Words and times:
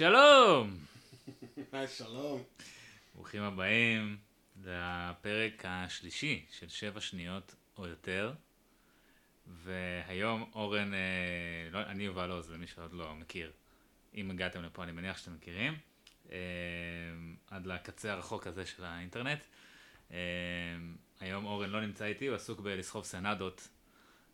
שלום! 0.00 0.76
היי, 1.72 1.88
שלום. 1.88 2.42
ברוכים 3.14 3.42
הבאים 3.42 4.16
לפרק 4.64 5.64
השלישי 5.64 6.46
של 6.50 6.68
שבע 6.68 7.00
שניות 7.00 7.54
או 7.78 7.86
יותר. 7.86 8.32
והיום 9.46 10.50
אורן, 10.54 10.94
אה, 10.94 11.68
לא, 11.70 11.78
אני 11.78 12.04
יובל 12.04 12.30
עוז, 12.30 12.50
למי 12.50 12.66
שעוד 12.66 12.92
לא 12.92 13.14
מכיר. 13.14 13.52
אם 14.14 14.30
הגעתם 14.30 14.62
לפה, 14.62 14.84
אני 14.84 14.92
מניח 14.92 15.18
שאתם 15.18 15.34
מכירים. 15.34 15.74
אה, 16.32 16.38
עד 17.50 17.66
לקצה 17.66 18.12
הרחוק 18.12 18.46
הזה 18.46 18.66
של 18.66 18.84
האינטרנט. 18.84 19.40
אה, 20.10 20.18
היום 21.20 21.44
אורן 21.44 21.70
לא 21.70 21.80
נמצא 21.80 22.04
איתי, 22.04 22.26
הוא 22.26 22.36
עסוק 22.36 22.60
בלסחוב 22.60 23.04
סנדות, 23.04 23.68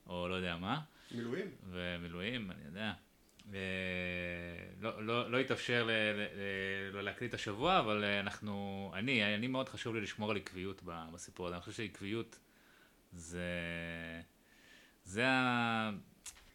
או 0.07 0.29
לא 0.29 0.35
יודע 0.35 0.57
מה. 0.57 0.81
מילואים? 1.11 1.51
ומילואים, 1.71 2.51
אני 2.51 2.65
יודע. 2.65 2.93
לא, 4.81 5.05
לא, 5.05 5.31
לא 5.31 5.39
התאפשר 5.39 5.85
ל, 5.85 5.91
ל, 5.91 6.27
ל, 6.93 7.01
להקליט 7.01 7.35
השבוע, 7.35 7.79
אבל 7.79 8.05
אנחנו, 8.05 8.91
אני, 8.95 9.35
אני 9.35 9.47
מאוד 9.47 9.69
חשוב 9.69 9.95
לי 9.95 10.01
לשמור 10.01 10.31
על 10.31 10.37
עקביות 10.37 10.83
בסיפור 10.85 11.47
הזה. 11.47 11.57
אני 11.57 11.63
חושב 11.63 11.73
שעקביות 11.73 12.39
זה, 13.13 13.41
זה 15.05 15.27
ה... 15.29 15.91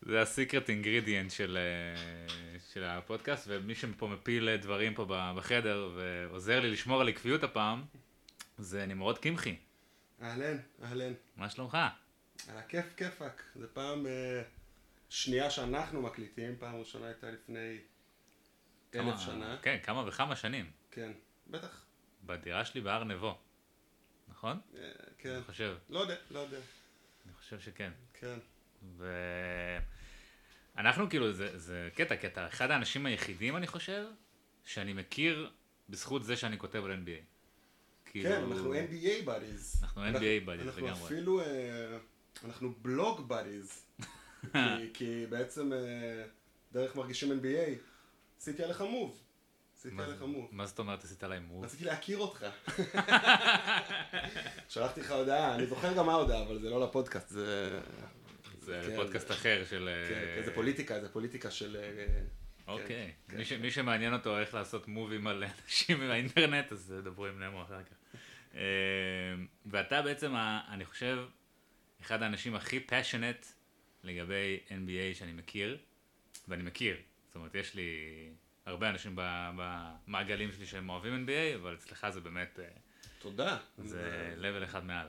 זה 0.01 0.21
הסיקרט 0.21 0.69
אינגרידיאנט 0.69 1.31
של, 1.31 1.57
של 2.73 2.83
הפודקאסט, 2.83 3.45
ומי 3.47 3.75
שפה 3.75 4.07
מפיל 4.07 4.57
דברים 4.57 4.93
פה 4.93 5.05
בחדר 5.37 5.89
ועוזר 5.95 6.59
לי 6.59 6.71
לשמור 6.71 7.01
על 7.01 7.09
עקביות 7.09 7.43
הפעם, 7.43 7.83
זה 8.57 8.85
נמרוד 8.85 9.17
קמחי. 9.17 9.55
אהלן, 10.21 10.57
אהלן. 10.83 11.13
מה 11.37 11.49
שלומך? 11.49 11.77
על 12.47 12.57
הכיף 12.57 12.85
כיפאק. 12.97 13.43
זה 13.55 13.67
פעם 13.67 14.07
אה, 14.07 14.41
שנייה 15.11 15.49
שאנחנו 15.49 16.01
מקליטים, 16.01 16.55
פעם 16.59 16.75
ראשונה 16.75 17.05
הייתה 17.07 17.31
לפני 17.31 17.77
אלף 18.95 19.03
כמה- 19.05 19.17
שנה. 19.17 19.57
כן, 19.61 19.77
כמה 19.83 20.07
וכמה 20.07 20.35
שנים. 20.35 20.71
כן, 20.91 21.11
בטח. 21.47 21.85
בדירה 22.23 22.65
שלי 22.65 22.81
בהר 22.81 23.03
נבו, 23.03 23.37
נכון? 24.27 24.59
אה, 24.77 24.91
כן. 25.17 25.29
אני 25.33 25.43
חושב, 25.43 25.77
לא 25.89 25.99
יודע, 25.99 26.15
לא 26.31 26.39
יודע. 26.39 26.57
אני 27.25 27.33
חושב 27.33 27.59
שכן. 27.59 27.91
כן. 28.13 28.39
ואנחנו 30.75 31.09
כאילו, 31.09 31.33
זה, 31.33 31.57
זה 31.57 31.89
קטע, 31.95 32.15
כי 32.17 32.27
אתה 32.27 32.47
אחד 32.47 32.71
האנשים 32.71 33.05
היחידים, 33.05 33.57
אני 33.57 33.67
חושב, 33.67 34.05
שאני 34.65 34.93
מכיר 34.93 35.51
בזכות 35.89 36.23
זה 36.23 36.35
שאני 36.37 36.57
כותב 36.59 36.83
על 36.85 36.91
NBA. 36.91 37.23
כאילו, 38.05 38.29
כן, 38.29 38.43
אנחנו 38.43 38.73
NBA 38.73 39.25
buddies. 39.27 39.83
אנחנו 39.83 40.05
NBA 40.05 40.15
buddies 40.47 40.61
אנחנו 40.65 40.85
לגמרי. 40.87 41.05
אפילו, 41.05 41.41
אה, 41.41 41.97
אנחנו 42.45 42.73
בלוג 42.81 43.33
buddies. 43.33 44.01
כי- 44.41 44.47
כי 44.93 45.25
בעצם 45.29 45.73
אה, 45.73 46.23
דרך 46.71 46.95
מרגישים 46.95 47.31
NBA, 47.31 47.71
עשיתי 48.39 48.63
עליך 48.63 48.81
מוב. 48.81 49.17
עשיתי 49.77 49.95
זה- 49.95 50.03
עליך 50.05 50.21
מוב. 50.21 50.47
מה 50.51 50.65
זאת 50.65 50.79
אומרת 50.79 51.03
עשית 51.03 51.23
עליי 51.23 51.39
מוב? 51.39 51.63
רציתי 51.63 51.85
להכיר 51.85 52.17
אותך. 52.17 52.45
שלחתי 54.69 55.01
לך 55.01 55.11
הודעה, 55.11 55.55
אני 55.55 55.65
זוכר 55.67 55.93
גם 55.97 56.05
מה 56.05 56.11
ההודעה, 56.11 56.41
אבל 56.43 56.59
זה 56.59 56.69
לא 56.69 56.81
לפודקאסט, 56.83 57.29
זה... 57.29 57.79
זה 58.61 58.81
כן, 58.87 58.95
פודקאסט 58.95 59.31
אחר 59.31 59.63
של... 59.69 59.89
כן, 60.09 60.37
אה, 60.37 60.43
זה 60.45 60.53
פוליטיקה, 60.53 60.99
זה 61.01 61.09
פוליטיקה 61.09 61.51
של... 61.51 61.75
אה, 61.79 62.05
אוקיי. 62.67 63.11
כן, 63.29 63.37
מי 63.37 63.45
ש- 63.45 63.53
כן. 63.53 63.61
מי 63.61 63.71
שמעניין 63.71 64.13
אותו 64.13 64.39
איך 64.39 64.53
לעשות 64.53 64.87
מובים 64.87 65.27
על 65.27 65.43
אנשים 65.63 65.99
מהאינטרנט, 66.07 66.71
אז 66.71 66.93
דברו 67.03 67.25
עם 67.25 67.43
נמו 67.43 67.63
אחר 67.63 67.79
כך. 67.83 68.17
ואתה 69.65 70.01
בעצם, 70.01 70.33
אני 70.69 70.85
חושב, 70.85 71.17
אחד 72.01 72.23
האנשים 72.23 72.55
הכי 72.55 72.85
passionate 72.89 73.45
לגבי 74.03 74.59
NBA 74.69 75.15
שאני 75.15 75.33
מכיר, 75.33 75.77
ואני 76.47 76.63
מכיר. 76.63 76.95
זאת 77.27 77.35
אומרת, 77.35 77.55
יש 77.55 77.75
לי 77.75 77.89
הרבה 78.65 78.89
אנשים 78.89 79.15
במעגלים 79.17 80.51
שלי 80.51 80.65
שהם 80.65 80.89
אוהבים 80.89 81.25
NBA, 81.27 81.55
אבל 81.55 81.73
אצלך 81.73 82.07
זה 82.09 82.21
באמת, 82.21 82.59
אה, 82.59 82.65
תודה. 83.19 83.57
זה 83.77 84.35
level 84.41 84.63
אחד 84.63 84.85
מעל. 84.85 85.07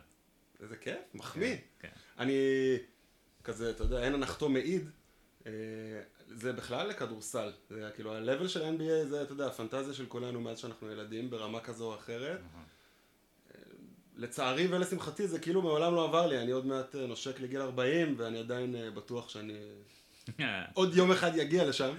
איזה 0.63 0.77
כיף, 0.77 0.99
מחמיא. 1.15 1.57
כן. 1.81 1.89
אני 2.19 2.39
כזה, 3.45 3.71
אתה 3.71 3.83
יודע, 3.83 4.03
אין 4.03 4.15
הנחתו 4.15 4.49
מעיד. 4.49 4.91
אה, 5.47 5.53
זה 6.27 6.53
בכלל 6.53 6.89
לכדורסל. 6.89 7.53
זה 7.71 7.91
כאילו, 7.95 8.15
ה-level 8.15 8.49
של 8.49 8.63
NBA 8.63 9.09
זה, 9.09 9.23
אתה 9.23 9.33
יודע, 9.33 9.47
הפנטזיה 9.47 9.95
של 9.95 10.07
כולנו 10.07 10.41
מאז 10.41 10.59
שאנחנו 10.59 10.91
ילדים 10.91 11.31
ברמה 11.31 11.61
כזו 11.61 11.93
או 11.93 11.95
אחרת. 11.95 12.41
לצערי 14.23 14.67
ולשמחתי 14.67 15.29
זה 15.29 15.39
כאילו 15.39 15.63
מעולם 15.63 15.95
לא 15.95 16.05
עבר 16.05 16.27
לי, 16.27 16.39
אני 16.39 16.51
עוד 16.51 16.67
מעט 16.67 16.95
אה, 16.95 17.07
נושק 17.07 17.41
לגיל 17.41 17.61
40 17.61 18.15
ואני 18.19 18.39
עדיין 18.39 18.77
אה, 18.77 18.91
בטוח 18.91 19.29
שאני 19.29 19.55
עוד 20.75 20.95
יום 20.95 21.13
אחד 21.13 21.31
יגיע 21.37 21.69
לשם, 21.69 21.95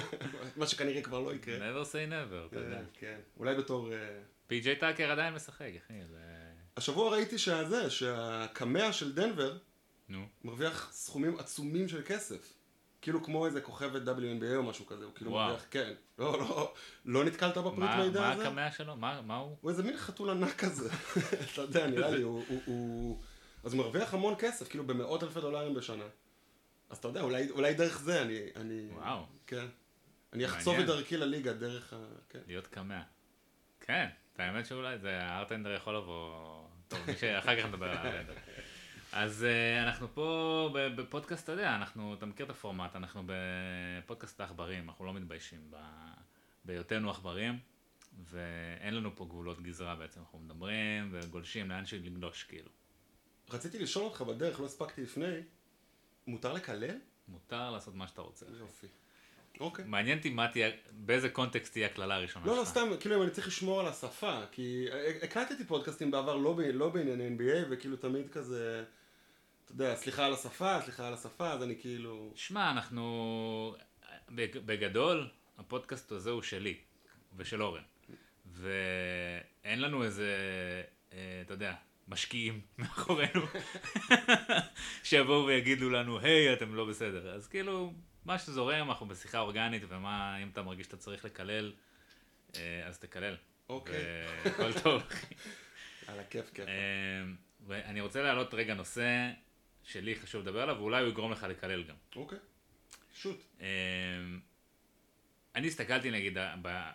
מה 0.56 0.66
שכנראה 0.66 1.02
כבר 1.02 1.20
לא 1.20 1.34
יקרה. 1.34 1.56
never 1.56 1.84
say 1.84 2.10
never, 2.10 2.48
אתה 2.50 2.58
יודע. 2.58 2.76
אה, 2.76 2.82
כן, 2.98 3.18
אולי 3.38 3.54
בתור... 3.54 3.88
פי.ג'יי 4.46 4.76
טאקר 4.76 5.10
עדיין 5.10 5.34
משחק, 5.34 5.70
אחי. 5.86 5.94
השבוע 6.76 7.10
ראיתי 7.10 7.38
שהזה, 7.38 7.90
שהקמע 7.90 8.92
של 8.92 9.12
דנבר. 9.12 9.56
מרוויח 10.44 10.88
סכומים 10.92 11.38
עצומים 11.38 11.88
של 11.88 12.02
כסף. 12.06 12.53
כאילו 13.04 13.22
כמו 13.22 13.46
איזה 13.46 13.60
כוכבת 13.60 14.02
WNBA 14.02 14.56
או 14.56 14.62
משהו 14.62 14.86
כזה, 14.86 15.04
הוא 15.04 15.12
כאילו. 15.14 15.30
מרוויח, 15.30 15.64
כן. 15.70 15.92
לא, 16.18 16.38
לא, 16.38 16.74
לא 17.04 17.24
נתקלת 17.24 17.58
בפריט 17.58 17.78
מה 17.78 18.04
מידע 18.04 18.20
מה 18.20 18.32
הזה? 18.32 18.48
הקמע 18.48 18.72
שלו? 18.72 18.96
מה 18.96 19.20
מה 19.20 19.36
הוא? 19.36 19.56
הוא 19.60 19.70
איזה 19.70 19.82
מין 19.82 19.96
חתול 19.96 20.30
ענק 20.30 20.56
כזה. 20.56 20.88
אתה 21.52 21.62
יודע, 21.62 21.86
נראה 21.86 22.10
לי, 22.10 22.22
הוא... 22.22 22.44
הוא- 22.48 22.60
הוא... 22.64 23.20
אז 23.64 23.72
הוא 23.74 23.82
מרוויח 23.82 24.14
המון 24.14 24.34
כסף, 24.38 24.68
כאילו 24.68 24.86
במאות 24.86 25.22
אלפי 25.22 25.40
דולרים 25.40 25.74
בשנה. 25.74 26.04
אז 26.90 26.98
אתה 26.98 27.08
יודע, 27.08 27.20
אולי, 27.20 27.50
אולי 27.50 27.74
דרך 27.74 27.98
זה 27.98 28.22
אני... 28.22 28.38
אני... 28.56 28.88
וואו. 28.92 29.26
כן. 29.46 29.66
אני 30.32 30.46
אחצוב 30.46 30.78
את. 30.78 30.86
דרכי 30.86 31.16
לליגה 31.16 31.52
דרך 31.52 31.92
ה... 31.92 31.96
כן. 32.28 32.38
להיות 32.46 32.66
קמע. 32.66 33.00
כן, 33.80 34.06
האמת 34.38 34.66
שאולי 34.66 34.98
זה 34.98 35.22
הארטנדר 35.22 35.70
יכול 35.74 35.96
לבוא... 35.96 36.44
טוב, 36.88 36.98
מי 37.06 37.16
שאחר 37.16 37.60
כך 37.60 37.66
נדבר 37.66 37.90
על 37.90 37.96
הארטנדר. 37.96 38.34
אז 39.16 39.46
uh, 39.46 39.82
אנחנו 39.86 40.14
פה 40.14 40.70
בפודקאסט, 40.96 41.44
אתה 41.44 41.52
יודע, 41.52 41.74
אנחנו, 41.76 42.14
אתה 42.14 42.26
מכיר 42.26 42.46
את 42.46 42.50
הפורמט, 42.50 42.96
אנחנו 42.96 43.22
בפודקאסט 43.26 44.40
העכברים, 44.40 44.88
אנחנו 44.88 45.04
לא 45.04 45.14
מתביישים 45.14 45.70
ב- 45.70 46.14
בהיותנו 46.64 47.10
עכברים, 47.10 47.58
ואין 48.30 48.94
לנו 48.94 49.16
פה 49.16 49.24
גבולות 49.24 49.62
גזרה 49.62 49.96
בעצם, 49.96 50.20
אנחנו 50.20 50.38
מדברים 50.38 51.08
וגולשים 51.12 51.70
לאן 51.70 51.86
שלגלוש 51.86 52.42
כאילו. 52.42 52.70
רציתי 53.50 53.78
לשאול 53.78 54.04
אותך 54.04 54.22
בדרך, 54.22 54.60
לא 54.60 54.66
הספקתי 54.66 55.02
לפני, 55.02 55.34
מותר 56.26 56.52
לקלל? 56.52 56.96
מותר 57.28 57.70
לעשות 57.70 57.94
מה 57.94 58.08
שאתה 58.08 58.20
רוצה. 58.20 58.46
יופי. 58.58 58.86
אוקיי. 59.60 59.84
מעניין 59.84 60.18
אותי 60.18 60.30
מה 60.30 60.48
תהיה, 60.48 60.70
באיזה 60.90 61.28
קונטקסט 61.28 61.72
תהיה 61.72 61.86
הקללה 61.86 62.14
הראשונה 62.14 62.46
לא, 62.46 62.56
לא, 62.56 62.64
שלך. 62.64 62.70
סתם, 62.70 62.88
כאילו 63.00 63.16
אם 63.16 63.22
אני 63.22 63.30
צריך 63.30 63.46
לשמור 63.46 63.80
על 63.80 63.86
השפה, 63.86 64.40
כי 64.52 64.86
הקלטתי 65.22 65.64
פודקאסטים 65.64 66.10
בעבר 66.10 66.36
לא, 66.36 66.58
לא 66.72 66.88
בענייני 66.88 67.28
NBA, 67.28 67.66
וכאילו 67.70 67.96
תמיד 67.96 68.30
כזה, 68.30 68.84
אתה 69.64 69.72
יודע, 69.72 69.96
סליחה 69.96 70.26
על 70.26 70.32
השפה, 70.32 70.80
סליחה 70.82 71.06
על 71.08 71.14
השפה, 71.14 71.50
אז 71.52 71.62
אני 71.62 71.74
כאילו... 71.80 72.32
שמע, 72.36 72.70
אנחנו... 72.70 73.76
בג- 74.30 74.58
בגדול, 74.58 75.28
הפודקאסט 75.58 76.12
הזה 76.12 76.30
הוא 76.30 76.42
שלי, 76.42 76.76
ושל 77.36 77.62
אורן. 77.62 77.82
ואין 78.52 79.80
לנו 79.80 80.04
איזה, 80.04 80.28
אה, 81.12 81.18
אתה 81.44 81.54
יודע, 81.54 81.74
משקיעים 82.08 82.60
מאחורינו, 82.78 83.40
שיבואו 85.04 85.46
ויגידו 85.46 85.90
לנו, 85.90 86.18
היי, 86.18 86.52
אתם 86.52 86.74
לא 86.74 86.84
בסדר. 86.84 87.34
אז 87.34 87.46
כאילו, 87.46 87.92
מה 88.24 88.38
שזורם, 88.38 88.88
אנחנו 88.90 89.06
בשיחה 89.08 89.38
אורגנית, 89.38 89.82
ומה, 89.88 90.42
אם 90.42 90.48
אתה 90.52 90.62
מרגיש 90.62 90.86
שאתה 90.86 90.96
צריך 90.96 91.24
לקלל, 91.24 91.72
אה, 92.56 92.86
אז 92.86 92.98
תקלל. 92.98 93.36
אוקיי. 93.68 93.94
והכל 94.44 94.80
טוב. 94.82 95.02
על 96.06 96.20
הכיף 96.26 96.50
כיף. 96.54 96.68
אה, 96.68 96.72
ואני 97.66 98.00
רוצה 98.00 98.22
להעלות 98.22 98.54
רגע 98.54 98.74
נושא 98.74 99.30
שלי 99.84 100.16
חשוב 100.16 100.42
לדבר 100.42 100.62
עליו, 100.62 100.76
ואולי 100.78 101.02
הוא 101.02 101.10
יגרום 101.10 101.32
לך 101.32 101.42
לקלל 101.42 101.82
גם. 101.82 101.94
אוקיי. 102.16 102.38
שוט. 103.14 103.44
אמ, 103.60 103.66
אני 105.54 105.66
הסתכלתי 105.66 106.10
נגיד, 106.10 106.38
ב- 106.62 106.90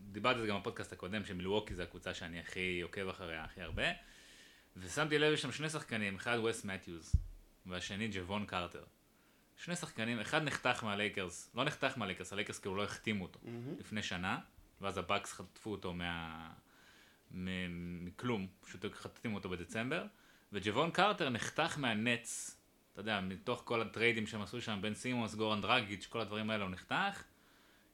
דיברתי 0.00 0.34
על 0.34 0.40
זה 0.40 0.46
גם 0.46 0.60
בפודקאסט 0.60 0.92
הקודם, 0.92 1.24
שמילווקי 1.24 1.74
זה 1.74 1.82
הקבוצה 1.82 2.14
שאני 2.14 2.40
הכי 2.40 2.80
עוקב 2.80 3.08
אחריה 3.08 3.44
הכי 3.44 3.60
הרבה, 3.62 3.82
ושמתי 4.76 5.18
לב, 5.18 5.32
יש 5.32 5.42
שם 5.42 5.52
שני 5.52 5.70
שחקנים, 5.70 6.14
אחד 6.14 6.38
ווס 6.38 6.64
מתיוס, 6.64 7.12
והשני 7.66 8.08
ג'וון 8.12 8.46
קרטר. 8.46 8.84
שני 9.56 9.76
שחקנים, 9.76 10.20
אחד 10.20 10.42
נחתך 10.42 10.84
מהלייקרס, 10.84 11.50
לא 11.54 11.64
נחתך 11.64 11.98
מהלייקרס, 11.98 12.32
הלייקרס 12.32 12.58
כאילו 12.58 12.76
לא 12.76 12.84
החתימו 12.84 13.24
אותו 13.24 13.40
מהמם. 13.42 13.78
לפני 13.78 14.02
שנה, 14.02 14.38
ואז 14.80 14.98
הבאקס 14.98 15.32
חטפו 15.32 15.70
אותו 15.72 15.92
מה... 15.92 16.50
מ- 17.30 18.04
מכלום, 18.04 18.46
פשוט 18.60 18.84
חטפו 18.94 19.28
אותו 19.34 19.48
בדצמבר, 19.48 20.06
וג'וון 20.54 20.90
קרטר 20.90 21.28
נחתך 21.28 21.78
מהנטס, 21.78 22.56
אתה 22.92 23.00
יודע, 23.00 23.20
מתוך 23.20 23.62
כל 23.64 23.82
הטריידים 23.82 24.26
שהם 24.26 24.42
עשו 24.42 24.60
שם, 24.60 24.78
בן 24.82 24.94
סימונס, 24.94 25.34
גורן 25.34 25.60
דרגיץ', 25.60 26.06
כל 26.06 26.20
הדברים 26.20 26.50
האלה, 26.50 26.64
הוא 26.64 26.70
נחתך, 26.70 27.24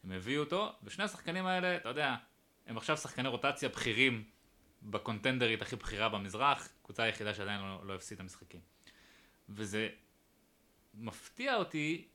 הם 0.04 0.12
הביאו 0.12 0.42
אותו, 0.42 0.72
ושני 0.84 1.04
השחקנים 1.04 1.46
האלה, 1.46 1.76
אתה 1.76 1.88
יודע, 1.88 2.16
הם 2.66 2.76
עכשיו 2.76 2.96
שחקני 2.96 3.28
רוטציה 3.28 3.68
בכירים 3.68 4.24
בקונטנדרית 4.82 5.62
הכי 5.62 5.76
בכירה 5.76 6.08
במזרח, 6.08 6.68
קבוצה 6.82 7.02
היחידה 7.02 7.34
שעדיין 7.34 7.60
לא, 7.60 7.86
לא 7.86 7.94
הפסידה 7.94 8.22
משחקים. 8.24 8.60
וזה 9.48 9.88
מפתיע 10.94 11.56
אותי 11.56 12.08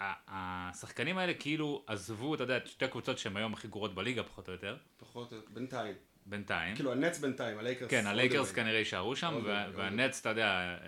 השחקנים 0.00 1.18
האלה 1.18 1.34
כאילו 1.34 1.84
עזבו, 1.86 2.34
אתה 2.34 2.42
יודע, 2.42 2.58
שתי 2.66 2.88
קבוצות 2.88 3.18
שהן 3.18 3.36
היום 3.36 3.52
הכי 3.52 3.68
גרועות 3.68 3.94
בליגה, 3.94 4.22
פחות 4.22 4.48
או 4.48 4.52
יותר. 4.52 4.76
פחות 4.96 5.32
או 5.32 5.36
יותר, 5.36 5.48
בינתיים. 5.52 5.94
בינתיים. 6.28 6.74
כאילו 6.74 6.92
הנץ 6.92 7.18
בינתיים, 7.18 7.58
הלייקרס. 7.58 7.90
כן, 7.90 8.06
הלייקרס 8.06 8.52
כנראה 8.52 8.78
יישארו 8.78 9.16
שם, 9.16 9.40
והנץ, 9.74 10.20
אתה 10.20 10.28
יודע, 10.28 10.78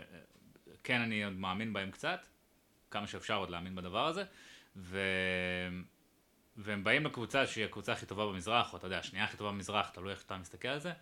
כן, 0.85 1.01
אני 1.01 1.25
עוד 1.25 1.33
מאמין 1.33 1.73
בהם 1.73 1.91
קצת, 1.91 2.27
כמה 2.91 3.07
שאפשר 3.07 3.37
עוד 3.37 3.51
להאמין 3.51 3.75
בדבר 3.75 4.07
הזה, 4.07 4.25
ו... 4.77 5.01
והם 6.57 6.85
באים 6.85 7.05
לקבוצה 7.05 7.47
שהיא 7.47 7.65
הקבוצה 7.65 7.93
הכי 7.93 8.07
טובה 8.07 8.27
במזרח, 8.27 8.73
או 8.73 8.79
אתה 8.79 8.87
יודע, 8.87 8.99
השנייה 8.99 9.25
הכי 9.25 9.37
טובה 9.37 9.51
במזרח, 9.51 9.91
תלוי 9.91 10.13
איך 10.13 10.23
אתה 10.27 10.37
מסתכל 10.37 10.69
על 10.69 10.79
זה, 10.79 10.93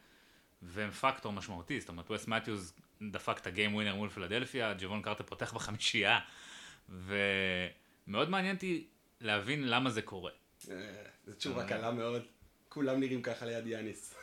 והם 0.62 0.90
פקטור 0.90 1.32
משמעותי, 1.32 1.80
זאת 1.80 1.88
אומרת, 1.88 2.10
וס 2.10 2.28
מתיוז 2.28 2.72
דפק 3.10 3.38
את 3.38 3.46
הגיים 3.46 3.74
ווינר 3.74 3.94
מול 3.94 4.08
פילדלפיה, 4.08 4.74
ג'וון 4.78 5.02
קרטר 5.02 5.24
פותח 5.24 5.52
בחמישייה, 5.54 6.18
ומאוד 6.88 8.30
מעניין 8.30 8.54
אותי 8.54 8.86
להבין 9.20 9.68
למה 9.68 9.90
זה 9.90 10.02
קורה. 10.02 10.32
אה, 10.70 10.74
זו 11.26 11.34
תשובה 11.34 11.68
קלה 11.68 11.90
מאוד. 11.90 12.22
כולם 12.68 13.00
נראים 13.00 13.22
ככה 13.22 13.46
ליד 13.46 13.66
יאניס. 13.66 14.14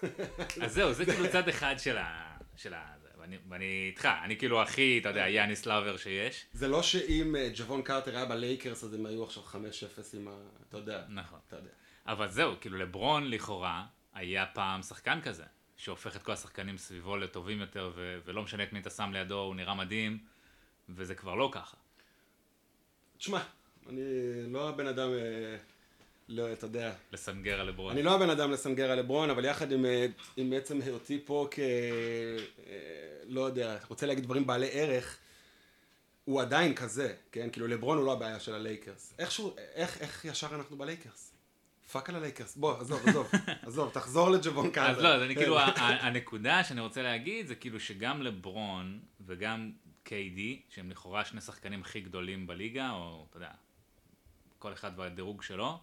אז 0.61 0.73
זהו, 0.73 0.93
זה 0.93 1.05
כאילו 1.05 1.25
צד 1.31 1.49
אחד 1.49 1.75
של 1.77 1.97
ה... 1.97 2.37
של 2.55 2.73
ה... 2.73 2.95
ואני, 3.19 3.37
ואני 3.49 3.85
איתך, 3.87 4.09
אני 4.23 4.37
כאילו 4.37 4.61
הכי, 4.61 4.97
אתה 5.01 5.09
יודע, 5.09 5.29
יאניס 5.29 5.65
לאבר 5.65 5.97
שיש. 5.97 6.45
זה 6.53 6.67
לא 6.67 6.83
שאם 6.83 7.35
אה, 7.35 7.49
ג'וון 7.55 7.81
קרטר 7.81 8.15
היה 8.15 8.25
בלייקרס 8.25 8.83
אז 8.83 8.93
הם 8.93 9.05
היו 9.05 9.23
עכשיו 9.23 9.43
5-0 9.43 9.55
עם 10.13 10.27
ה... 10.27 10.31
אתה 10.69 10.77
יודע. 10.77 11.03
נכון. 11.09 11.39
אתה 11.47 11.55
יודע. 11.55 11.69
אבל 12.05 12.29
זהו, 12.29 12.53
כאילו 12.61 12.77
לברון 12.77 13.29
לכאורה 13.29 13.85
היה 14.13 14.45
פעם 14.45 14.81
שחקן 14.81 15.21
כזה, 15.21 15.43
שהופך 15.77 16.15
את 16.15 16.23
כל 16.23 16.31
השחקנים 16.31 16.77
סביבו 16.77 17.17
לטובים 17.17 17.59
יותר, 17.59 17.91
ו- 17.95 18.19
ולא 18.25 18.43
משנה 18.43 18.63
את 18.63 18.73
מי 18.73 18.79
אתה 18.79 18.89
שם 18.89 19.09
לידו, 19.13 19.39
הוא 19.39 19.55
נראה 19.55 19.73
מדהים, 19.75 20.19
וזה 20.89 21.15
כבר 21.15 21.35
לא 21.35 21.49
ככה. 21.51 21.77
תשמע, 23.17 23.43
אני 23.89 24.01
לא 24.47 24.69
הבן 24.69 24.87
אדם, 24.87 25.09
אה, 25.13 25.57
לא, 26.29 26.53
אתה 26.53 26.65
יודע. 26.65 26.93
לסנגר 27.11 27.59
על 27.59 27.67
לברון. 27.67 27.91
אני 27.91 28.03
לא 28.03 28.15
הבן 28.15 28.29
אדם 28.29 28.51
לסנגר 28.51 28.91
על 28.91 28.99
לברון, 28.99 29.29
אבל 29.29 29.45
יחד 29.45 29.71
עם, 29.71 29.85
אה, 29.85 30.05
עם 30.37 30.53
עצם 30.53 30.81
היותי 30.81 31.21
פה 31.25 31.47
כ... 31.51 31.59
אה, 31.59 32.37
לא 33.27 33.41
יודע, 33.41 33.77
רוצה 33.89 34.05
להגיד 34.05 34.23
דברים 34.23 34.47
בעלי 34.47 34.69
ערך, 34.71 35.17
הוא 36.25 36.41
עדיין 36.41 36.75
כזה, 36.75 37.13
כן? 37.31 37.49
כאילו 37.49 37.67
לברון 37.67 37.97
הוא 37.97 38.05
לא 38.05 38.13
הבעיה 38.13 38.39
של 38.39 38.55
הלייקרס. 38.55 39.13
איכשהו, 39.19 39.55
איך, 39.57 40.01
איך 40.01 40.25
ישר 40.25 40.55
אנחנו 40.55 40.77
בלייקרס? 40.77 41.31
fuck 41.91 42.09
על 42.09 42.15
הלייקרס. 42.15 42.55
בוא, 42.55 42.81
עזוב, 42.81 43.07
עזוב, 43.07 43.31
עזוב, 43.67 43.89
תחזור 43.93 44.29
לג'וון 44.29 44.71
קארטר. 44.71 44.97
אז 44.97 45.03
לא, 45.03 45.15
אז 45.15 45.21
אני 45.21 45.35
כאילו, 45.35 45.59
הנקודה 46.05 46.63
שאני 46.63 46.81
רוצה 46.81 47.01
להגיד 47.01 47.47
זה 47.47 47.55
כאילו 47.55 47.79
שגם 47.79 48.21
לברון 48.21 48.99
וגם 49.25 49.71
KD, 50.05 50.39
שהם 50.69 50.91
לכאורה 50.91 51.25
שני 51.25 51.41
שחקנים 51.41 51.81
הכי 51.81 52.01
גדולים 52.01 52.47
בליגה, 52.47 52.91
או 52.91 53.25
אתה 53.29 53.37
יודע, 53.37 53.51
כל 54.59 54.73
אחד 54.73 54.91
והדירוג 54.97 55.41
שלו, 55.41 55.79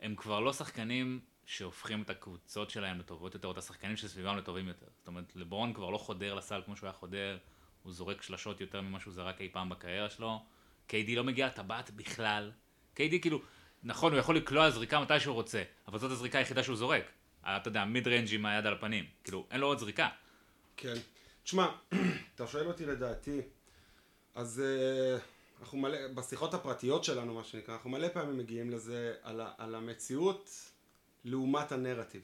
הם 0.00 0.14
כבר 0.16 0.40
לא 0.40 0.52
שחקנים 0.52 1.20
שהופכים 1.46 2.02
את 2.02 2.10
הקבוצות 2.10 2.70
שלהם 2.70 2.98
לטובות 2.98 3.34
יותר, 3.34 3.48
או 3.48 3.52
את 3.52 3.58
השחקנים 3.58 3.96
שסביבם 3.96 4.36
לטובים 4.36 4.68
יותר. 4.68 4.86
זאת 4.98 5.08
אומרת, 5.08 5.36
לברון 5.36 5.72
כבר 5.72 5.90
לא 5.90 5.98
חודר 5.98 6.34
לסל 6.34 6.62
כמו 6.64 6.76
שהוא 6.76 6.86
היה 6.86 6.92
חודר, 6.92 7.38
הוא 7.82 7.92
זורק 7.92 8.22
שלשות 8.22 8.60
יותר 8.60 8.80
ממה 8.80 9.00
שהוא 9.00 9.12
זרק 9.12 9.40
אי 9.40 9.48
פעם 9.52 9.68
בקריירה 9.68 10.10
שלו. 10.10 10.42
KD 10.88 11.10
לא 11.16 11.24
מגיע 11.24 11.46
לטבעת 11.46 11.90
בכלל. 11.90 12.52
KD 12.96 13.18
כאילו, 13.22 13.40
נכון, 13.82 14.12
הוא 14.12 14.20
יכול 14.20 14.36
לקלוע 14.36 14.70
זריקה 14.70 15.00
מתי 15.00 15.20
שהוא 15.20 15.34
רוצה, 15.34 15.62
אבל 15.88 15.98
זאת 15.98 16.10
הזריקה 16.10 16.38
היחידה 16.38 16.62
שהוא 16.62 16.76
זורק. 16.76 17.04
אתה 17.42 17.68
יודע, 17.68 17.84
מיד 17.84 18.08
ריינג' 18.08 18.34
עם 18.34 18.46
היד 18.46 18.66
על 18.66 18.74
הפנים. 18.74 19.04
כאילו, 19.24 19.46
אין 19.50 19.60
לו 19.60 19.66
עוד 19.66 19.78
זריקה. 19.78 20.08
כן. 20.76 20.94
תשמע, 21.42 21.68
אתה 22.34 22.46
שואל 22.46 22.66
אותי 22.66 22.86
לדעתי, 22.86 23.40
אז 24.34 24.62
uh, 24.62 25.20
אנחנו 25.60 25.78
מלא, 25.78 26.08
בשיחות 26.08 26.54
הפרטיות 26.54 27.04
שלנו, 27.04 27.34
מה 27.34 27.44
שנקרא, 27.44 27.74
אנחנו 27.74 27.90
מלא 27.90 28.08
פעמים 28.08 28.38
מגיעים 28.38 28.70
לזה, 28.70 29.14
על, 29.22 29.40
ה, 29.40 29.52
על 29.58 29.74
המציאות 29.74 30.50
לעומת 31.24 31.72
הנרטיב. 31.72 32.22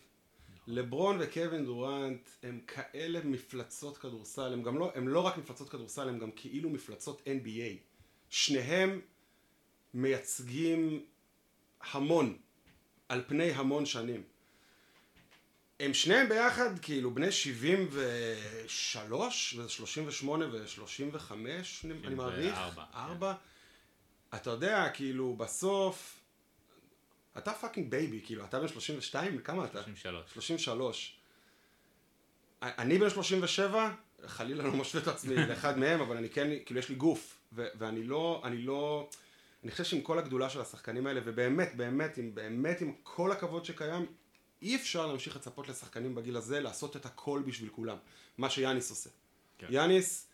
לברון 0.67 1.17
וקווין 1.21 1.65
דורנט 1.65 2.29
הם 2.43 2.61
כאלה 2.67 3.21
מפלצות 3.25 3.99
כדורסל, 3.99 4.53
הם 4.53 4.63
גם 4.63 4.79
לא, 4.79 4.93
הם 4.95 5.09
לא 5.09 5.21
רק 5.21 5.37
מפלצות 5.37 5.69
כדורסל, 5.69 6.09
הם 6.09 6.19
גם 6.19 6.31
כאילו 6.37 6.71
מפלצות 6.71 7.23
NBA. 7.27 7.77
שניהם 8.31 9.01
מייצגים 9.95 11.05
המון, 11.93 12.39
על 13.09 13.25
פני 13.27 13.51
המון 13.51 13.87
שנים. 13.87 14.23
הם 15.81 15.95
שניהם 15.95 16.29
ביחד 16.29 16.79
כאילו 16.79 17.15
בני 17.15 17.33
73 17.33 19.55
ו-38 19.55 20.29
ו-35 20.29 21.33
אני 22.05 22.15
מעריך, 22.15 22.55
ארבע. 22.95 23.35
אתה 24.35 24.51
יודע 24.51 24.89
כאילו 24.95 25.37
בסוף 25.37 26.21
אתה 27.39 27.53
fucking 27.53 27.91
baby 27.91 28.21
כאילו 28.25 28.45
אתה 28.45 28.61
בן 28.61 28.69
32 28.69 29.39
כמה 29.39 29.65
אתה? 29.65 29.83
33. 29.83 30.33
33. 30.33 31.17
אני 32.63 32.99
בן 32.99 33.11
37 33.11 33.91
חלילה 34.27 34.65
לא 34.65 34.73
משווה 34.73 35.03
את 35.03 35.09
עצמי 35.09 35.37
לאחד 35.49 35.79
מהם 35.79 36.01
אבל 36.01 36.17
אני 36.17 36.31
כן 36.31 36.51
כאילו 36.67 36.81
יש 36.81 36.89
לי 36.89 36.95
גוף 36.95 37.39
ו- 37.53 37.67
ואני 37.75 38.05
לא 38.05 38.43
אני 38.45 38.63
לא 38.63 39.09
אני 39.63 39.71
חושב 39.71 39.85
שעם 39.85 40.01
כל 40.01 40.19
הגדולה 40.19 40.51
של 40.51 40.61
השחקנים 40.61 41.07
האלה 41.07 41.21
ובאמת 41.25 41.77
באמת 41.77 42.19
עם 42.19 42.35
באמת 42.35 42.81
עם 42.81 42.93
כל 43.03 43.33
הכבוד 43.33 43.65
שקיים 43.65 44.07
אי 44.65 44.77
אפשר 44.77 45.07
להמשיך 45.07 45.37
לצפות 45.37 45.69
לשחקנים 45.69 46.15
בגיל 46.15 46.37
הזה 46.37 46.61
לעשות 46.61 46.97
את 46.97 47.07
הכל 47.07 47.43
בשביל 47.47 47.71
כולם, 47.71 47.97
מה 48.39 48.51
שיאניס 48.51 48.91
עושה. 48.91 49.11
כן. 49.59 49.67
יאניס, 49.71 50.27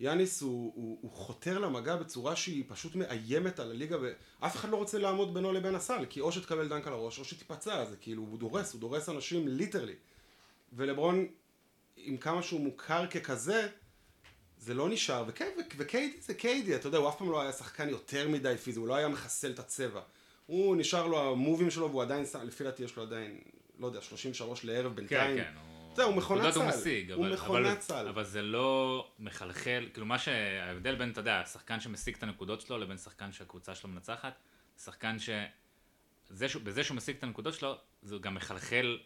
יאניס 0.00 0.40
הוא, 0.40 0.72
הוא, 0.74 0.98
הוא 1.00 1.10
חותר 1.12 1.58
למגע 1.58 1.96
בצורה 1.96 2.36
שהיא 2.36 2.64
פשוט 2.68 2.94
מאיימת 2.94 3.60
על 3.60 3.70
הליגה, 3.70 3.96
ואף 4.00 4.56
אחד 4.56 4.68
לא 4.68 4.76
רוצה 4.76 4.98
לעמוד 4.98 5.34
בינו 5.34 5.52
לבין 5.52 5.74
הסל, 5.74 6.04
כי 6.10 6.20
או 6.20 6.32
שתקבל 6.32 6.68
dunk 6.68 6.86
על 6.86 6.92
הראש 6.92 7.18
או 7.18 7.24
שתיפצע, 7.24 7.84
זה 7.84 7.96
כאילו, 7.96 8.22
הוא 8.22 8.38
דורס, 8.38 8.72
הוא 8.72 8.80
דורס 8.80 9.08
אנשים 9.08 9.48
literally. 9.48 9.94
ולברון, 10.72 11.26
עם 11.96 12.16
כמה 12.16 12.42
שהוא 12.42 12.60
מוכר 12.60 13.06
ככזה, 13.06 13.68
זה 14.58 14.74
לא 14.74 14.88
נשאר, 14.88 15.24
וקיידי 15.76 16.20
זה 16.20 16.34
קיידי, 16.34 16.76
אתה 16.76 16.88
יודע, 16.88 16.98
הוא 16.98 17.08
אף 17.08 17.18
פעם 17.18 17.30
לא 17.30 17.40
היה 17.40 17.52
שחקן 17.52 17.88
יותר 17.88 18.28
מדי 18.28 18.56
פיזי, 18.56 18.78
הוא 18.78 18.88
לא 18.88 18.94
היה 18.94 19.08
מחסל 19.08 19.50
את 19.50 19.58
הצבע. 19.58 20.00
הוא 20.46 20.76
נשאר 20.76 21.06
לו 21.06 21.30
המובים 21.30 21.70
שלו, 21.70 21.90
והוא 21.90 22.02
עדיין, 22.02 22.24
לפי 22.44 22.64
דעתי 22.64 22.82
יש 22.82 22.96
לו 22.96 23.02
עדיין 23.02 23.40
לא 23.80 23.86
יודע, 23.86 24.02
33 24.02 24.64
לערב 24.64 24.94
בינתיים. 24.94 25.36
כן, 25.36 25.44
כן. 25.44 25.70
זהו, 25.94 26.08
הוא 26.08 26.16
מכונת 26.16 26.54
סל. 26.54 26.60
הוא 26.60 26.68
משיג, 26.68 27.12
הוא 27.12 27.26
מכונת 27.26 27.80
סל. 27.80 28.08
אבל 28.08 28.24
זה 28.24 28.42
לא 28.42 29.06
מחלחל, 29.18 29.88
כאילו 29.92 30.06
מה 30.06 30.18
שההבדל 30.18 30.94
בין, 30.94 31.10
אתה 31.10 31.20
יודע, 31.20 31.42
שחקן 31.44 31.80
שמשיג 31.80 32.16
את 32.16 32.22
הנקודות 32.22 32.60
שלו 32.60 32.78
לבין 32.78 32.96
שחקן 32.96 33.32
שהקבוצה 33.32 33.74
שלו 33.74 33.90
מנצחת, 33.90 34.34
שחקן 34.78 35.18
ש... 35.18 35.30
זה 36.28 36.48
ש... 36.48 36.56
בזה 36.56 36.84
שהוא 36.84 36.96
משיג 36.96 37.16
את 37.16 37.22
הנקודות 37.22 37.54
שלו, 37.54 37.78
זה 38.02 38.16
גם 38.20 38.34
מחלחל 38.34 38.98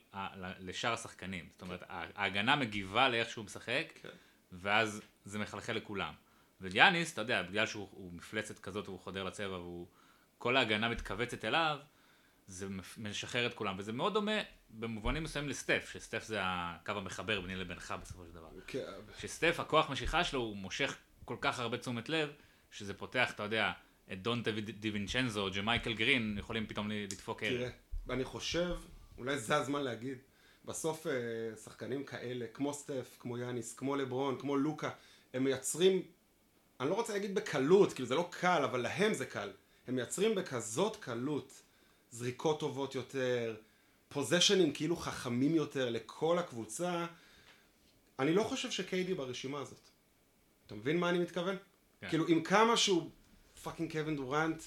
לשאר 0.60 0.92
השחקנים. 0.92 1.48
זאת 1.52 1.62
אומרת, 1.62 1.82
ההגנה 1.88 2.56
מגיבה 2.56 3.08
לאיך 3.08 3.30
שהוא 3.30 3.44
משחק, 3.44 3.92
כן. 4.02 4.08
ואז 4.52 5.02
זה 5.24 5.38
מחלחל 5.38 5.72
לכולם. 5.72 6.14
ויאניס, 6.60 7.12
אתה 7.12 7.20
יודע, 7.20 7.42
בגלל 7.42 7.66
שהוא 7.66 8.12
מפלצת 8.12 8.58
כזאת 8.58 8.88
והוא 8.88 9.00
חודר 9.00 9.24
לצבע 9.24 9.58
והוא... 9.58 9.86
כל 10.38 10.56
ההגנה 10.56 10.88
מתכווצת 10.88 11.44
אליו, 11.44 11.78
זה 12.46 12.66
משחרר 12.98 13.46
את 13.46 13.54
כולם, 13.54 13.74
וזה 13.78 13.92
מאוד 13.92 14.14
דומה 14.14 14.40
במובנים 14.78 15.22
מסוימים 15.22 15.50
לסטף, 15.50 15.90
שסטף 15.92 16.24
זה 16.24 16.38
הקו 16.42 16.92
המחבר 16.92 17.40
ביני 17.40 17.56
לבינך 17.56 17.94
בסופו 18.02 18.24
של 18.26 18.32
דבר. 18.32 18.48
כן. 18.66 18.92
שסטף, 19.18 19.60
הכוח 19.60 19.90
משיכה 19.90 20.24
שלו, 20.24 20.40
הוא 20.40 20.56
מושך 20.56 20.96
כל 21.24 21.36
כך 21.40 21.58
הרבה 21.58 21.78
תשומת 21.78 22.08
לב, 22.08 22.28
שזה 22.70 22.94
פותח, 22.94 23.30
אתה 23.34 23.42
יודע, 23.42 23.72
את 24.12 24.22
דונטה 24.22 24.50
דיווינצ'נזו, 24.52 25.48
ג'מייקל 25.56 25.92
גרין, 25.92 26.36
יכולים 26.38 26.66
פתאום 26.66 26.90
לדפוק 26.90 27.42
ערב. 27.42 27.56
תראה, 27.56 27.70
ואני 28.06 28.24
חושב, 28.24 28.74
אולי 29.18 29.38
זה 29.38 29.56
הזמן 29.56 29.82
להגיד, 29.82 30.18
בסוף 30.64 31.06
אה, 31.06 31.12
שחקנים 31.64 32.04
כאלה, 32.04 32.46
כמו 32.54 32.74
סטף, 32.74 33.16
כמו 33.20 33.38
יאניס, 33.38 33.74
כמו 33.74 33.96
לברון, 33.96 34.38
כמו 34.40 34.56
לוקה, 34.56 34.90
הם 35.34 35.44
מייצרים, 35.44 36.02
אני 36.80 36.90
לא 36.90 36.94
רוצה 36.94 37.12
להגיד 37.12 37.34
בקלות, 37.34 37.92
כאילו 37.92 38.08
זה 38.08 38.14
לא 38.14 38.28
קל, 38.30 38.62
אבל 38.64 38.80
להם 38.80 39.14
זה 39.14 39.26
קל. 39.26 39.50
הם 39.86 39.94
מייצרים 39.94 40.34
בכזאת 40.34 40.96
קלות 40.96 41.62
זריקות 42.10 42.60
טובות 42.60 42.94
יותר, 42.94 43.56
פוזיישנים 44.14 44.72
כאילו 44.72 44.96
חכמים 44.96 45.54
יותר 45.54 45.90
לכל 45.90 46.38
הקבוצה, 46.38 47.06
אני 48.18 48.34
לא 48.34 48.42
חושב 48.42 48.70
ש 48.70 48.92
KD 48.92 49.14
ברשימה 49.14 49.60
הזאת. 49.60 49.88
אתה 50.66 50.74
מבין 50.74 50.96
מה 50.96 51.08
אני 51.10 51.18
מתכוון? 51.18 51.56
כן. 52.00 52.08
כאילו 52.08 52.28
עם 52.28 52.42
כמה 52.42 52.76
שהוא 52.76 53.10
fucking 53.62 53.92
קווין 53.92 54.16
דורנט, 54.16 54.62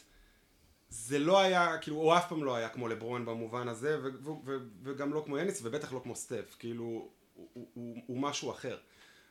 זה 0.89 1.20
לא 1.20 1.39
היה, 1.39 1.77
כאילו 1.77 1.98
הוא 1.98 2.18
אף 2.18 2.30
פעם 2.30 2.44
לא 2.44 2.56
היה 2.56 2.70
כמו 2.70 2.88
לברון 2.88 3.25
במובן 3.25 3.68
הזה, 3.68 4.00
ו- 4.04 4.24
ו- 4.24 4.46
ו- 4.46 4.58
וגם 4.84 5.13
לא 5.13 5.24
כמו 5.25 5.38
יאניס, 5.38 5.60
ובטח 5.63 5.94
לא 5.94 6.00
כמו 6.04 6.16
סטף, 6.16 6.56
כאילו 6.60 6.84
הוא, 6.84 7.10
הוא, 7.54 7.68
הוא, 7.74 7.98
הוא 8.08 8.18
משהו 8.18 8.51
אחר. 8.51 8.77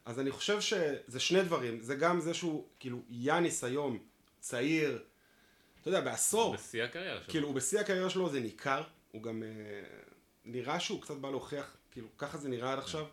אז 0.05 0.21
אני 0.21 0.31
חושב 0.31 0.61
שזה 0.61 1.21
שני 1.21 1.43
דברים, 1.43 1.81
זה 1.81 1.95
גם 1.95 2.21
זה 2.21 2.35
שהוא, 2.35 2.67
כאילו 2.81 3.03
יאניס 3.09 3.65
היום 3.65 3.99
צעיר, 4.41 5.05
אתה 5.81 5.89
יודע, 5.89 6.01
בעשור. 6.01 6.55
בשיא 6.55 6.85
הקריירה 6.85 7.21
שלו. 7.21 7.31
כאילו, 7.31 7.49
הוא 7.49 7.55
בשיא 7.55 7.81
הקריירה 7.81 8.11
שלו, 8.11 8.31
זה 8.31 8.41
ניכר, 8.41 8.83
הוא 9.13 9.23
גם 9.23 9.43
אה, 9.43 9.49
נראה 10.47 10.81
שהוא 10.81 11.03
קצת 11.03 11.17
בא 11.17 11.31
להוכיח, 11.31 11.77
כאילו, 11.93 12.09
ככה 12.19 12.39
זה 12.39 12.49
נראה 12.49 12.73
עד 12.73 12.79
עכשיו. 12.79 13.07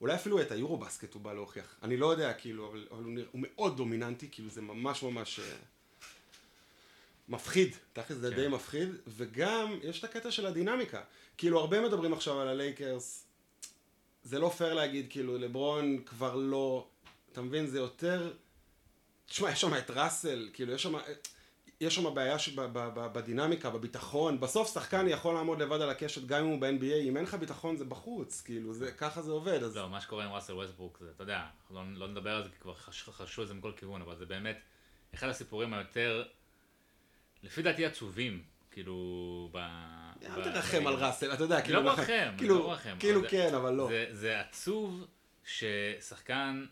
אולי 0.00 0.14
אפילו 0.14 0.40
את 0.40 0.52
היורו 0.52 0.76
בסקט 0.76 1.14
הוא 1.14 1.22
בא 1.22 1.32
להוכיח. 1.32 1.74
אני 1.82 1.96
לא 1.96 2.12
יודע, 2.12 2.32
כאילו, 2.32 2.68
אבל, 2.68 2.86
אבל 2.90 3.04
הוא, 3.04 3.12
נראה, 3.12 3.28
הוא 3.32 3.40
מאוד 3.44 3.76
דומיננטי, 3.76 4.28
כאילו, 4.30 4.50
זה 4.50 4.60
ממש 4.60 5.02
ממש... 5.02 5.40
אה, 5.40 5.44
מפחיד, 7.28 7.76
תכל'ס 7.92 8.16
זה 8.16 8.30
כן. 8.30 8.36
די 8.36 8.48
מפחיד, 8.48 8.88
וגם 9.06 9.78
יש 9.82 9.98
את 9.98 10.04
הקטע 10.04 10.30
של 10.30 10.46
הדינמיקה. 10.46 11.02
כאילו, 11.36 11.60
הרבה 11.60 11.80
מדברים 11.80 12.12
עכשיו 12.12 12.40
על 12.40 12.48
הלייקרס, 12.48 13.24
זה 14.24 14.38
לא 14.38 14.48
פייר 14.48 14.74
להגיד, 14.74 15.06
כאילו, 15.10 15.38
לברון 15.38 16.02
כבר 16.06 16.36
לא, 16.36 16.88
אתה 17.32 17.42
מבין, 17.42 17.66
זה 17.66 17.78
יותר... 17.78 18.32
תשמע, 19.26 19.50
יש 19.50 19.60
שם 19.60 19.74
את 19.74 19.90
ראסל, 19.90 20.48
כאילו, 20.52 20.72
יש 20.72 20.82
שם... 20.82 20.94
יש 21.80 21.94
שם 21.94 22.14
בעיה 22.14 22.36
בדינמיקה, 22.94 23.70
בביטחון. 23.70 24.40
בסוף 24.40 24.74
שחקן 24.74 25.06
יכול 25.08 25.34
לעמוד 25.34 25.62
לבד 25.62 25.80
על 25.80 25.90
הקשת 25.90 26.26
גם 26.26 26.44
אם 26.44 26.50
הוא 26.50 26.60
ב-NBA, 26.60 27.08
אם 27.08 27.16
אין 27.16 27.24
לך 27.24 27.34
ביטחון 27.34 27.76
זה 27.76 27.84
בחוץ, 27.84 28.40
כאילו, 28.40 28.74
זה, 28.74 28.92
ככה 28.92 29.22
זה 29.22 29.30
עובד. 29.30 29.62
אז... 29.62 29.76
לא, 29.76 29.88
מה 29.88 30.00
שקורה 30.00 30.24
עם 30.24 30.32
ראסל 30.32 30.52
ווסטברוק 30.52 30.98
זה, 31.00 31.10
אתה 31.16 31.22
יודע, 31.22 31.46
לא, 31.70 31.82
לא 31.94 32.08
נדבר 32.08 32.30
על 32.30 32.42
זה 32.42 32.48
כי 32.48 32.56
כבר 32.60 32.74
חש, 32.74 33.02
חשו 33.02 33.42
על 33.42 33.48
זה 33.48 33.54
מכל 33.54 33.72
כיוון, 33.76 34.02
אבל 34.02 34.16
זה 34.16 34.26
באמת 34.26 34.60
אחד 35.14 35.28
הסיפורים 35.28 35.74
היותר, 35.74 36.24
לפי 37.42 37.62
דעתי 37.62 37.86
עצובים, 37.86 38.42
כאילו, 38.70 39.48
ב... 39.52 39.56
אל 40.24 40.44
תרחם 40.44 40.86
על 40.86 40.94
ראסל, 40.94 41.32
אתה 41.32 41.44
יודע, 41.44 41.56
אני 41.56 41.64
כאילו... 41.64 41.80
לא 41.80 41.86
מרחם, 41.86 42.34
כאילו, 42.38 42.58
לא 42.58 42.68
מרחם. 42.68 42.96
כאילו 42.98 43.20
כן, 43.28 43.54
אבל 43.54 43.74
לא. 43.74 43.88
זה, 43.88 44.06
זה 44.10 44.40
עצוב 44.40 45.06
ששחקן 45.44 46.66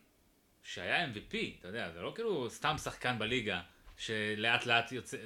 שהיה 0.63 1.07
MVP, 1.07 1.37
אתה 1.59 1.69
יודע, 1.69 1.91
זה 1.91 2.01
לא 2.01 2.13
כאילו 2.15 2.51
סתם 2.51 2.79
שחקן 2.79 3.19
בליגה, 3.19 3.61
שלאט 3.99 4.67
לאט 4.67 4.93
יוצא, 4.93 5.17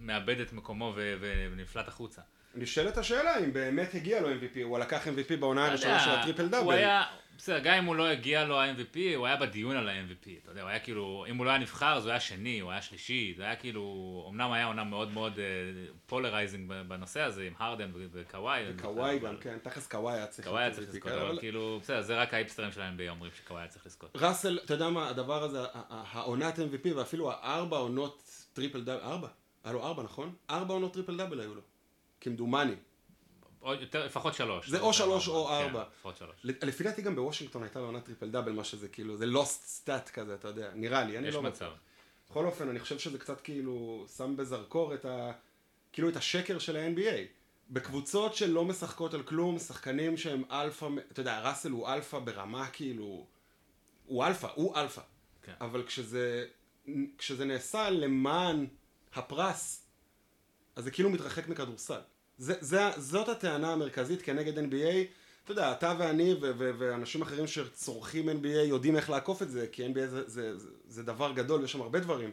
מאבד 0.00 0.40
את 0.40 0.52
מקומו 0.52 0.92
ו, 0.96 1.16
ונפלט 1.52 1.88
החוצה. 1.88 2.22
נשאלת 2.54 2.96
השאלה 2.98 3.38
אם 3.38 3.52
באמת 3.52 3.94
הגיע 3.94 4.20
לו 4.20 4.28
MVP, 4.30 4.62
הוא 4.62 4.78
לקח 4.78 5.06
MVP 5.06 5.36
בעונה 5.40 5.66
הראשונה 5.66 6.00
של 6.00 6.10
ה 6.10 6.42
triple 6.42 6.50
double. 6.50 6.72
היה, 6.72 7.02
בסדר, 7.38 7.58
גם 7.58 7.74
אם 7.74 7.84
הוא 7.84 7.96
לא 7.96 8.08
הגיע 8.08 8.44
לו 8.44 8.60
ה-MVP, 8.60 8.98
הוא 9.16 9.26
היה 9.26 9.36
בדיון 9.36 9.76
על 9.76 9.88
ה-MVP, 9.88 10.28
אתה 10.42 10.50
יודע, 10.50 10.62
הוא 10.62 10.70
היה 10.70 10.78
כאילו, 10.78 11.26
אם 11.30 11.36
הוא 11.36 11.46
לא 11.46 11.50
היה 11.50 11.58
נבחר, 11.58 11.96
אז 11.96 12.04
הוא 12.04 12.10
היה 12.10 12.20
שני, 12.20 12.60
הוא 12.60 12.70
היה 12.70 12.82
שלישי, 12.82 13.34
זה 13.36 13.42
היה 13.42 13.56
כאילו, 13.56 14.26
אמנם 14.30 14.52
היה 14.52 14.64
עונה 14.64 14.84
מאוד 14.84 15.12
מאוד 15.12 15.38
polarizing 16.06 16.72
בנושא 16.88 17.20
הזה, 17.20 17.42
עם 17.42 17.52
הרדן 17.58 17.90
וקוואי. 18.12 18.64
קוואי 18.82 19.18
אבל- 19.18 19.28
גם, 19.28 19.36
כן, 19.36 19.58
תכלס 19.62 19.86
קוואי 19.86 20.14
היה 20.14 20.26
צריך 20.26 20.48
קוואי 20.48 20.62
היה 20.62 20.70
צריך 20.70 20.88
לזכות, 20.88 21.12
אבל 21.12 21.38
כאילו, 21.38 21.78
בסדר, 21.82 22.02
זה 22.02 22.16
רק 22.20 22.34
ההיפסטרים 22.34 22.72
שלהם 22.72 22.96
ב 22.96 23.00
אומרים 23.08 23.32
שקוואי 23.36 23.62
היה 23.62 23.68
צריך 23.68 23.86
לזכות. 23.86 24.10
ראסל, 24.16 24.58
אתה 24.64 24.74
יודע 24.74 24.88
מה, 24.88 25.08
הדבר 25.08 25.42
הזה, 25.42 25.58
העונת 25.90 26.58
MVP 26.58 26.94
ואפילו 26.96 27.32
הארבע 27.32 27.76
עונות 27.76 28.22
triple 28.52 28.80
double, 28.80 29.00
ארבע? 29.02 29.28
היה 29.64 29.72
לו 29.72 29.82
ארבע, 29.82 30.02
נכון? 30.02 30.34
ארבע 30.50 30.74
עונות 30.74 30.92
triple 30.92 31.16
double 31.16 31.40
היו 31.40 31.54
לו. 31.54 31.62
כמדומני. 32.20 32.74
או 33.62 33.74
יותר, 33.74 34.06
לפחות 34.06 34.34
שלוש. 34.34 34.68
זה 34.68 34.80
או 34.80 34.92
שלוש 34.92 35.28
או 35.28 35.46
כן, 35.46 35.52
ארבע. 35.52 35.84
לפחות 35.92 36.16
שלוש. 36.16 36.36
לפי 36.44 36.84
דעתי 36.84 37.02
גם 37.02 37.16
בוושינגטון 37.16 37.62
הייתה 37.62 37.80
לו 37.80 37.86
עונת 37.86 38.04
triple 38.04 38.30
double, 38.30 38.52
מה 38.52 38.64
שזה 38.64 38.88
כאילו, 38.88 39.16
זה 39.16 39.26
lost 39.26 39.66
stat 39.66 40.10
כזה, 40.10 40.34
אתה 40.34 40.48
יודע, 40.48 40.70
נראה 40.74 41.04
לי, 41.04 41.18
אני 41.18 41.28
יש 41.28 41.34
לא 41.34 41.42
מצב. 41.42 41.70
בכל 42.30 42.46
אופן, 42.46 42.68
אני 42.68 42.80
חושב 42.80 42.98
שזה 42.98 43.18
קצת 43.18 43.40
כאילו 43.40 44.06
שם 44.16 44.36
בזרקור 44.36 44.94
את 44.94 45.04
ה... 45.04 45.32
כאילו 45.92 46.08
את 46.08 46.16
השקר 46.16 46.58
של 46.58 46.76
ה-NBA. 46.76 47.38
בקבוצות 47.70 48.34
שלא 48.34 48.64
משחקות 48.64 49.14
על 49.14 49.22
כלום, 49.22 49.58
שחקנים 49.58 50.16
שהם 50.16 50.42
אלפא, 50.50 50.88
אתה 51.12 51.20
יודע, 51.20 51.40
ראסל 51.40 51.70
הוא 51.70 51.88
אלפא 51.88 52.18
ברמה 52.18 52.66
כאילו... 52.66 53.26
הוא 54.06 54.24
אלפא, 54.24 54.48
הוא 54.54 54.76
אלפא. 54.76 55.00
כן. 55.42 55.52
אבל 55.60 55.82
כשזה, 55.86 56.46
כשזה 57.18 57.44
נעשה 57.44 57.90
למען 57.90 58.66
הפרס, 59.18 59.82
אז 60.76 60.84
זה 60.84 60.90
כאילו 60.90 61.10
מתרחק 61.10 61.48
מכדורסל. 61.48 62.00
זה, 62.38 62.54
זה, 62.60 62.90
זאת 62.96 63.28
הטענה 63.28 63.72
המרכזית 63.72 64.22
כנגד 64.22 64.58
NBA. 64.58 64.96
אתה 65.44 65.52
יודע, 65.52 65.72
אתה 65.72 65.94
ואני 65.98 66.34
ו- 66.34 66.52
ו- 66.58 66.70
ואנשים 66.78 67.22
אחרים 67.22 67.46
שצורכים 67.46 68.28
NBA 68.28 68.46
יודעים 68.46 68.96
איך 68.96 69.10
לעקוף 69.10 69.42
את 69.42 69.50
זה, 69.50 69.66
כי 69.72 69.86
NBA 69.86 70.06
זה, 70.06 70.28
זה, 70.28 70.58
זה, 70.58 70.68
זה 70.88 71.02
דבר 71.02 71.32
גדול, 71.32 71.64
יש 71.64 71.72
שם 71.72 71.80
הרבה 71.80 72.00
דברים. 72.00 72.30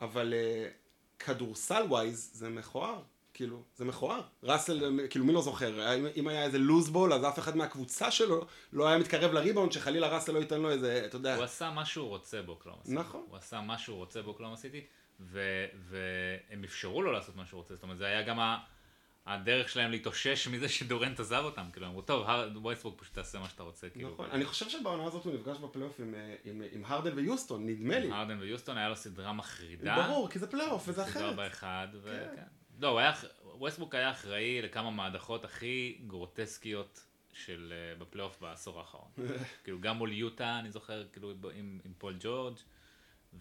אבל 0.00 0.34
אה, 0.34 1.22
כדורסל 1.24 1.82
wise 1.88 2.30
זה 2.32 2.48
מכוער. 2.48 3.02
כאילו, 3.34 3.62
זה 3.76 3.84
מכוער. 3.84 4.20
ראסל, 4.42 5.00
כאילו, 5.10 5.24
מי 5.24 5.32
לא 5.32 5.42
זוכר? 5.42 5.94
אם, 5.94 6.06
אם 6.16 6.28
היה 6.28 6.44
איזה 6.44 6.58
loose 6.58 6.90
ball, 6.90 7.12
אז 7.12 7.24
אף 7.24 7.38
אחד 7.38 7.56
מהקבוצה 7.56 8.10
שלו 8.10 8.46
לא 8.72 8.88
היה 8.88 8.98
מתקרב 8.98 9.32
לריבאונד, 9.32 9.72
שחלילה 9.72 10.08
ראסל 10.08 10.32
לא 10.32 10.38
ייתן 10.38 10.60
לו 10.60 10.70
איזה, 10.70 11.02
אתה 11.06 11.16
יודע... 11.16 11.36
הוא 11.36 11.44
עשה 11.44 11.70
מה 11.70 11.84
שהוא 11.84 12.08
רוצה 12.08 12.42
באוקלהומה 12.42 12.82
סיטי. 12.84 12.94
נכון. 12.94 13.24
הוא 13.28 13.36
עשה 13.36 13.60
מה 13.60 13.78
שהוא 13.78 13.96
רוצה 13.96 14.22
באוקלהומה 14.22 14.56
סיטי, 14.56 14.84
ו- 15.20 15.66
והם 15.88 16.64
אפשרו 16.64 17.02
לו 17.02 17.12
לעשות 17.12 17.36
מה 17.36 17.46
שהוא 17.46 17.58
רוצה. 17.58 17.74
זאת 17.74 17.82
אומרת, 17.82 17.98
זה 17.98 18.06
היה 18.06 18.22
גם 18.22 18.40
ה- 18.40 18.58
הדרך 19.26 19.68
שלהם 19.68 19.90
להתאושש 19.90 20.48
מזה 20.48 20.68
שדורנט 20.68 21.20
עזב 21.20 21.42
אותם. 21.44 21.64
כאילו, 21.72 21.86
אמרו, 21.86 22.02
טוב, 22.02 22.26
ווסטברוק 22.64 22.98
פשוט 22.98 23.14
תעשה 23.14 23.38
מה 23.38 23.48
שאתה 23.48 23.62
רוצה. 23.62 23.90
כאילו. 23.90 24.10
נכון. 24.12 24.30
אני 24.30 24.44
חושב 24.44 24.68
שבעונה 24.68 25.04
הזאת 25.04 25.24
הוא 25.24 25.34
נפגש 25.34 25.58
בפלייאוף 25.58 26.00
עם, 26.00 26.14
אה, 26.14 26.34
עם, 26.44 26.62
עם 26.72 26.82
הרדן 26.86 27.12
ויוסטון, 27.18 27.66
נדמה 27.66 27.98
לי. 27.98 28.10
הרדן 28.12 28.38
ויוסטון 28.40 28.78
היה 28.78 28.88
לו 28.88 28.96
סדרה 28.96 29.32
מחרידה. 29.32 30.06
ברור, 30.06 30.30
כי 30.30 30.38
זה 30.38 30.50
פלייאוף 30.50 30.82
וזה 30.88 30.92
סדרה 31.04 31.04
אחרת. 31.04 31.36
באחד, 31.36 31.88
כן. 31.92 31.98
וכן. 32.02 32.42
לא, 32.80 32.88
הוא 32.88 32.98
היה, 32.98 33.12
ווסטברוק 33.44 33.94
היה 33.94 34.10
אחראי 34.10 34.62
לכמה 34.62 34.90
מהדחות 34.90 35.44
הכי 35.44 35.98
גרוטסקיות 36.06 37.00
של 37.32 37.72
אה, 37.96 38.00
בפלייאוף 38.00 38.40
בעשור 38.40 38.78
האחרון. 38.80 39.08
כאילו 39.64 39.80
גם 39.80 39.96
מול 39.96 40.12
יוטה, 40.12 40.58
אני 40.58 40.70
זוכר, 40.70 41.04
כאילו 41.12 41.30
עם, 41.54 41.80
עם 41.84 41.92
פול 41.98 42.16
ג'ורג', 42.20 42.56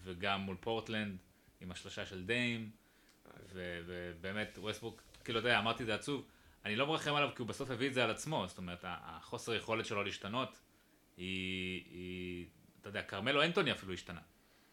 וגם 0.04 0.40
מול 0.42 0.56
פורטלנד, 0.60 1.18
עם 1.62 1.72
השלושה 1.72 2.06
של 2.06 2.26
דיים, 2.26 2.70
ובאמת 3.54 4.58
ווסטברוק, 4.62 5.02
כאילו, 5.24 5.40
אתה 5.40 5.48
יודע, 5.48 5.60
אמרתי 5.60 5.84
את 5.84 5.88
זה 5.88 5.96
עצוב, 5.96 6.26
אני 6.66 6.76
לא 6.76 6.88
מרחם 6.88 7.16
עליו 7.16 7.30
כי 7.36 7.42
הוא 7.42 7.48
בסוף 7.48 7.72
הביא 7.72 7.88
את 7.88 7.94
זה 7.94 8.04
על 8.04 8.12
עצמו, 8.12 8.46
זאת 8.48 8.58
אומרת, 8.58 8.80
החוסר 8.88 9.54
יכולת 9.54 9.86
שלו 9.86 10.04
להשתנות, 10.04 10.60
היא, 11.18 11.84
היא 11.92 12.46
אתה 12.82 12.90
יודע, 12.90 13.02
כרמלו 13.02 13.44
אנטוני 13.44 13.72
אפילו 13.72 13.94
השתנה. 13.94 14.20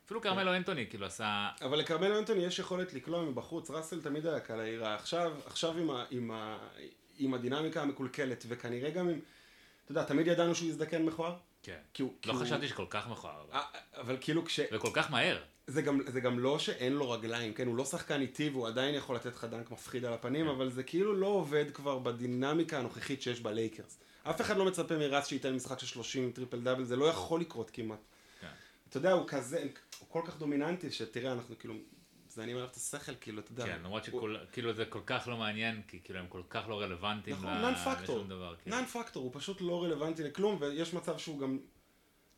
אפילו 0.07 0.21
כרמלו 0.23 0.57
אנטוני, 0.57 0.87
כאילו, 0.91 1.07
עשה... 1.07 1.51
אבל 1.63 1.79
לכרמל 1.79 2.13
אנטוני 2.13 2.45
יש 2.45 2.59
יכולת 2.59 2.93
לקלוע 2.95 3.23
מבחוץ, 3.25 3.71
ראסל 3.71 4.03
תמיד 4.03 4.27
היה 4.27 4.41
קלע 4.41 4.61
רע. 4.61 4.95
עכשיו, 4.95 5.33
עכשיו 5.47 5.79
עם, 5.79 5.91
ה, 5.91 6.05
עם, 6.11 6.31
ה, 6.31 6.59
עם 7.19 7.35
הדינמיקה 7.35 7.83
המקולקלת, 7.83 8.45
וכנראה 8.49 8.91
גם 8.91 9.09
עם, 9.09 9.21
אתה 9.85 9.93
יודע, 9.93 10.05
תמיד 10.05 10.27
ידענו 10.27 10.55
שהוא 10.55 10.69
יזדקן 10.69 11.03
מכוער. 11.03 11.37
כן. 11.63 11.79
כי 11.95 12.03
הוא- 12.03 12.15
כי 12.23 12.29
לא 12.29 12.35
הוא- 12.35 12.43
חשבתי 12.43 12.69
שכל 12.69 12.87
כך 12.91 13.09
מכוער, 13.09 13.41
אבל- 13.43 13.53
אה, 13.59 13.63
אבל 14.01 14.17
כאילו 14.21 14.45
כש... 14.45 14.61
וכל 14.73 14.89
כך 14.95 15.11
מהר. 15.11 15.43
זה 15.67 15.83
גם, 15.83 16.01
זה 16.07 16.21
גם 16.21 16.39
לא 16.39 16.59
שאין 16.59 16.93
לו 16.93 17.11
רגליים, 17.11 17.55
כן? 17.55 17.67
הוא 17.67 17.77
לא 17.77 17.85
שחקן 17.85 18.21
איטי 18.21 18.49
והוא 18.49 18.67
עדיין 18.67 18.95
יכול 18.95 19.17
לתת 19.17 19.35
לך 19.35 19.45
דנק 19.45 19.71
מפחיד 19.71 20.05
על 20.05 20.13
הפנים, 20.13 20.49
אבל 20.49 20.71
זה 20.71 20.83
כאילו 20.83 21.15
לא 21.15 21.27
עובד 21.27 21.65
כבר 21.75 21.99
בדינמיקה 21.99 22.79
הנוכחית 22.79 23.23
שיש 23.23 23.41
בלייקרס. 23.41 23.99
אף 24.23 24.41
אחד 24.41 24.57
לא 24.57 24.65
מצפה 24.65 24.97
מרץ 24.97 25.27
שייתן 25.27 25.55
משחק 25.55 25.79
של 25.79 25.87
30 25.87 26.33
טריפל 26.33 26.61
דאבל, 26.61 26.85
זה 26.85 26.97
לא 26.97 27.05
יכול 27.05 27.41
לקרות 27.41 27.71
כמעט. 27.71 27.99
כן. 28.41 28.47
אתה 28.89 28.97
יודע, 28.97 29.13
הוא 29.13 29.29
כזה, 29.29 29.63
הוא 29.99 30.09
כל 30.09 30.23
כך 30.27 30.39
דומיננטי, 30.39 30.91
שתראה, 30.91 31.33
אנחנו 31.33 31.59
כאילו, 31.59 31.75
מזיינים 32.27 32.57
עליו 32.57 32.69
את 32.69 32.77
השכל, 32.77 33.13
כאילו, 33.21 33.41
אתה 33.41 33.53
יודע. 33.53 33.67
כן, 33.67 33.79
למרות 33.85 34.05
שכאילו 34.05 34.73
זה 34.73 34.85
כל 34.85 35.01
כך 35.07 35.29
לא 35.29 35.37
מעניין, 35.37 35.83
כי 35.89 36.01
כאילו 36.05 36.19
הם 36.19 36.27
כל 36.29 36.43
כך 36.51 36.69
לא 36.69 36.81
רלוונטיים 36.81 37.37
נכון. 37.37 37.95
לשום 38.03 38.29
דבר. 38.29 38.55
כאילו. 38.63 38.77
נאן 38.77 38.87
פקטור, 38.87 39.23
הוא 39.23 39.31
פשוט 39.35 39.61
לא 39.61 39.85
רלוונטי 39.85 40.23
לכלום, 40.23 40.57
ויש 40.61 40.95
מצב 40.95 41.19
שהוא 41.19 41.41
גם, 41.41 41.59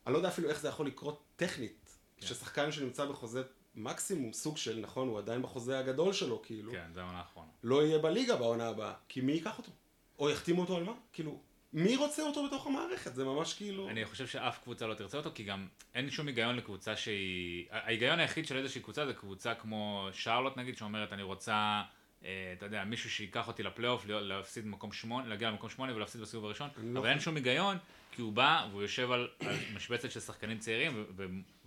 אני 0.05 0.13
לא 0.13 0.17
יודע 0.17 0.29
אפילו 0.29 0.49
איך 0.49 0.61
זה 0.61 0.67
יכול 0.67 0.87
לקרות 0.87 1.23
טכנית, 1.35 1.84
כן. 2.19 2.27
ששחקן 2.27 2.71
שנמצא 2.71 3.05
בחוזה 3.05 3.43
מקסימום, 3.75 4.33
סוג 4.33 4.57
של, 4.57 4.79
נכון, 4.79 5.07
הוא 5.07 5.17
עדיין 5.17 5.41
בחוזה 5.41 5.79
הגדול 5.79 6.13
שלו, 6.13 6.41
כאילו, 6.41 6.71
כן, 6.71 6.87
זה 6.93 7.01
העונה 7.01 7.17
האחרונה. 7.17 7.49
לא 7.63 7.85
יהיה 7.85 7.97
בליגה 7.97 8.35
בעונה 8.35 8.67
הבאה, 8.67 8.93
כי 9.07 9.21
מי 9.21 9.31
ייקח 9.31 9.57
אותו? 9.57 9.71
או 10.19 10.29
יחתימו 10.29 10.61
אותו 10.61 10.77
על 10.77 10.83
מה? 10.83 10.93
כאילו, 11.13 11.39
מי 11.73 11.95
רוצה 11.95 12.21
אותו 12.21 12.47
בתוך 12.47 12.67
המערכת? 12.67 13.15
זה 13.15 13.25
ממש 13.25 13.53
כאילו... 13.53 13.89
אני 13.89 14.05
חושב 14.05 14.27
שאף 14.27 14.59
קבוצה 14.63 14.87
לא 14.87 14.93
תרצה 14.93 15.17
אותו, 15.17 15.31
כי 15.35 15.43
גם 15.43 15.67
אין 15.95 16.09
שום 16.09 16.27
היגיון 16.27 16.55
לקבוצה 16.55 16.95
שהיא... 16.95 17.65
ההיגיון 17.71 18.19
היחיד 18.19 18.47
של 18.47 18.57
איזושהי 18.57 18.81
קבוצה 18.81 19.05
זה 19.05 19.13
קבוצה 19.13 19.55
כמו 19.55 20.09
שרלוט 20.13 20.57
נגיד, 20.57 20.77
שאומרת 20.77 21.13
אני 21.13 21.23
רוצה, 21.23 21.81
אה, 22.23 22.53
אתה 22.57 22.65
יודע, 22.65 22.83
מישהו 22.83 23.09
שייקח 23.09 23.47
אותי 23.47 23.63
לפלייאוף, 23.63 24.05
להיות- 24.05 24.23
להפסיד 24.23 24.67
מקום 24.67 24.91
שמונה, 24.91 25.27
להגיע 25.27 25.49
למקום 25.49 25.69
שמונה 25.69 25.95
ולהפסיד 25.95 26.21
בסיבוב 26.21 26.45
הראשון, 26.45 26.69
לא 26.83 26.99
אבל 26.99 27.09
אין 27.09 27.19
שום 27.19 27.35
היגיון, 27.35 27.77
כי 28.15 28.21
הוא 28.21 28.33
בא 28.33 28.67
והוא 28.71 28.81
יושב 28.81 29.11
על, 29.11 29.27
על 29.39 29.55
משבצת 29.75 30.11
של 30.11 30.19
שחקנים 30.19 30.57
צעירים 30.59 30.91
ו- 30.95 31.23
ו- 31.23 31.25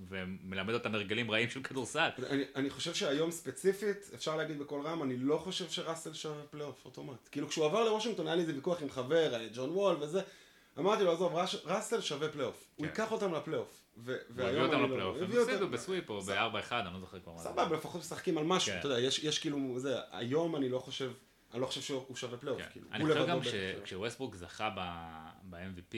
ומלמד 0.09 0.75
אותם 0.75 0.95
הרגלים 0.95 1.31
רעים 1.31 1.50
של 1.50 1.62
כדורסל. 1.62 2.09
אני, 2.31 2.45
אני 2.57 2.71
חושב 2.71 2.95
שהיום 2.95 3.31
ספציפית, 3.31 4.11
אפשר 4.14 4.37
להגיד 4.37 4.59
בקול 4.59 4.87
רם, 4.87 5.02
אני 5.02 5.17
לא 5.17 5.37
חושב 5.38 5.69
שראסל 5.69 6.12
שווה 6.14 6.43
פלייאוף 6.50 6.85
אוטומט. 6.85 7.28
כאילו 7.33 7.49
כשהוא 7.49 7.64
עבר 7.67 7.85
לוושינגטון 7.85 8.26
היה 8.26 8.37
לי 8.37 8.43
איזה 8.43 8.55
ויכוח 8.55 8.83
עם 8.83 8.90
חבר, 8.90 9.35
על 9.35 9.49
ג'ון 9.55 9.71
וול 9.71 9.97
וזה, 10.00 10.21
אמרתי 10.78 11.05
לו, 11.05 11.12
עזוב, 11.12 11.35
רש, 11.35 11.57
ראסל 11.64 12.00
שווה 12.00 12.28
פלייאוף. 12.28 12.64
הוא 12.76 12.87
כן. 12.87 12.90
ייקח 12.90 13.12
אותם 13.12 13.35
לפלייאוף. 13.35 13.83
ו- 13.97 14.17
הוא 14.37 14.45
הביא 14.45 14.61
אותם 14.61 14.73
לא- 14.81 14.85
לפלייאוף, 14.88 15.17
הוא 15.17 15.25
הם 15.25 15.31
הפסידו 15.43 15.69
בסוויפ 15.69 16.11
או 16.11 16.21
ב-4-1, 16.23 16.33
אני 16.73 16.95
לא 16.95 17.00
זוכר 17.00 17.21
כבר 17.21 17.33
מה 17.33 17.38
זה. 17.38 17.45
סבבה, 17.49 17.76
לפחות 17.76 18.00
משחקים 18.00 18.38
על 18.38 18.45
משהו, 18.45 18.73
כן. 18.73 18.78
אתה 18.78 18.88
יודע, 18.88 19.00
יש, 19.00 19.38
כאילו, 19.38 19.78
זה, 19.78 19.97
היום 20.11 20.57
אני 20.57 20.69
לא 20.69 20.78
חושב, 20.78 21.12
אני 21.52 21.61
לא 21.61 21.67
חושב 21.67 21.81
שהוא 21.81 22.17
שווה 22.17 22.38
פלייאוף, 22.38 22.62
כן. 22.62 22.69
כאילו. 22.73 22.87
אני 22.93 23.05
הוא 23.05 23.12
חושב 23.12 23.26
גם 23.26 23.40
בטח 23.40 23.49
ש- 23.49 23.52
שווה. 23.52 23.85
כשווסטברוק 23.85 24.35
זכה 24.35 24.71
ב-MVP, 25.50 25.95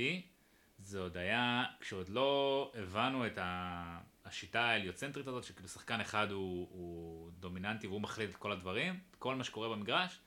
זה 0.82 1.00
עוד 1.00 1.16
היה, 1.16 1.64
כשעוד 1.80 2.08
לא 2.08 2.72
הבנו 2.74 3.26
את 3.26 3.38
השיטה 4.24 4.60
ההליוצנטרית 4.60 5.26
הזאת, 5.26 5.44
שכאילו 5.44 5.68
שחקן 5.68 6.00
אחד 6.00 6.30
הוא, 6.30 6.68
הוא 6.70 7.30
דומיננטי 7.40 7.86
והוא 7.86 8.00
מחליט 8.00 8.30
את 8.30 8.36
כל 8.36 8.52
הדברים, 8.52 9.00
כל 9.18 9.34
מה 9.34 9.44
שקורה 9.44 9.68
במגרש, 9.68 10.18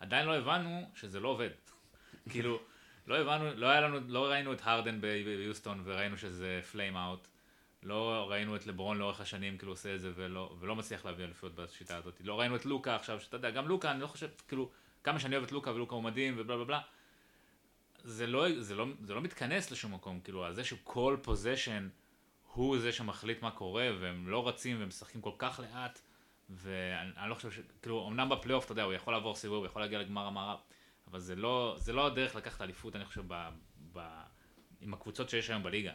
עדיין 0.00 0.26
לא 0.26 0.36
הבנו 0.36 0.90
שזה 0.94 1.20
לא 1.20 1.28
עובד. 1.28 1.50
כאילו, 2.30 2.60
לא 3.06 3.18
הבנו, 3.18 3.54
לא 3.54 3.66
היה 3.66 3.80
לנו, 3.80 3.98
לא 4.08 4.26
ראינו 4.26 4.52
את 4.52 4.60
הרדן 4.64 5.00
ביוסטון 5.00 5.82
וראינו 5.84 6.18
שזה 6.18 6.60
פליים 6.72 6.96
אאוט, 6.96 7.28
לא 7.82 8.26
ראינו 8.30 8.56
את 8.56 8.66
לברון 8.66 8.98
לאורך 8.98 9.20
השנים 9.20 9.58
כאילו 9.58 9.72
עושה 9.72 9.94
את 9.94 10.00
זה 10.00 10.12
ולא, 10.14 10.56
ולא 10.60 10.76
מצליח 10.76 11.04
להביא 11.04 11.24
אליפויות 11.24 11.54
בשיטה 11.54 11.96
הזאת. 11.96 12.20
לא 12.24 12.40
ראינו 12.40 12.56
את 12.56 12.66
לוקה 12.66 12.96
עכשיו, 12.96 13.20
שאתה 13.20 13.36
יודע, 13.36 13.50
גם 13.50 13.68
לוקה, 13.68 13.90
אני 13.90 14.00
לא 14.00 14.06
חושב, 14.06 14.28
כאילו, 14.48 14.70
כמה 15.04 15.20
שאני 15.20 15.36
אוהב 15.36 15.46
את 15.46 15.52
לוקה 15.52 15.70
ולוקה 15.70 15.94
הוא 15.94 16.02
מדהים 16.02 16.34
ובלה 16.36 16.56
בלה 16.56 16.64
בלה, 16.64 16.80
זה 18.08 18.26
לא, 18.26 18.60
זה, 18.60 18.74
לא, 18.74 18.86
זה 19.04 19.14
לא 19.14 19.20
מתכנס 19.20 19.70
לשום 19.70 19.94
מקום, 19.94 20.20
כאילו, 20.20 20.44
על 20.44 20.54
זה 20.54 20.64
שכל 20.64 21.16
פוזיישן 21.22 21.88
הוא 22.52 22.78
זה 22.78 22.92
שמחליט 22.92 23.42
מה 23.42 23.50
קורה, 23.50 23.88
והם 24.00 24.28
לא 24.28 24.48
רצים 24.48 24.78
והם 24.78 24.88
משחקים 24.88 25.20
כל 25.20 25.32
כך 25.38 25.60
לאט, 25.60 26.00
ואני 26.50 27.30
לא 27.30 27.34
חושב 27.34 27.50
ש... 27.50 27.58
כאילו, 27.82 28.08
אמנם 28.08 28.28
בפלייאוף, 28.28 28.64
אתה 28.64 28.72
יודע, 28.72 28.82
הוא 28.82 28.92
יכול 28.92 29.12
לעבור 29.12 29.34
סיבוב, 29.34 29.58
הוא 29.58 29.66
יכול 29.66 29.82
להגיע 29.82 29.98
לגמר 29.98 30.26
המערב, 30.26 30.58
אבל 31.10 31.20
זה 31.20 31.36
לא, 31.36 31.76
זה 31.78 31.92
לא 31.92 32.06
הדרך 32.06 32.34
לקחת 32.34 32.60
אליפות, 32.60 32.96
אני 32.96 33.04
חושב, 33.04 33.22
ב, 33.26 33.48
ב, 33.92 34.00
עם 34.80 34.94
הקבוצות 34.94 35.30
שיש 35.30 35.50
היום 35.50 35.62
בליגה. 35.62 35.92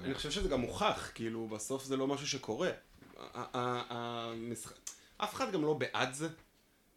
אני 0.00 0.14
חושב 0.14 0.30
שזה 0.30 0.48
גם 0.48 0.60
מוכח, 0.60 1.10
כאילו, 1.14 1.48
בסוף 1.48 1.84
זה 1.84 1.96
לא 1.96 2.06
משהו 2.06 2.28
שקורה. 2.28 2.70
אף 5.16 5.34
אחד 5.34 5.52
גם 5.52 5.62
לא 5.62 5.74
בעד 5.74 6.12
זה. 6.12 6.28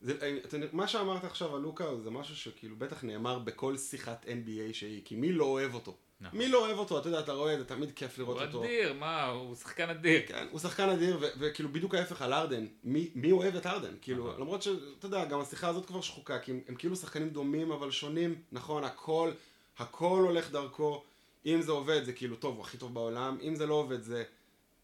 זה, 0.05 0.37
מה 0.71 0.87
שאמרת 0.87 1.23
עכשיו 1.23 1.55
על 1.55 1.61
לוקה 1.61 1.85
זה 2.03 2.09
משהו 2.09 2.35
שכאילו 2.35 2.75
בטח 2.75 3.03
נאמר 3.03 3.39
בכל 3.39 3.77
שיחת 3.77 4.25
NBA 4.25 4.73
שהיא, 4.73 5.01
כי 5.05 5.15
מי 5.15 5.31
לא 5.31 5.45
אוהב 5.45 5.73
אותו? 5.73 5.95
נכון. 6.21 6.37
מי 6.37 6.47
לא 6.47 6.65
אוהב 6.65 6.77
אותו? 6.77 6.99
אתה 6.99 7.07
יודע, 7.07 7.19
אתה 7.19 7.33
רואה, 7.33 7.57
זה 7.57 7.65
תמיד 7.65 7.91
כיף 7.91 8.17
לראות 8.17 8.41
אותו. 8.41 8.57
הוא 8.57 8.65
אדיר, 8.65 8.93
מה, 8.93 9.25
הוא 9.25 9.55
שחקן 9.55 9.89
אדיר. 9.89 10.21
כן, 10.27 10.47
הוא 10.51 10.59
שחקן 10.59 10.89
אדיר, 10.89 11.19
וכאילו 11.39 11.69
בדיוק 11.69 11.95
ההפך 11.95 12.21
על 12.21 12.33
ארדן. 12.33 12.65
מי, 12.83 13.09
מי 13.15 13.31
אוהב 13.31 13.55
את 13.55 13.65
ארדן? 13.65 13.93
כאילו, 14.01 14.27
נכון. 14.27 14.41
למרות 14.41 14.61
שאתה 14.61 15.05
יודע, 15.05 15.25
גם 15.25 15.39
השיחה 15.39 15.67
הזאת 15.67 15.85
כבר 15.85 16.01
שחוקה, 16.01 16.39
כי 16.39 16.51
הם, 16.51 16.59
הם 16.67 16.75
כאילו 16.75 16.95
שחקנים 16.95 17.29
דומים 17.29 17.71
אבל 17.71 17.91
שונים. 17.91 18.35
נכון, 18.51 18.83
הכל, 18.83 19.31
הכל 19.77 20.23
הולך 20.27 20.51
דרכו. 20.51 21.03
אם 21.45 21.61
זה 21.61 21.71
עובד, 21.71 22.03
זה 22.03 22.13
כאילו, 22.13 22.35
טוב, 22.35 22.55
הוא 22.55 22.63
הכי 22.63 22.77
טוב 22.77 22.93
בעולם. 22.93 23.37
אם 23.41 23.55
זה 23.55 23.65
לא 23.65 23.73
עובד, 23.73 24.01
זה, 24.01 24.23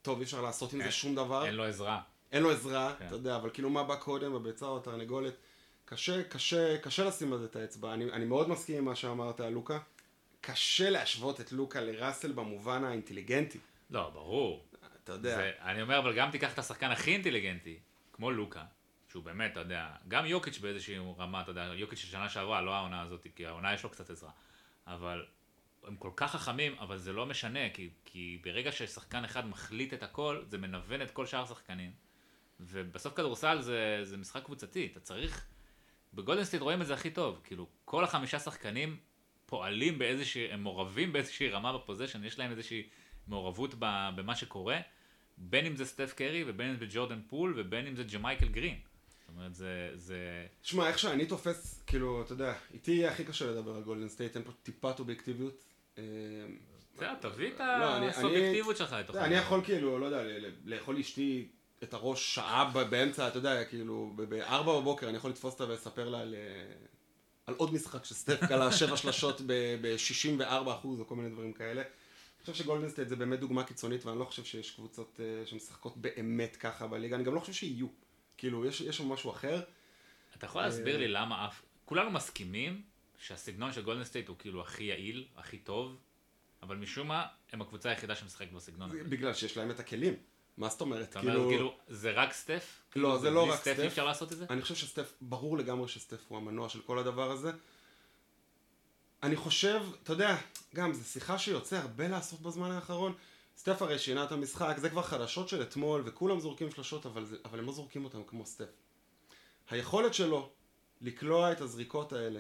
טוב, 0.02 0.18
אי 0.18 0.24
אפשר 0.24 0.42
לעשות 0.42 0.74
עם 0.74 0.80
זה 0.80 0.86
כן. 0.86 0.92
שום 0.92 1.16
דבר. 1.16 1.46
אין 1.46 1.56
לו 1.56 1.64
עזרה. 1.64 2.02
אין 2.32 2.44
לו 2.44 2.52
עזרה, 2.52 2.96
כן. 3.00 3.08
אתה 3.08 3.16
יודע, 3.16 3.36
אבל 3.36 3.50
כאילו 3.50 3.70
מה 3.70 3.84
בא 3.84 3.96
קודם, 3.96 4.36
הביצה 4.36 4.66
או 4.66 4.78
התרנגולת. 4.78 5.34
קשה, 5.86 6.24
קשה, 6.24 6.78
קשה 6.78 7.06
לשים 7.06 7.34
על 7.34 7.40
זה 7.40 7.46
את 7.46 7.56
האצבע. 7.56 7.94
אני, 7.94 8.12
אני 8.12 8.26
מאוד 8.26 8.50
מסכים 8.50 8.78
עם 8.78 8.86
מה 8.86 8.96
שאמרת 8.96 9.40
על 9.40 9.54
לוקה. 9.54 9.80
קשה 10.42 10.90
להשוות 10.90 11.42
את 11.42 11.52
לוקה 11.52 11.82
לראסל 11.82 12.32
במובן 12.32 12.84
האינטליגנטי. 12.84 13.60
לא, 13.90 14.10
ברור. 14.10 14.66
אתה 15.04 15.12
יודע. 15.12 15.36
זה, 15.36 15.52
אני 15.62 15.82
אומר, 15.82 16.00
אבל 16.00 16.16
גם 16.16 16.32
תיקח 16.32 16.54
את 16.54 16.60
השחקן 16.60 16.92
הכי 16.92 17.12
אינטליגנטי, 17.12 17.80
כמו 18.14 18.32
לוקה, 18.32 18.64
שהוא 19.10 19.24
באמת, 19.24 19.52
אתה 19.52 19.60
יודע, 19.60 19.90
גם 20.08 20.26
יוקיץ' 20.26 20.58
באיזושהי 20.58 20.98
רמה, 21.18 21.42
אתה 21.42 21.52
יודע, 21.52 21.64
יוקיץ' 21.76 22.00
של 22.00 22.08
שנה 22.08 22.30
שעברה, 22.30 22.62
לא 22.62 22.76
העונה 22.76 23.02
הזאת, 23.02 23.28
כי 23.36 23.46
העונה 23.46 23.74
יש 23.74 23.84
לו 23.84 23.90
קצת 23.90 24.10
עזרה. 24.10 24.32
אבל 24.88 25.26
הם 25.84 25.96
כל 25.96 26.12
כך 26.16 26.32
חכמים, 26.32 26.76
אבל 26.80 26.98
זה 26.98 27.14
לא 27.14 27.26
משנה, 27.26 27.70
כי, 27.74 27.90
כי 28.06 28.42
ברגע 28.44 28.72
ששחקן 28.72 29.24
אחד 29.24 29.46
מחליט 29.46 29.94
את 29.94 30.04
הכל, 30.04 30.44
זה 30.48 30.58
מנוון 30.58 31.02
את 31.02 31.12
כל 31.12 31.26
שאר 31.26 31.44
השחקנים. 31.44 31.92
ובסוף 32.62 33.14
כדורסל 33.14 33.62
זה, 33.62 34.00
זה 34.04 34.18
משחק 34.18 34.44
קבוצתי, 34.44 34.90
אתה 34.92 35.00
צריך... 35.00 35.46
בגולדנסטייט 36.14 36.64
רואים 36.64 36.82
את 36.82 36.88
זה 36.88 36.94
הכי 36.94 37.10
טוב, 37.10 37.42
כאילו, 37.44 37.68
כל 37.86 38.04
החמישה 38.04 38.40
שחקנים 38.40 38.98
פועלים 39.46 40.00
באיזושהי, 40.00 40.52
הם 40.52 40.64
מעורבים 40.64 41.14
באיזושהי 41.14 41.50
רמה 41.50 41.78
ב 41.78 41.82
possession, 41.82 42.24
יש 42.24 42.40
להם 42.40 42.52
איזושהי 42.52 42.90
מעורבות 43.28 43.76
במה 44.16 44.36
שקורה, 44.36 44.80
בין 45.38 45.66
אם 45.66 45.76
זה 45.76 45.86
סטף 45.86 46.14
קרי 46.14 46.44
ובין 46.48 46.70
אם 46.70 46.78
זה 46.78 46.86
ג'ורדן 46.90 47.22
פול 47.28 47.54
ובין 47.58 47.88
אם 47.88 47.96
זה 47.96 48.04
ג'מייקל 48.04 48.48
גרין. 48.48 48.80
זאת 49.20 49.30
אומרת, 49.30 49.56
זה... 49.56 49.92
זה... 49.96 50.46
שמע, 50.62 50.88
איך 50.88 51.00
שאני 51.00 51.26
תופס, 51.26 51.84
כאילו, 51.88 52.22
אתה 52.22 52.34
יודע, 52.34 52.54
איתי 52.74 52.92
יהיה 52.92 53.12
הכי 53.12 53.24
קשה 53.24 53.52
לדבר 53.52 53.76
על 53.76 53.82
גולדן 53.82 54.10
סטייט, 54.10 54.36
אין 54.36 54.44
פה 54.44 54.52
טיפת 54.64 55.00
אובייקטיביות. 55.00 55.64
אה, 55.98 56.04
תביא 57.20 57.52
את 57.54 57.60
לא, 57.60 58.10
הסובייקטיביות 58.10 58.78
שלך 58.78 58.94
לתוך 58.94 59.16
אני 59.16 59.36
יכול 59.36 59.64
כאילו, 59.64 60.00
לא 60.00 60.06
יודע, 60.06 60.24
לאכול 60.66 60.98
אשתי 60.98 61.48
את 61.84 61.94
הראש 61.94 62.36
שעה 62.36 62.72
באמצע, 62.90 63.28
אתה 63.28 63.38
יודע, 63.38 63.66
כאילו, 63.66 64.14
ב-4 64.16 64.64
בבוקר 64.64 65.10
אני 65.10 65.18
יכול 65.18 65.32
לתפוס 65.32 65.54
אותה 65.54 65.64
ולספר 65.64 66.10
לה 66.10 66.20
על, 66.20 66.36
אה, 66.36 66.74
על 67.46 67.54
עוד 67.58 67.74
משחק 67.74 68.06
שסטף 68.06 68.40
קלה 68.48 68.72
שבע 68.78 68.98
שלשות 68.98 69.42
ב-64 69.46 70.72
אחוז 70.74 71.00
או 71.00 71.08
כל 71.08 71.16
מיני 71.16 71.30
דברים 71.30 71.54
כאלה. 71.54 71.82
אני 71.82 72.46
חושב 72.46 72.64
שגולדנסטייט 72.64 73.08
זה 73.08 73.16
באמת 73.16 73.40
דוגמה 73.40 73.64
קיצונית 73.64 74.06
ואני 74.06 74.20
לא 74.20 74.26
חושב 74.26 74.44
שיש 74.44 74.72
קבוצות 74.72 75.20
uh, 75.20 75.50
שמשחקות 75.50 75.98
באמת 75.98 76.56
ככה 76.56 76.88
בליגה, 76.88 77.16
אני 77.16 77.24
גם 77.24 77.36
לא 77.36 77.40
חושב 77.40 77.54
שיהיו. 77.54 77.88
כאילו, 78.38 78.66
יש, 78.66 78.82
יש 78.82 78.98
שם 78.98 79.10
משהו 79.10 79.32
אחר. 79.32 79.62
אתה 80.38 80.46
יכול 80.46 80.62
להסביר 80.62 80.98
לי 80.98 81.08
למה 81.08 81.48
אף... 81.48 81.62
כולנו 81.86 82.12
מסכימים 82.12 82.82
שהסגנון 83.18 83.74
של 83.74 83.82
גולדנסטייט 83.82 84.28
הוא 84.28 84.36
כאילו 84.40 84.62
הכי 84.62 84.84
יעיל, 84.84 85.26
הכי 85.36 85.58
טוב, 85.58 85.98
אבל 86.64 86.78
משום 86.78 87.08
מה 87.08 87.26
הם 87.52 87.62
הקבוצה 87.62 87.90
היחידה 87.90 88.16
שמשחקת 88.16 88.52
בסגנון 88.52 88.92
הזה. 88.92 89.04
בגלל 89.04 89.34
שיש 89.34 89.58
להם 89.58 89.72
את 89.72 89.80
הכלים. 89.80 90.14
מה 90.62 90.70
זאת 90.70 90.82
אומרת? 90.82 91.10
אתה 91.10 91.20
אומר, 91.20 91.34
כאילו, 91.34 91.50
כאילו, 91.50 91.76
זה 91.88 92.12
רק 92.12 92.34
סטף? 92.34 92.82
לא, 92.88 92.92
כאילו, 92.92 93.20
זה 93.20 93.30
לא 93.30 93.50
רק 93.52 93.60
סטף. 93.60 93.76
אי 93.80 93.88
אפשר 93.88 94.06
לעשות 94.06 94.32
את 94.32 94.38
זה? 94.38 94.46
אני 94.50 94.62
חושב 94.62 94.76
שסטף, 94.76 95.14
ברור 95.22 95.58
לגמרי 95.58 95.88
שסטף 95.88 96.26
הוא 96.28 96.38
המנוע 96.38 96.70
של 96.70 96.82
כל 96.82 97.00
הדבר 97.00 97.32
הזה. 97.32 97.52
אני 99.24 99.36
חושב, 99.36 99.82
אתה 100.04 100.14
יודע, 100.14 100.38
גם 100.76 100.94
זו 100.94 101.04
שיחה 101.04 101.38
שיוצא 101.38 101.78
הרבה 101.78 102.08
לעשות 102.08 102.42
בזמן 102.42 102.72
האחרון. 102.72 103.14
סטף 103.58 103.82
הרי 103.82 104.00
שינה 104.00 104.24
את 104.24 104.32
המשחק, 104.32 104.76
זה 104.78 104.90
כבר 104.90 105.02
חדשות 105.02 105.50
של 105.50 105.62
אתמול, 105.62 106.04
וכולם 106.06 106.40
זורקים 106.40 106.72
שלשות, 106.72 107.06
אבל, 107.06 107.26
זה, 107.26 107.38
אבל 107.46 107.60
הם 107.60 107.66
לא 107.66 107.72
זורקים 107.72 108.04
אותם 108.04 108.24
כמו 108.24 108.46
סטף. 108.46 108.72
היכולת 109.70 110.14
שלו 110.14 110.50
לקלוע 111.02 111.52
את 111.52 111.62
הזריקות 111.62 112.14
האלה 112.14 112.40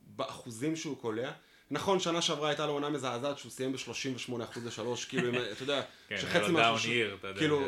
באחוזים 0.00 0.76
שהוא 0.76 0.98
קולע, 0.98 1.32
נכון, 1.72 2.00
שנה 2.00 2.22
שעברה 2.22 2.48
הייתה 2.48 2.66
לו 2.66 2.72
עונה 2.72 2.90
מזעזעת 2.90 3.38
שהוא 3.38 3.50
סיים 3.50 3.72
ב-38% 3.72 4.60
לשלוש, 4.64 5.04
כאילו, 5.04 5.30
אתה 5.52 5.62
יודע, 5.62 5.82
כן, 6.08 6.18
שחצי 6.18 6.50
מהשלושים, 6.50 7.06
כאילו, 7.38 7.60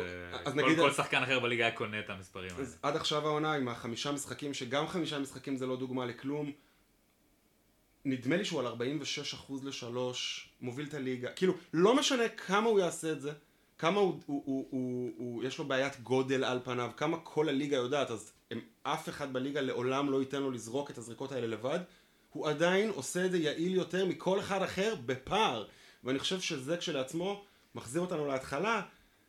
אז 0.45 0.55
נגיד... 0.55 0.77
כל 0.77 0.91
שחקן 0.91 1.23
אחר 1.23 1.39
בליגה 1.39 1.65
היה 1.65 1.75
קונה 1.75 1.99
את 1.99 2.09
המספרים 2.09 2.51
האלה. 2.55 2.67
עד 2.81 2.95
עכשיו 2.95 3.27
העונה 3.27 3.53
עם 3.53 3.67
החמישה 3.67 4.11
משחקים, 4.11 4.53
שגם 4.53 4.87
חמישה 4.87 5.19
משחקים 5.19 5.57
זה 5.57 5.65
לא 5.65 5.77
דוגמה 5.77 6.05
לכלום, 6.05 6.51
נדמה 8.05 8.37
לי 8.37 8.45
שהוא 8.45 8.59
על 8.59 8.67
46% 8.67 8.71
לשלוש, 9.63 10.49
מוביל 10.61 10.85
את 10.85 10.93
הליגה, 10.93 11.29
כאילו, 11.31 11.53
לא 11.73 11.95
משנה 11.95 12.29
כמה 12.29 12.69
הוא 12.69 12.79
יעשה 12.79 13.11
את 13.11 13.21
זה, 13.21 13.31
כמה 13.77 13.99
הוא, 13.99 14.21
הוא, 14.25 14.43
הוא, 14.45 14.67
הוא, 14.71 15.11
הוא, 15.17 15.43
יש 15.43 15.57
לו 15.57 15.65
בעיית 15.65 15.99
גודל 15.99 16.43
על 16.43 16.59
פניו, 16.63 16.91
כמה 16.97 17.17
כל 17.23 17.49
הליגה 17.49 17.77
יודעת, 17.77 18.11
אז 18.11 18.33
הם, 18.51 18.61
אף 18.83 19.09
אחד 19.09 19.33
בליגה 19.33 19.61
לעולם 19.61 20.11
לא 20.11 20.19
ייתן 20.21 20.41
לו 20.41 20.51
לזרוק 20.51 20.91
את 20.91 20.97
הזריקות 20.97 21.31
האלה 21.31 21.47
לבד, 21.47 21.79
הוא 22.35 22.47
עדיין 22.47 22.89
עושה 22.89 23.25
את 23.25 23.31
זה 23.31 23.37
יעיל 23.37 23.75
יותר 23.75 24.05
מכל 24.05 24.39
אחד 24.39 24.61
אחר 24.61 24.95
בפער. 25.05 25.65
ואני 26.03 26.19
חושב 26.19 26.41
שזה 26.41 26.77
כשלעצמו 26.77 27.45
מחזיר 27.75 28.01
אותנו 28.01 28.27
להתחלה, 28.27 28.81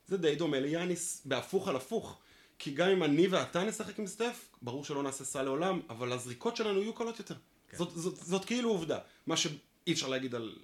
זה 0.07 0.17
די 0.17 0.35
דומה 0.35 0.61
ליאניס 0.61 1.23
בהפוך 1.25 1.69
על 1.69 1.77
הפוך. 1.77 2.19
כי 2.59 2.71
גם 2.71 2.89
אם 2.89 3.03
אני 3.03 3.27
ואתה 3.27 3.65
נשחק 3.65 3.99
עם 3.99 4.07
סטף, 4.07 4.49
ברור 4.63 4.85
שלא 4.85 5.03
נעשה 5.03 5.25
סל 5.25 5.43
לעולם, 5.43 5.81
אבל 5.91 6.13
הזריקות 6.13 6.57
שלנו 6.57 6.83
יהיו 6.83 6.95
קלות 6.95 7.19
יותר. 7.19 7.35
כן. 7.69 7.77
זאת, 7.77 7.91
זאת, 7.95 8.17
זאת 8.17 8.45
כאילו 8.45 8.71
עובדה. 8.71 8.99
מה 9.27 9.37
שאי 9.37 9.93
אפשר 9.93 10.09
להגיד 10.09 10.35
על 10.35 10.59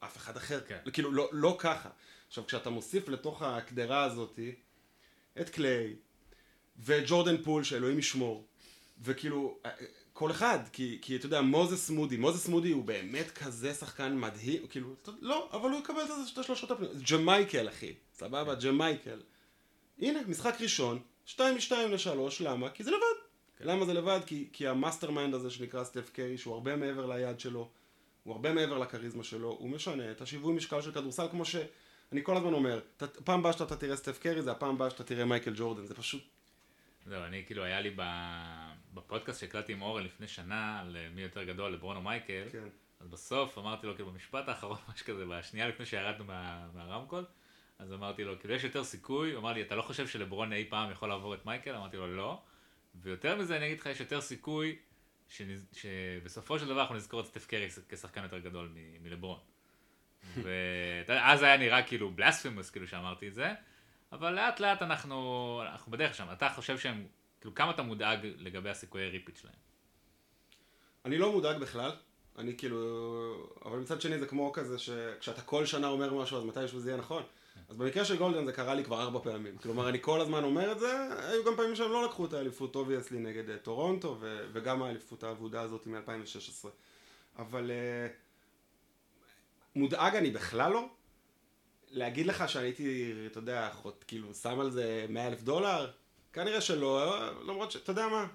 אף 0.00 0.16
אחד 0.16 0.36
אחר. 0.36 0.60
כן. 0.60 0.78
כאילו, 0.92 1.12
לא, 1.12 1.28
לא 1.32 1.56
ככה. 1.58 1.88
עכשיו, 2.28 2.46
כשאתה 2.46 2.70
מוסיף 2.70 3.08
לתוך 3.08 3.42
הקדרה 3.42 4.04
הזאתי 4.04 4.54
את 5.40 5.50
קליי 5.50 5.96
וג'ורדן 6.78 7.42
פול, 7.42 7.64
שאלוהים 7.64 7.98
ישמור, 7.98 8.46
וכאילו, 9.02 9.58
כל 10.14 10.30
אחד, 10.30 10.58
כי, 10.72 10.98
כי 11.02 11.16
אתה 11.16 11.26
יודע, 11.26 11.40
מוזס 11.40 11.90
מודי, 11.90 12.16
מוזס 12.16 12.48
מודי 12.48 12.70
הוא 12.70 12.84
באמת 12.84 13.30
כזה 13.30 13.74
שחקן 13.74 14.18
מדהים, 14.18 14.66
כאילו, 14.66 14.94
לא, 15.20 15.48
אבל 15.52 15.70
הוא 15.70 15.78
יקבל 15.78 16.02
את 16.32 16.38
השלשות 16.38 16.70
הפנויות, 16.70 17.02
ג'מייקל 17.12 17.68
אחי, 17.68 17.92
סבבה, 18.12 18.54
ג'מייקל. 18.54 19.20
הנה, 19.98 20.20
משחק 20.28 20.54
ראשון, 20.60 20.98
2 21.24 21.54
מ-2 21.54 21.74
ל-3, 21.74 22.44
למה? 22.44 22.70
כי 22.70 22.84
זה 22.84 22.90
לבד. 22.90 23.00
כן. 23.58 23.64
למה 23.66 23.86
זה 23.86 23.94
לבד? 23.94 24.20
כי, 24.26 24.48
כי 24.52 24.68
ה 24.68 25.10
mastermind 25.10 25.34
הזה 25.34 25.50
שנקרא 25.50 25.84
סטף 25.84 26.10
קרי, 26.10 26.38
שהוא 26.38 26.54
הרבה 26.54 26.76
מעבר 26.76 27.06
ל 27.06 27.13
lead 27.13 27.40
שלו, 27.40 27.70
הוא 28.22 28.32
הרבה 28.34 28.52
מעבר 28.52 28.78
לכריזמה 28.78 29.24
שלו, 29.24 29.48
הוא 29.48 29.70
משנה 29.70 30.10
את 30.10 30.20
השיווי 30.20 30.54
משקל 30.54 30.82
של 30.82 30.92
כדורסל, 30.92 31.26
כמו 31.30 31.44
שאני 31.44 32.20
כל 32.22 32.36
הזמן 32.36 32.52
אומר, 32.52 32.80
פעם 33.24 33.40
הבאה 33.40 33.52
שאתה 33.52 33.76
תראה 33.76 33.96
סטף 33.96 34.18
קרי, 34.18 34.42
זה 34.42 34.50
הפעם 34.50 34.74
הבאה 34.74 34.90
שאתה 34.90 35.04
תראה 35.04 35.24
מייקל 35.24 35.52
ג'ורדן, 35.56 35.86
זה 35.86 35.94
פשוט... 35.94 36.22
זהו, 37.06 37.22
אני 37.24 37.42
כאילו, 37.46 37.62
היה 37.62 37.80
לי 37.80 37.90
ב... 37.96 38.02
בפודקאסט 38.94 39.40
שהקלטתי 39.40 39.72
עם 39.72 39.82
אורן 39.82 40.04
לפני 40.04 40.28
שנה, 40.28 40.80
על 40.80 40.96
מי 41.14 41.22
יותר 41.22 41.44
גדול, 41.44 41.72
לברון 41.72 41.96
או 41.96 42.02
מייקל, 42.02 42.44
כן. 42.52 42.68
אז 43.00 43.08
בסוף 43.08 43.58
אמרתי 43.58 43.86
לו, 43.86 43.94
כאילו, 43.94 44.10
במשפט 44.10 44.48
האחרון, 44.48 44.78
משהו 44.92 45.06
כזה, 45.06 45.24
בשנייה 45.26 45.68
לפני 45.68 45.86
שירדנו 45.86 46.24
מה, 46.24 46.68
מהרמקול, 46.74 47.24
אז 47.78 47.92
אמרתי 47.92 48.24
לו, 48.24 48.40
כאילו, 48.40 48.54
יש 48.54 48.64
יותר 48.64 48.84
סיכוי, 48.84 49.32
הוא 49.32 49.38
אמר 49.38 49.52
לי, 49.52 49.62
אתה 49.62 49.74
לא 49.74 49.82
חושב 49.82 50.08
שלברון 50.08 50.52
אי 50.52 50.64
פעם 50.68 50.90
יכול 50.90 51.08
לעבור 51.08 51.34
את 51.34 51.46
מייקל? 51.46 51.74
אמרתי 51.74 51.96
לו, 51.96 52.16
לא. 52.16 52.42
ויותר 52.94 53.36
מזה, 53.36 53.56
אני 53.56 53.66
אגיד 53.66 53.80
לך, 53.80 53.86
יש 53.86 54.00
יותר 54.00 54.20
סיכוי 54.20 54.76
שנז... 55.28 55.66
שבסופו 55.72 56.58
של 56.58 56.66
דבר 56.66 56.80
אנחנו 56.80 56.94
נזכור 56.94 57.20
את 57.20 57.26
סטף 57.26 57.46
קרי 57.46 57.68
כשחקן 57.88 58.22
יותר 58.22 58.38
גדול 58.38 58.68
מ... 58.74 59.02
מלברון. 59.02 59.38
ואז 61.06 61.42
היה 61.42 61.56
נראה 61.56 61.82
כאילו 61.82 62.10
blasphemous, 62.10 62.70
כאילו 62.70 62.86
שאמרתי 62.86 63.28
את 63.28 63.34
זה, 63.34 63.52
אבל 64.12 64.34
לאט 64.34 64.60
לאט 64.60 64.82
אנחנו, 64.82 65.62
אנחנו 65.72 65.92
בדרך 65.92 66.14
שם. 66.14 66.26
אתה 66.32 66.48
חושב 66.48 66.78
שהם 66.78 67.06
כאילו, 67.44 67.54
כמה 67.54 67.70
אתה 67.70 67.82
מודאג 67.82 68.18
לגבי 68.38 68.70
הסיכויי 68.70 69.08
repeat 69.08 69.36
שלהם? 69.36 69.54
אני 71.04 71.18
לא 71.18 71.32
מודאג 71.32 71.58
בכלל. 71.58 71.90
אני 72.38 72.56
כאילו... 72.56 73.48
אבל 73.64 73.78
מצד 73.78 74.00
שני 74.00 74.18
זה 74.18 74.26
כמו 74.26 74.52
כזה 74.52 74.78
שכשאתה 74.78 75.40
כל 75.40 75.66
שנה 75.66 75.88
אומר 75.88 76.14
משהו 76.14 76.38
אז 76.38 76.44
מתישהו 76.44 76.80
זה 76.80 76.90
יהיה 76.90 76.98
נכון. 77.00 77.22
אז 77.68 77.76
במקרה 77.76 78.04
של 78.04 78.16
גולדן 78.16 78.44
זה 78.46 78.52
קרה 78.52 78.74
לי 78.74 78.84
כבר 78.84 79.02
ארבע 79.02 79.20
פעמים. 79.22 79.58
כלומר, 79.58 79.88
אני 79.88 79.98
כל 80.00 80.20
הזמן 80.20 80.44
אומר 80.44 80.72
את 80.72 80.78
זה, 80.78 81.08
היו 81.18 81.44
גם 81.44 81.56
פעמים 81.56 81.76
שהם 81.76 81.92
לא 81.92 82.04
לקחו 82.04 82.26
את 82.26 82.32
האליפות, 82.32 82.76
obviously, 82.76 83.18
נגד 83.18 83.48
uh, 83.48 83.58
טורונטו, 83.62 84.16
ו- 84.20 84.46
וגם 84.52 84.82
האליפות 84.82 85.24
האבודה 85.24 85.60
הזאת 85.60 85.86
מ-2016. 85.86 86.68
אבל 87.38 87.70
uh, 87.70 88.12
מודאג 89.76 90.16
אני 90.16 90.30
בכלל 90.30 90.72
לא. 90.72 90.88
להגיד 91.90 92.26
לך 92.26 92.48
שאני 92.48 92.64
הייתי, 92.64 93.12
אתה 93.26 93.38
יודע, 93.38 93.70
כאילו, 94.06 94.34
שם 94.34 94.60
על 94.60 94.70
זה 94.70 95.06
100 95.08 95.26
אלף 95.26 95.42
דולר? 95.42 95.90
כנראה 96.34 96.60
שלא, 96.60 97.18
למרות 97.42 97.70
שאתה 97.70 97.92
יודע 97.92 98.08
מה. 98.08 98.26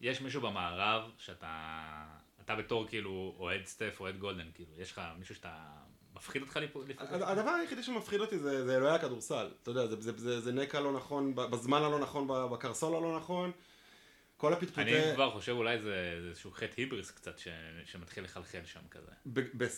יש 0.00 0.20
מישהו 0.20 0.40
במערב 0.40 1.10
שאתה, 1.18 2.04
אתה 2.40 2.54
בתור 2.56 2.86
כאילו 2.88 3.34
אוהד 3.38 3.66
סטף, 3.66 3.96
אוהד 4.00 4.18
גולדן, 4.18 4.50
כאילו, 4.54 4.72
יש 4.78 4.92
לך 4.92 5.00
מישהו 5.18 5.34
שאתה 5.34 5.58
מפחיד 6.14 6.42
אותך 6.42 6.56
לפעול? 6.56 6.86
הדבר 6.98 7.50
היחידי 7.50 7.82
שמפחיד 7.82 8.20
אותי 8.20 8.38
זה, 8.38 8.66
זה 8.66 8.76
אלוהי 8.76 8.94
הכדורסל. 8.94 9.50
אתה 9.62 9.70
יודע, 9.70 9.86
זה, 9.86 10.00
זה, 10.00 10.12
זה, 10.16 10.40
זה 10.40 10.52
נקע 10.52 10.80
לא 10.80 10.92
נכון, 10.92 11.34
בזמן 11.34 11.82
הלא 11.82 11.98
נכון, 11.98 12.28
בקרסול 12.52 12.96
הלא 12.96 13.16
נכון. 13.16 13.50
כל 14.36 14.52
הפטפוטי... 14.52 14.82
אני 14.82 15.14
כבר 15.14 15.30
חושב 15.30 15.52
אולי 15.52 15.78
זה, 15.78 16.18
זה 16.22 16.28
איזשהו 16.28 16.50
חטא 16.50 16.74
היבריס 16.76 17.10
קצת 17.10 17.38
ש, 17.38 17.48
שמתחיל 17.84 18.24
לחלחל 18.24 18.64
שם 18.64 18.80
כזה. 18.90 19.12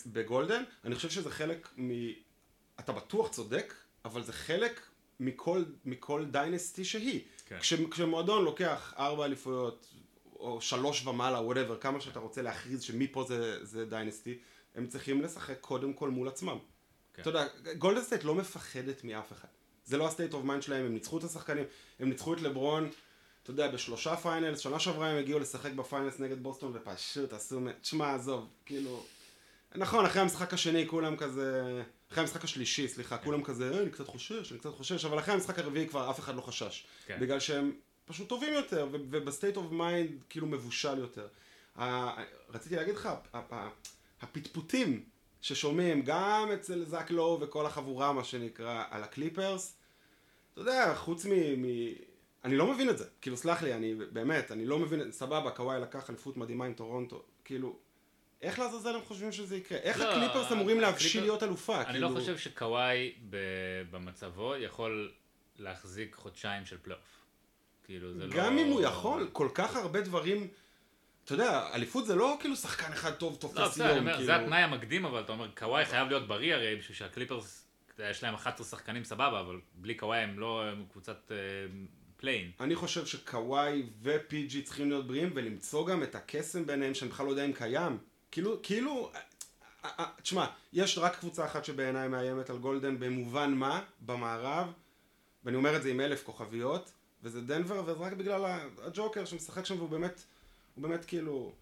בגולדן, 0.05 0.63
אני 0.83 0.95
חושב 0.95 1.09
שזה 1.09 1.31
חלק 1.31 1.69
מ... 1.77 1.89
אתה 2.79 2.91
בטוח 2.91 3.29
צודק, 3.29 3.73
אבל 4.05 4.23
זה 4.23 4.33
חלק 4.33 4.81
מכל, 5.25 5.63
מכל 5.85 6.25
dynasty 6.25 6.85
שהיא. 6.85 7.21
כן. 7.45 7.59
כש, 7.59 7.73
כשמועדון 7.73 8.43
לוקח 8.43 8.93
ארבע 8.97 9.25
אליפויות, 9.25 9.87
או 10.35 10.61
שלוש 10.61 11.07
ומעלה, 11.07 11.41
whatever, 11.41 11.77
כמה 11.77 12.01
שאתה 12.01 12.19
רוצה 12.19 12.41
להכריז 12.41 12.81
שמפה 12.81 13.23
זה, 13.27 13.65
זה 13.65 13.85
dynasty, 13.85 14.37
הם 14.75 14.87
צריכים 14.87 15.21
לשחק 15.21 15.59
קודם 15.61 15.93
כל 15.93 16.09
מול 16.09 16.27
עצמם. 16.27 16.57
כן. 17.13 17.21
אתה 17.21 17.29
יודע, 17.29 17.47
גולדן 17.77 18.01
סטייט 18.01 18.23
לא 18.23 18.35
מפחדת 18.35 19.03
מאף 19.03 19.31
אחד. 19.31 19.47
זה 19.85 19.97
לא 19.97 20.07
ה 20.07 20.11
state 20.11 20.33
of 20.33 20.43
mind 20.43 20.63
שלהם, 20.63 20.85
הם 20.85 20.93
ניצחו 20.93 21.17
את 21.17 21.23
השחקנים, 21.23 21.65
הם 21.99 22.09
ניצחו 22.09 22.33
את 22.33 22.41
לברון, 22.41 22.89
אתה 23.43 23.51
יודע, 23.51 23.67
בשלושה 23.67 24.15
finals, 24.15 24.59
שנה 24.59 24.79
שעברה 24.79 25.09
הם 25.09 25.17
הגיעו 25.17 25.39
לשחק 25.39 25.71
ב 25.71 25.78
finals 25.78 26.19
נגד 26.19 26.43
בוסטון 26.43 26.71
ופשוט 26.75 27.33
עשו, 27.33 27.59
תשמע, 27.81 28.15
עזוב, 28.15 28.47
כאילו, 28.65 29.05
נכון, 29.75 30.05
אחרי 30.05 30.21
המשחק 30.21 30.53
השני 30.53 30.87
כולם 30.87 31.17
כזה, 31.17 31.81
אחרי 32.13 32.21
המשחק 32.21 32.43
השלישי, 32.43 32.87
סליחה, 32.87 33.17
כן. 33.17 33.23
כולם 33.23 33.43
כזה, 33.43 33.71
אה, 33.73 33.79
אני 33.79 33.89
קצת 33.89 34.07
חושש, 34.07 34.51
אני 34.51 34.59
קצת 34.59 34.73
חושש, 34.73 35.05
אבל 35.05 35.19
אחרי 35.19 35.33
המשחק 35.33 35.59
הרביעי 35.59 35.87
כבר 35.87 36.09
אף 36.09 36.19
אחד 36.19 36.35
לא 36.35 36.41
חשש. 36.41 36.85
כן. 37.05 37.17
בגלל 37.21 37.39
שהם 37.39 37.71
פשוט 38.05 38.29
טובים 38.29 38.53
יותר, 38.53 38.87
וב 38.91 39.10
state 39.10 39.57
of 39.57 39.71
mind 39.71 40.09
כאילו 40.29 40.47
מבושל 40.47 40.97
יותר. 40.97 41.27
רציתי 42.49 42.75
להגיד 42.75 42.95
לך, 42.95 43.09
הפטפוטים 44.21 45.03
ששומעים 45.41 46.01
גם 46.01 46.49
אצל 46.53 46.85
זאק 46.85 47.11
לואו 47.11 47.41
וכל 47.41 47.65
החבורה, 47.65 48.13
מה 48.13 48.23
שנקרא, 48.23 48.83
על 48.89 49.03
הקליפרס, 49.03 49.75
אתה 50.53 50.61
יודע, 50.61 50.95
חוץ 50.95 51.25
מ... 51.25 51.31
מ... 51.61 51.65
אני 52.45 52.57
לא 52.57 52.67
מבין 52.67 52.89
את 52.89 52.97
זה. 52.97 53.05
כאילו, 53.21 53.37
סלח 53.37 53.63
לי, 53.63 53.73
אני 53.73 53.95
באמת, 53.95 54.51
אני 54.51 54.65
לא 54.65 54.79
מבין, 54.79 55.11
סבבה, 55.11 55.51
קוואי 55.51 55.81
לקח 55.81 56.09
אליפות 56.09 56.37
מדהימה 56.37 56.65
עם 56.65 56.73
טורונטו. 56.73 57.23
כאילו, 57.45 57.79
איך 58.43 58.59
לעזאזל 58.59 58.95
הם 58.95 59.01
חושבים 59.07 59.31
שזה 59.31 59.57
יקרה? 59.57 59.77
איך 59.77 59.99
לא, 59.99 60.11
הקליפרס 60.11 60.51
אמורים 60.51 60.79
להבשיל 60.79 61.21
להיות 61.21 61.43
אלופה? 61.43 61.75
אני 61.75 61.85
לא 61.85 61.91
כאילו... 61.91 62.09
לא 62.09 62.19
חושב 62.19 62.37
שקוואי 62.37 63.13
במצבו 63.91 64.55
יכול 64.55 65.11
להחזיק 65.59 66.15
חודשיים 66.15 66.65
של 66.65 66.77
פלייאוף. 66.81 67.25
כאילו, 67.83 68.13
זה 68.13 68.19
גם 68.23 68.29
לא... 68.29 68.35
גם 68.35 68.57
אם 68.57 68.67
הוא 68.67 68.81
יכול, 68.81 69.29
כל 69.31 69.49
כך 69.53 69.75
הרבה 69.75 70.01
דברים... 70.01 70.47
אתה 71.25 71.33
יודע, 71.33 71.69
אליפות 71.73 72.05
זה 72.05 72.15
לא 72.15 72.37
כאילו 72.39 72.55
שחקן 72.55 72.93
אחד 72.93 73.11
טוב 73.11 73.37
תופס 73.39 73.57
לא, 73.57 73.67
בסדר, 73.67 73.95
יום, 73.95 74.09
כאילו... 74.11 74.25
זה 74.25 74.35
התנאי 74.35 74.61
המקדים, 74.61 75.05
אבל 75.05 75.21
אתה 75.21 75.31
אומר, 75.31 75.47
קוואי 75.57 75.85
חייב 75.85 76.07
להיות 76.07 76.27
בריא 76.27 76.55
הרי, 76.55 76.75
בשביל 76.75 76.97
שהקליפרס, 76.97 77.67
יש 77.99 78.23
להם 78.23 78.33
11 78.33 78.67
שחקנים 78.67 79.03
סבבה, 79.03 79.39
אבל 79.39 79.59
בלי 79.75 79.95
קוואי 79.95 80.19
הם 80.19 80.39
לא 80.39 80.63
הם 80.63 80.85
קבוצת 80.91 81.31
אה, 81.31 81.37
פליין. 82.17 82.51
אני 82.59 82.75
חושב 82.75 83.05
שקוואי 83.05 83.83
ופי.ג'י 84.01 84.61
צריכים 84.61 84.89
להיות 84.89 85.07
בריאים, 85.07 85.31
ולמצוא 85.35 85.87
גם 85.87 86.03
את 86.03 86.15
הקסם 86.15 86.65
ביניהם, 86.65 86.93
שאני 86.93 87.11
בכלל 87.11 87.25
לא 87.25 87.31
יודע 87.31 87.45
אם 87.45 87.53
קיים. 87.53 87.97
כאילו, 88.33 88.59
כאילו, 88.63 89.11
אה, 89.85 89.89
אה, 89.99 90.05
תשמע, 90.21 90.45
יש 90.73 90.97
רק 90.97 91.19
קבוצה 91.19 91.45
אחת 91.45 91.65
שבעיניי 91.65 92.07
מאיימת 92.07 92.49
על 92.49 92.57
גולדן 92.57 92.99
במובן 92.99 93.53
מה, 93.53 93.83
במערב, 94.01 94.73
ואני 95.43 95.57
אומר 95.57 95.75
את 95.75 95.83
זה 95.83 95.89
עם 95.89 95.99
אלף 95.99 96.23
כוכביות, 96.23 96.91
וזה 97.23 97.41
דנבר, 97.41 97.81
וזה 97.81 97.91
רק 97.91 98.13
בגלל 98.13 98.45
הג'וקר 98.83 99.25
שמשחק 99.25 99.65
שם 99.65 99.77
והוא 99.77 99.89
באמת... 99.89 100.23
הוא 100.75 100.81
באמת 100.81 101.05
כאילו, 101.05 101.53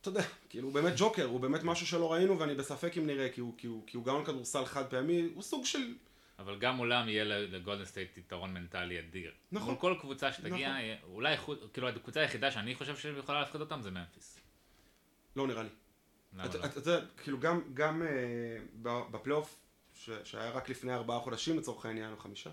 אתה 0.00 0.08
יודע, 0.08 0.22
כאילו 0.48 0.68
הוא 0.68 0.74
באמת 0.74 0.92
ג'וקר, 0.96 1.24
הוא 1.24 1.40
באמת 1.40 1.62
משהו 1.62 1.86
שלא 1.86 2.12
ראינו 2.12 2.38
ואני 2.38 2.54
בספק 2.54 2.98
אם 2.98 3.06
נראה, 3.06 3.28
כי 3.28 3.40
הוא, 3.40 3.54
כי 3.58 3.66
הוא, 3.66 3.82
כי 3.86 3.96
הוא 3.96 4.18
על 4.18 4.24
כדורסל 4.24 4.64
חד 4.64 4.86
פעמי, 4.86 5.28
הוא 5.34 5.42
סוג 5.42 5.66
של... 5.66 5.94
אבל 6.38 6.58
גם 6.58 6.76
מולם 6.76 7.08
יהיה 7.08 7.24
לגולדן 7.24 7.84
סטייט 7.84 8.18
יתרון 8.18 8.54
מנטלי 8.54 8.98
אדיר. 9.00 9.32
נכון. 9.52 9.68
מול 9.68 9.80
כל 9.80 9.94
קבוצה 10.00 10.32
שתגיע, 10.32 10.68
נכון. 10.68 11.12
אולי, 11.12 11.36
כאילו 11.72 11.88
הקבוצה 11.88 12.20
היחידה 12.20 12.50
שאני 12.50 12.74
חושב 12.74 12.96
שיכולה 12.96 13.40
להפחיד 13.40 13.60
אותם 13.60 13.82
זה 13.82 13.90
ממפיס. 13.90 14.38
לא 15.36 15.46
נראה 15.46 15.62
לי. 15.62 15.68
לא? 16.36 16.44
אתה 16.44 16.78
יודע, 16.78 17.00
כאילו 17.22 17.40
גם, 17.40 17.60
גם 17.74 18.02
uh, 18.02 18.06
בפלייאוף, 18.84 19.56
שהיה 20.24 20.50
רק 20.50 20.68
לפני 20.68 20.94
ארבעה 20.94 21.20
חודשים 21.20 21.58
לצורך 21.58 21.86
העניין, 21.86 22.12
או 22.12 22.16
חמישה, 22.16 22.50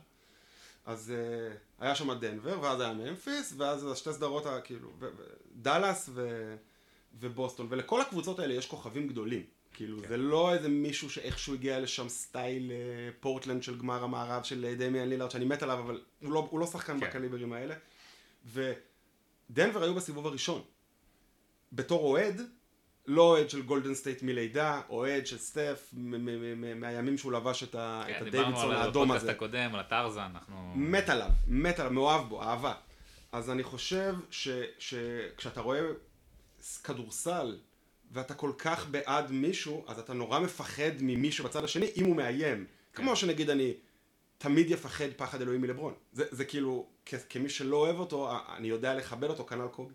אז 0.85 1.13
uh, 1.13 1.83
היה 1.83 1.95
שם 1.95 2.13
דנבר, 2.13 2.59
ואז 2.61 2.81
היה 2.81 2.93
ממפיס, 2.93 3.53
ואז 3.57 3.91
השתי 3.91 4.13
סדרות, 4.13 4.43
כאילו, 4.63 4.89
דאלאס 5.55 6.09
ו, 6.13 6.55
ובוסטון, 7.19 7.67
ולכל 7.69 8.01
הקבוצות 8.01 8.39
האלה 8.39 8.53
יש 8.53 8.67
כוכבים 8.67 9.07
גדולים. 9.07 9.45
כאילו, 9.73 10.01
כן. 10.01 10.07
זה 10.07 10.17
לא 10.17 10.53
איזה 10.53 10.69
מישהו 10.69 11.09
שאיכשהו 11.09 11.53
הגיע 11.53 11.79
לשם 11.79 12.09
סטייל 12.09 12.71
uh, 12.71 12.73
פורטלנד 13.19 13.63
של 13.63 13.77
גמר 13.77 14.03
המערב 14.03 14.43
של 14.43 14.75
דמיאן 14.77 15.09
לילארד, 15.09 15.31
שאני 15.31 15.45
מת 15.45 15.63
עליו, 15.63 15.79
אבל 15.79 16.01
הוא 16.21 16.31
לא, 16.31 16.47
הוא 16.51 16.59
לא 16.59 16.65
שחקן 16.65 16.99
כן. 16.99 17.07
בקליברים 17.07 17.53
האלה. 17.53 17.75
ודנבר 18.45 19.83
היו 19.83 19.93
בסיבוב 19.93 20.27
הראשון. 20.27 20.61
בתור 21.73 22.01
אוהד, 22.01 22.41
לא 23.07 23.21
אוהד 23.21 23.49
של 23.49 23.61
גולדן 23.61 23.93
סטייט 23.93 24.23
מלידה, 24.23 24.81
אוהד 24.89 25.27
של 25.27 25.37
סטף, 25.37 25.89
מהימים 25.93 27.17
שהוא 27.17 27.31
לבש 27.31 27.63
את, 27.63 27.71
כן, 27.71 27.77
הדייווידסון 28.27 28.71
האדום 28.71 28.71
הזה. 28.71 28.71
דיברנו 28.71 28.73
על 28.73 28.87
הפודקאסט 28.87 29.29
הקודם, 29.29 29.73
על 29.73 29.79
הטרזן, 29.79 30.31
אנחנו... 30.33 30.73
מת 30.75 31.09
עליו, 31.09 31.29
מת 31.47 31.79
עליו, 31.79 31.91
מאוהב 31.91 32.29
בו, 32.29 32.41
אהבה. 32.43 32.73
אז 33.31 33.49
אני 33.49 33.63
חושב 33.63 34.15
שכשאתה 34.79 35.61
רואה 35.61 35.81
כדורסל, 36.83 37.57
ואתה 38.11 38.33
כל 38.33 38.51
כך 38.57 38.87
בעד 38.87 39.31
מישהו, 39.31 39.85
אז 39.87 39.99
אתה 39.99 40.13
נורא 40.13 40.39
מפחד 40.39 40.91
ממישהו 40.99 41.45
בצד 41.45 41.63
השני, 41.63 41.87
אם 41.97 42.05
הוא 42.05 42.15
מאיים. 42.15 42.65
כן. 42.93 43.03
כמו 43.03 43.15
שנגיד 43.15 43.49
אני 43.49 43.73
תמיד 44.37 44.71
יפחד 44.71 45.05
פחד 45.17 45.41
אלוהים 45.41 45.61
מלברון. 45.61 45.93
זה, 46.13 46.25
זה 46.31 46.45
כאילו, 46.45 46.85
כמי 47.29 47.49
שלא 47.49 47.77
אוהב 47.77 47.99
אותו, 47.99 48.31
אני 48.57 48.67
יודע 48.67 48.93
לכבד 48.93 49.29
אותו, 49.29 49.45
כנ"ל 49.45 49.67
קובי. 49.67 49.93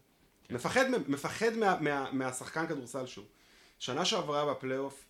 כן. 0.48 0.54
מפחד, 0.54 0.84
מפחד 1.08 1.56
מה, 1.56 1.76
מה, 1.80 2.10
מהשחקן 2.12 2.66
כדורסל 2.66 3.06
שהוא. 3.06 3.24
שנה 3.78 4.04
שעברה 4.04 4.54
בפלייאוף, 4.54 5.04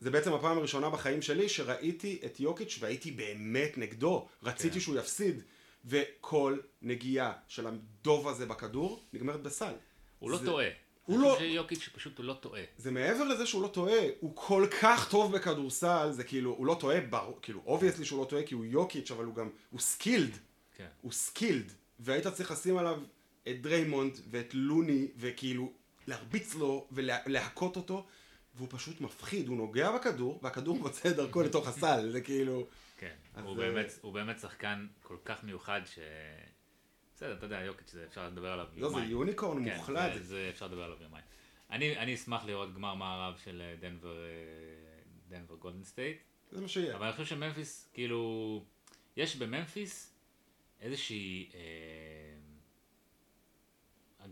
זה 0.00 0.10
בעצם 0.10 0.32
הפעם 0.32 0.58
הראשונה 0.58 0.90
בחיים 0.90 1.22
שלי 1.22 1.48
שראיתי 1.48 2.20
את 2.26 2.40
יוקיץ' 2.40 2.78
והייתי 2.80 3.10
באמת 3.10 3.78
נגדו. 3.78 4.28
רציתי 4.42 4.74
כן. 4.74 4.80
שהוא 4.80 4.96
יפסיד. 4.96 5.42
וכל 5.84 6.58
נגיעה 6.82 7.32
של 7.48 7.66
הדוב 7.66 8.28
הזה 8.28 8.46
בכדור 8.46 9.02
נגמרת 9.12 9.42
בסל. 9.42 9.72
הוא 10.18 10.30
לא 10.30 10.38
זה... 10.38 10.44
לא 10.44 10.50
טועה. 10.50 10.66
הוא 11.06 11.20
לא... 11.20 11.36
שיוקיץ' 11.38 11.88
פשוט 11.94 12.18
הוא 12.18 12.26
לא 12.26 12.32
טועה. 12.32 12.62
זה 12.78 12.90
מעבר 12.90 13.24
לזה 13.24 13.46
שהוא 13.46 13.62
לא 13.62 13.68
טועה, 13.68 14.00
הוא 14.20 14.32
כל 14.34 14.66
כך 14.80 15.10
טוב 15.10 15.36
בכדורסל, 15.36 16.10
זה 16.12 16.24
כאילו, 16.24 16.50
הוא 16.50 16.66
לא 16.66 16.76
טועה, 16.80 17.00
ברור, 17.00 17.38
כאילו, 17.42 17.62
obviously 17.66 18.04
שהוא 18.04 18.20
לא 18.20 18.24
טועה 18.24 18.42
כי 18.42 18.54
הוא 18.54 18.64
יוקיץ', 18.64 19.10
אבל 19.10 19.24
הוא 19.24 19.34
גם, 19.34 19.50
הוא 19.70 19.80
skilled. 19.80 20.38
כן. 20.76 20.86
הוא 21.00 21.12
skilled. 21.12 21.72
והיית 22.00 22.26
צריך 22.26 22.50
לשים 22.50 22.78
עליו 22.78 23.00
את 23.48 23.62
דריימונד 23.62 24.18
ואת 24.30 24.54
לוני, 24.54 25.08
וכאילו 25.16 25.72
להרביץ 26.06 26.54
לו 26.54 26.86
ולהכות 26.92 27.76
אותו, 27.76 28.06
והוא 28.54 28.68
פשוט 28.70 29.00
מפחיד, 29.00 29.48
הוא 29.48 29.56
נוגע 29.56 29.92
בכדור, 29.92 30.40
והכדור 30.42 30.78
מוצא 30.78 31.08
את 31.08 31.16
דרכו 31.16 31.42
לתוך 31.42 31.68
הסל, 31.68 32.10
זה 32.10 32.20
כאילו... 32.20 32.66
כן, 32.98 33.14
הוא, 33.44 33.54
זה... 33.54 33.60
באמת, 33.60 33.98
הוא 34.00 34.12
באמת 34.12 34.40
שחקן 34.40 34.86
כל 35.02 35.16
כך 35.24 35.44
מיוחד 35.44 35.80
ש... 35.84 35.98
בסדר, 37.14 37.32
אתה 37.32 37.46
יודע, 37.46 37.60
יוקיץ' 37.60 37.90
זה 37.90 38.04
אפשר 38.04 38.26
לדבר 38.26 38.52
עליו 38.52 38.66
יומיים. 38.74 38.98
לא, 38.98 39.06
זה 39.06 39.12
unicorn 39.12 39.64
כן, 39.64 39.76
מוחלט. 39.76 40.14
זה, 40.14 40.22
זה 40.24 40.48
אפשר 40.50 40.66
לדבר 40.66 40.84
עליו 40.84 40.96
יומיים. 41.02 41.24
אני, 41.70 41.98
אני 41.98 42.14
אשמח 42.14 42.44
לראות 42.44 42.74
גמר 42.74 42.94
מערב 42.94 43.38
של 43.44 43.62
אה, 43.64 43.76
דנבר, 43.80 44.24
אה, 44.24 44.28
דנבר 45.28 45.54
גולדן 45.54 45.84
סטייט. 45.84 46.18
זה 46.50 46.60
מה 46.60 46.68
שיהיה. 46.68 46.96
אבל 46.96 47.06
אני 47.06 47.12
חושב 47.12 47.24
שממפיס, 47.24 47.88
כאילו, 47.94 48.64
יש 49.16 49.36
בממפיס 49.36 50.14
איזושהי... 50.80 51.50
אה, 51.54 51.60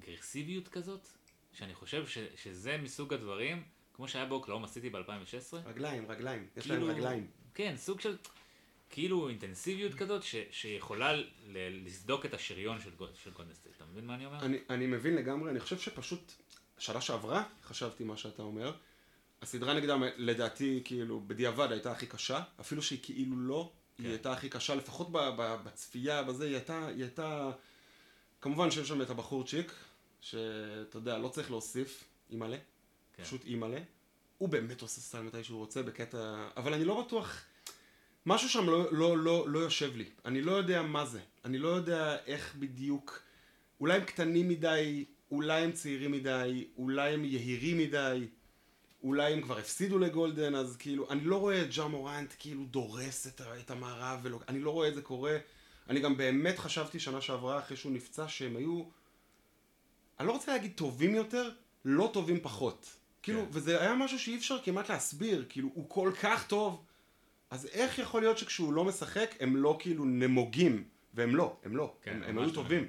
אגרסיביות 0.05 0.69
כזאת, 0.69 1.09
שאני 1.53 1.75
חושב 1.75 2.07
ש, 2.07 2.19
שזה 2.37 2.77
מסוג 2.77 3.15
הדברים, 3.15 3.63
כמו 3.95 4.09
שהיה 4.09 4.27
באוקלהומה 4.27 4.65
סיטי 4.65 4.91
ב-2016. 4.91 5.57
רגליים, 5.67 6.11
רגליים, 6.11 6.47
יש 6.57 6.67
כאילו, 6.67 6.87
להם 6.87 6.97
רגליים. 6.97 7.27
כן, 7.55 7.75
סוג 7.77 8.01
של, 8.01 8.17
כאילו 8.91 9.29
אינטנסיביות 9.29 9.95
כזאת, 9.95 10.23
ש, 10.23 10.37
שיכולה 10.51 11.17
ל, 11.17 11.27
לסדוק 11.87 12.27
את 12.27 12.35
השריון 12.35 12.81
של, 12.81 12.91
של 13.15 13.31
גולדנסטייט. 13.31 13.77
אתה 13.77 13.85
מבין 13.93 14.07
מה 14.07 14.15
אני 14.15 14.27
אומר? 14.27 14.45
אני, 14.45 14.59
אני 14.71 14.87
מבין 14.87 15.15
לגמרי, 15.15 15.51
אני 15.51 15.61
חושב 15.61 15.79
שפשוט, 15.79 16.33
שנה 16.79 17.01
שעברה, 17.01 17.45
חשבתי 17.65 18.05
מה 18.05 18.17
שאתה 18.17 18.43
אומר, 18.43 18.73
הסדרה 19.43 19.75
נגדם 19.75 20.03
לדעתי 20.17 20.83
כאילו 20.85 21.21
בדיעבד 21.27 21.73
הייתה 21.73 21.93
הכי 21.93 22.07
קשה, 22.07 22.43
אפילו 22.61 22.83
שהיא 22.83 22.99
כאילו 23.03 23.37
לא 23.37 23.73
היא 23.99 24.09
הייתה 24.09 24.33
הכי 24.33 24.49
קשה, 24.49 24.75
לפחות 24.75 25.09
בצפייה, 25.65 26.23
בזה, 26.23 26.45
היא 26.45 26.55
הייתה, 26.55 26.87
היא 26.87 27.03
הייתה... 27.03 27.51
כמובן 28.41 28.71
שיש 28.71 28.89
שם 28.89 29.03
את 29.03 29.11
הבחורצ'יק, 29.11 29.73
שאתה 30.21 30.97
יודע, 30.97 31.19
לא 31.19 31.29
צריך 31.29 31.51
להוסיף, 31.51 32.05
אימא'לה, 32.31 32.57
כן. 33.13 33.25
פשוט 33.25 33.45
אימא'לה. 33.45 33.79
הוא 34.39 34.49
באמת 34.49 34.83
עושה 34.83 35.01
סטייל 35.01 35.23
מתי 35.23 35.45
שהוא 35.45 35.59
רוצה 35.59 35.83
בקטע... 35.83 36.49
אבל 36.57 36.75
אני 36.75 36.85
לא 36.85 37.03
בטוח... 37.03 37.45
משהו 38.27 38.49
שם 38.49 38.67
לא, 38.67 38.93
לא, 38.93 39.19
לא, 39.19 39.49
לא 39.49 39.59
יושב 39.59 39.97
לי. 39.97 40.05
אני 40.25 40.43
לא 40.43 40.53
יודע 40.53 40.83
מה 40.83 41.07
זה. 41.07 41.21
אני 41.45 41.59
לא 41.59 41.69
יודע 41.69 42.17
איך 42.27 42.55
בדיוק... 42.59 43.23
אולי 43.81 43.97
הם 43.97 44.05
קטנים 44.05 44.49
מדי, 44.49 45.05
אולי 45.31 45.63
הם 45.63 45.73
צעירים 45.73 46.13
מדי, 46.13 46.67
אולי 46.77 47.15
הם 47.15 47.25
יהירים 47.25 47.79
מדי, 47.79 48.27
אולי 49.03 49.33
הם 49.33 49.43
כבר 49.43 49.59
הפסידו 49.59 49.99
לגולדן, 49.99 50.55
אז 50.55 50.77
כאילו, 50.77 51.11
אני 51.11 51.25
לא 51.25 51.37
רואה 51.37 51.63
את 51.63 51.75
ג'ה 51.77 51.87
מורנט 51.87 52.33
כאילו 52.39 52.65
דורס 52.65 53.27
את, 53.27 53.41
את 53.61 53.71
המערב, 53.71 54.21
ולא, 54.23 54.41
אני 54.49 54.61
לא 54.61 54.71
רואה 54.71 54.89
את 54.89 54.95
זה 54.95 55.03
קורה. 55.03 55.39
אני 55.89 56.01
גם 56.01 56.17
באמת 56.17 56.59
חשבתי 56.59 57.01
שנה 57.01 57.21
שעברה, 57.21 57.59
אחרי 57.59 57.77
שהוא 57.77 57.93
נפצע, 57.93 58.29
שהם 58.29 58.57
היו, 58.57 58.83
אני 60.21 60.29
לא 60.29 60.33
רוצה 60.33 60.53
להגיד 60.53 60.73
טובים 60.75 61.15
יותר, 61.15 61.51
לא 61.85 62.11
טובים 62.13 62.41
פחות. 62.43 62.97
כאילו, 63.23 63.41
כן. 63.41 63.47
וזה 63.51 63.81
היה 63.81 63.95
משהו 63.95 64.19
שאי 64.19 64.37
אפשר 64.37 64.59
כמעט 64.65 64.91
להסביר, 64.91 65.45
כאילו, 65.49 65.69
הוא 65.75 65.85
כל 65.89 66.13
כך 66.23 66.47
טוב, 66.47 66.85
אז 67.51 67.67
איך 67.67 67.99
יכול 67.99 68.21
להיות 68.21 68.39
שכשהוא 68.39 68.73
לא 68.73 68.85
משחק, 68.85 69.35
הם 69.41 69.57
לא 69.57 69.77
כאילו 69.81 70.05
נמוגים, 70.05 70.85
והם 71.15 71.37
לא, 71.37 71.57
הם 71.65 71.77
לא, 71.77 71.95
כן, 72.03 72.17
הם, 72.17 72.23
הם 72.23 72.39
היו 72.39 72.49
לא 72.49 72.53
טובים. 72.55 72.89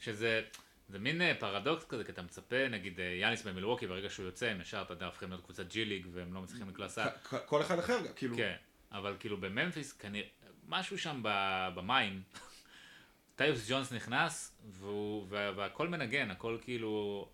שזה... 0.00 0.42
זה 0.88 0.98
מין 0.98 1.22
אה, 1.22 1.34
פרדוקס 1.38 1.84
כזה, 1.84 2.04
כי 2.04 2.12
אתה 2.12 2.22
מצפה, 2.22 2.68
נגיד 2.68 3.00
אה, 3.00 3.04
יאניס 3.04 3.42
במילווקי, 3.42 3.86
ברגע 3.86 4.10
שהוא 4.10 4.26
יוצא, 4.26 4.46
הם 4.46 4.60
ישר, 4.60 4.82
אתה 4.82 4.92
יודע, 4.92 5.06
הופכים 5.06 5.30
להיות 5.30 5.44
קבוצת 5.44 5.66
G 5.68 5.84
League, 5.84 6.06
והם 6.12 6.34
לא 6.34 6.42
מצליחים 6.42 6.68
לקלוע 6.68 6.88
סל. 6.88 7.06
כל 7.46 7.60
אחד 7.62 7.78
אחר, 7.78 7.98
כאילו. 8.16 8.36
כן, 8.36 8.54
אבל 8.92 9.16
כאילו 9.20 9.36
בממפיס, 9.36 9.92
כנראה, 9.92 10.28
משהו 10.68 10.98
שם 10.98 11.20
במים, 11.74 12.22
טיוס 13.42 13.70
ג'ונס 13.70 13.92
נכנס, 13.92 14.60
והכל 15.30 15.88
מנגן, 15.88 16.30
הכל 16.30 16.58
כאילו, 16.62 17.28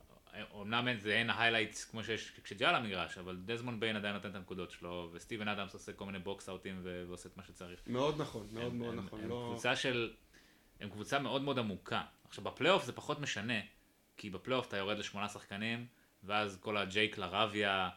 אמנם 0.61 0.89
זה 0.99 1.13
אין 1.13 1.31
ה 1.31 1.36
highlights 1.36 1.85
כמו 1.85 2.05
שיש 2.05 2.33
כשג'ה 2.45 2.69
על 2.69 2.75
המגרש, 2.75 3.19
אבל 3.19 3.37
דזמונד 3.45 3.81
ביין 3.81 3.97
עדיין 3.97 4.15
נותן 4.15 4.31
את 4.31 4.35
הנקודות 4.35 4.71
שלו, 4.71 5.11
וסטיבן 5.13 5.49
אדמס 5.49 5.75
עושה 5.75 5.93
כל 5.93 6.05
מיני 6.05 6.19
box 6.19 6.49
out 6.49 6.68
ים 6.68 6.81
ועושה 6.83 7.29
את 7.29 7.37
מה 7.37 7.43
שצריך. 7.43 7.81
מאוד 7.87 8.21
נכון, 8.21 8.47
מאוד 8.53 8.73
מאוד 8.73 8.95
נכון. 8.95 9.21
הם 9.21 9.29
לא- 9.29 9.49
קבוצה 9.51 9.77
של, 9.77 10.13
הם 10.81 10.91
קבוצה 10.91 11.19
מאוד 11.19 11.43
מאוד 11.43 11.59
עמוקה. 11.59 12.03
עכשיו 12.29 12.45
בפלייאוף 12.45 12.85
זה 12.85 12.93
פחות 12.93 13.21
משנה, 13.21 13.61
כי 14.17 14.31
בפלייאוף 14.31 14.69
אתה 14.69 14.77
יורד 14.77 14.99
לשמונה 14.99 15.29
שחקנים, 15.29 15.87
ואז 16.25 16.59
כל 16.61 16.77
הג'ייק 16.77 17.19
לרביה 17.19 17.89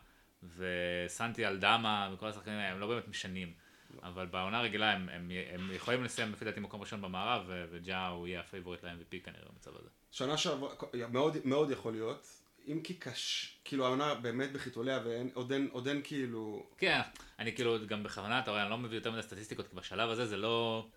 וסנטי 0.55 1.47
אלדמה 1.47 2.09
וכל 2.13 2.27
השחקנים 2.27 2.57
האלה, 2.57 2.71
הם 2.71 2.79
לא 2.79 2.87
באמת 2.87 3.07
משנים. 3.07 3.53
אבל 4.03 4.25
בעונה 4.25 4.59
הרגילה 4.59 4.91
הם, 4.91 5.09
הם, 5.09 5.31
הם 5.53 5.71
יכולים 5.73 6.03
לסיים 6.03 6.31
לפי 6.31 6.45
דעתי 6.45 6.59
מקום 6.59 6.81
ראשון 6.81 7.01
במערב, 7.01 7.43
וג'ה 7.71 8.07
הוא 8.07 8.27
יהיה 8.27 8.39
ה 8.39 8.44
favorite 8.44 8.83
ל-MVP 8.83 9.23
כנראה 9.23 9.43
במצב 9.51 9.71
הזה. 9.79 9.89
שנה 10.11 10.37
שעברה, 10.37 10.69
מאוד, 11.11 11.37
מאוד 11.45 11.71
יכול 11.71 11.93
להיות, 11.93 12.27
אם 12.67 12.81
כי 12.83 12.93
קשה, 12.93 13.55
כאילו 13.65 13.85
העונה 13.85 14.15
באמת 14.15 14.51
בחיתוליה 14.51 14.99
ועוד 15.05 15.51
אין, 15.51 15.69
עוד 15.71 15.87
אין 15.87 16.01
כאילו... 16.03 16.65
כן, 16.77 16.99
אני 17.39 17.55
כאילו 17.55 17.87
גם 17.87 18.03
בכוונה, 18.03 18.39
אתה 18.39 18.51
רואה, 18.51 18.61
אני 18.61 18.69
לא 18.69 18.77
מביא 18.77 18.97
יותר 18.97 19.11
מדי 19.11 19.21
סטטיסטיקות, 19.21 19.67
כי 19.67 19.75
בשלב 19.75 20.09
הזה 20.09 20.25
זה 20.25 20.37
לא... 20.37 20.87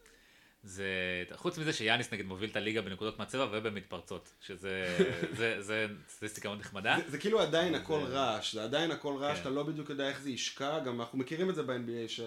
זה, 0.63 0.89
חוץ 1.35 1.59
מזה 1.59 1.73
שיאניס 1.73 2.13
נגיד 2.13 2.27
מוביל 2.27 2.51
את 2.51 2.57
הליגה 2.57 2.83
בנקודות 2.83 3.19
מהצבע 3.19 3.49
ובמתפרצות, 3.53 4.35
שזה 4.41 4.99
זה, 5.39 5.63
זה 5.63 5.87
סטטיסטיקה 6.09 6.49
מאוד 6.49 6.61
נחמדה. 6.61 6.97
זה, 7.05 7.11
זה 7.11 7.19
כאילו 7.19 7.41
עדיין 7.41 7.75
הכל 7.75 8.01
זה... 8.07 8.13
רעש, 8.13 8.55
זה 8.55 8.65
עדיין 8.65 8.91
הכל 8.91 9.17
רעש, 9.17 9.37
כן. 9.37 9.41
אתה 9.41 9.51
לא 9.51 9.63
בדיוק 9.63 9.91
יודע 9.91 10.09
איך 10.09 10.21
זה 10.21 10.31
ישקע, 10.31 10.79
גם 10.79 11.01
אנחנו 11.01 11.19
מכירים 11.19 11.51
את 11.51 11.55
זה 11.55 11.63
ב-NBA, 11.63 12.09
ש, 12.09 12.21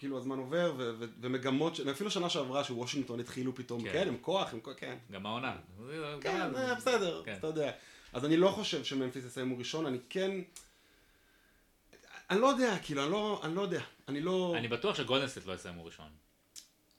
שכאילו 0.00 0.18
הזמן 0.18 0.38
עובר, 0.38 0.72
ו, 0.76 0.92
ו, 0.98 1.04
ומגמות, 1.20 1.76
ש... 1.76 1.80
אפילו 1.80 2.10
שנה 2.10 2.30
שעברה 2.30 2.64
שוושינגטון 2.64 3.20
התחילו 3.20 3.54
פתאום, 3.54 3.84
כן, 3.84 3.92
כן 3.92 4.08
הם 4.08 4.16
כוח, 4.20 4.52
הם 4.52 4.60
כוח, 4.60 4.74
כן. 4.76 4.98
גם 5.10 5.26
העונה. 5.26 5.56
כן, 6.20 6.38
גם... 6.38 6.56
אה, 6.56 6.74
בסדר, 6.74 7.22
כן. 7.24 7.36
אתה 7.38 7.46
יודע. 7.46 7.72
אז 8.12 8.24
אני 8.24 8.36
לא 8.36 8.48
חושב 8.48 8.84
שממפיס 8.84 9.24
יסיימו 9.24 9.58
ראשון, 9.58 9.86
אני 9.86 9.98
כן... 10.08 10.30
אני 12.30 12.40
לא 12.40 12.46
יודע, 12.46 12.78
כאילו, 12.82 13.02
אני 13.02 13.10
לא, 13.12 13.40
אני 13.44 13.54
לא 13.54 13.60
יודע, 13.60 13.82
אני 14.08 14.20
לא... 14.20 14.54
אני 14.56 14.68
בטוח 14.68 14.96
שגולדנסטייט 14.96 15.46
לא 15.46 15.52
יסיימו 15.52 15.84
ראשון. 15.84 16.08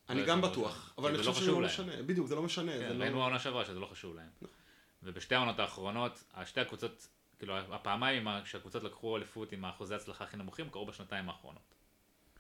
אני 0.10 0.26
גם 0.26 0.42
בטוח, 0.42 0.94
אבל 0.98 1.10
אני 1.10 1.18
חושב 1.18 1.34
שזה 1.34 1.52
לא 1.52 1.60
משנה, 1.60 2.02
בדיוק, 2.02 2.28
זה 2.28 2.36
לא 2.36 2.42
משנה. 2.42 2.72
כן, 2.72 3.02
ראינו 3.02 3.18
בעונה 3.18 3.40
שעברה 3.40 3.66
שזה 3.66 3.80
לא 3.80 3.86
חשוב 3.86 4.16
להם. 4.16 4.30
נכון. 4.42 4.58
ובשתי 5.04 5.36
העונות 5.36 5.60
האחרונות, 5.60 6.24
שתי 6.46 6.62
הקבוצות, 6.62 7.08
כאילו 7.40 7.58
הפעמיים 7.58 8.28
שהקבוצות 8.46 8.84
לקחו 8.84 9.18
אליפות 9.18 9.52
עם 9.52 9.66
האחוזי 9.66 9.94
ההצלחה 9.94 10.24
הכי 10.24 10.38
נמוכים, 10.38 10.70
קרו 10.70 10.86
בשנתיים 10.86 11.30
האחרונות. 11.30 11.81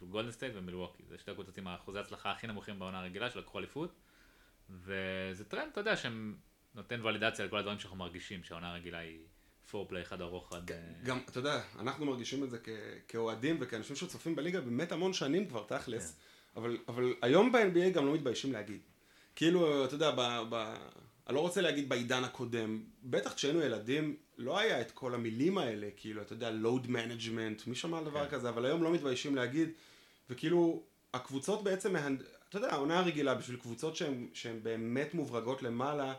כאילו 0.02 0.12
גולדן 0.12 0.32
סטייט 0.32 0.54
ומילווקי, 0.56 1.04
זה 1.10 1.18
שתי 1.18 1.32
הקבוצות 1.32 1.58
עם 1.58 1.68
האחוזי 1.68 1.98
ההצלחה 1.98 2.32
הכי 2.32 2.48
נמוכים 2.48 2.80
בעונה 2.80 3.00
הרגילה 3.00 3.30
שלקחו 3.30 3.60
אליפות. 3.60 3.94
וזה 4.70 5.46
טרנד, 5.48 5.70
אתה 5.72 5.82
יודע, 5.82 5.96
שהם 5.96 6.36
נותן 6.76 7.06
ולידציה 7.06 7.46
לכל 7.46 7.58
הדברים 7.58 7.80
שאנחנו 7.80 7.98
מרגישים, 7.98 8.44
שהעונה 8.44 8.72
הרגילה 8.72 8.98
היא 8.98 9.20
פורפליי 9.72 10.02
אחד 10.02 10.22
ארוך 10.22 10.54
עד... 10.54 10.72
אה, 10.72 10.78
גם, 11.04 11.20
אתה 11.30 11.40
יודע, 11.40 11.62
אנחנו 11.80 12.06
מרגישים 12.06 12.44
את 12.44 12.50
זה 12.50 12.58
כאוהדים 13.08 13.58
וכאנשים 13.60 13.96
שצופים 13.96 14.36
בליגה 14.36 14.62
באמת 14.62 14.92
המון 14.92 15.14
שנים 15.14 15.48
כבר, 15.48 15.64
תכלס. 15.68 16.12
כן. 16.12 16.60
אבל, 16.60 16.78
אבל 16.88 17.14
היום 17.22 17.52
ב-NBA 17.52 17.90
גם 17.94 18.06
לא 18.06 18.14
מתביישים 18.14 18.54
להגיד. 18.54 18.82
כאילו, 19.36 19.86
אתה 19.86 19.96
יודע, 19.96 20.12
ב, 20.12 20.22
ב, 20.50 20.76
אני 21.28 21.36
לא 21.36 21.40
רוצה 21.40 21.62
להגיד 21.62 21.90
בעידן 21.90 22.24
הקודם, 22.24 22.84
בטח 23.04 23.34
כשהיינו 23.34 23.62
ילדים, 23.62 24.16
לא 24.38 24.60
היה 24.60 24.82
את 24.82 24.92
כל 24.92 25.16
המילים 25.16 25.58
האלה, 25.58 25.88
כאילו, 25.98 26.22
אתה 26.22 26.34
יודע, 26.34 26.52
load 26.64 26.88
management, 26.88 27.68
מי 27.68 27.76
שמע 27.76 27.98
על 27.98 28.04
דבר 28.06 28.26
כן. 28.26 28.32
כזה, 28.32 28.50
אבל 28.50 28.66
היום 28.66 28.84
לא 28.84 28.94
מתביישים 28.94 29.36
להגיד, 29.36 29.70
וכאילו, 30.32 30.84
הקבוצות 31.13 31.63
בעצם, 31.63 31.94
מהנד... 31.94 32.24
אתה 32.50 32.58
יודע, 32.58 32.72
העונה 32.72 33.00
הרגילה, 33.00 33.36
בשביל 33.36 33.58
קבוצות 33.58 33.96
שהן 34.34 34.60
באמת 34.63 35.13
מוברגות 35.13 35.63
למעלה, 35.63 36.13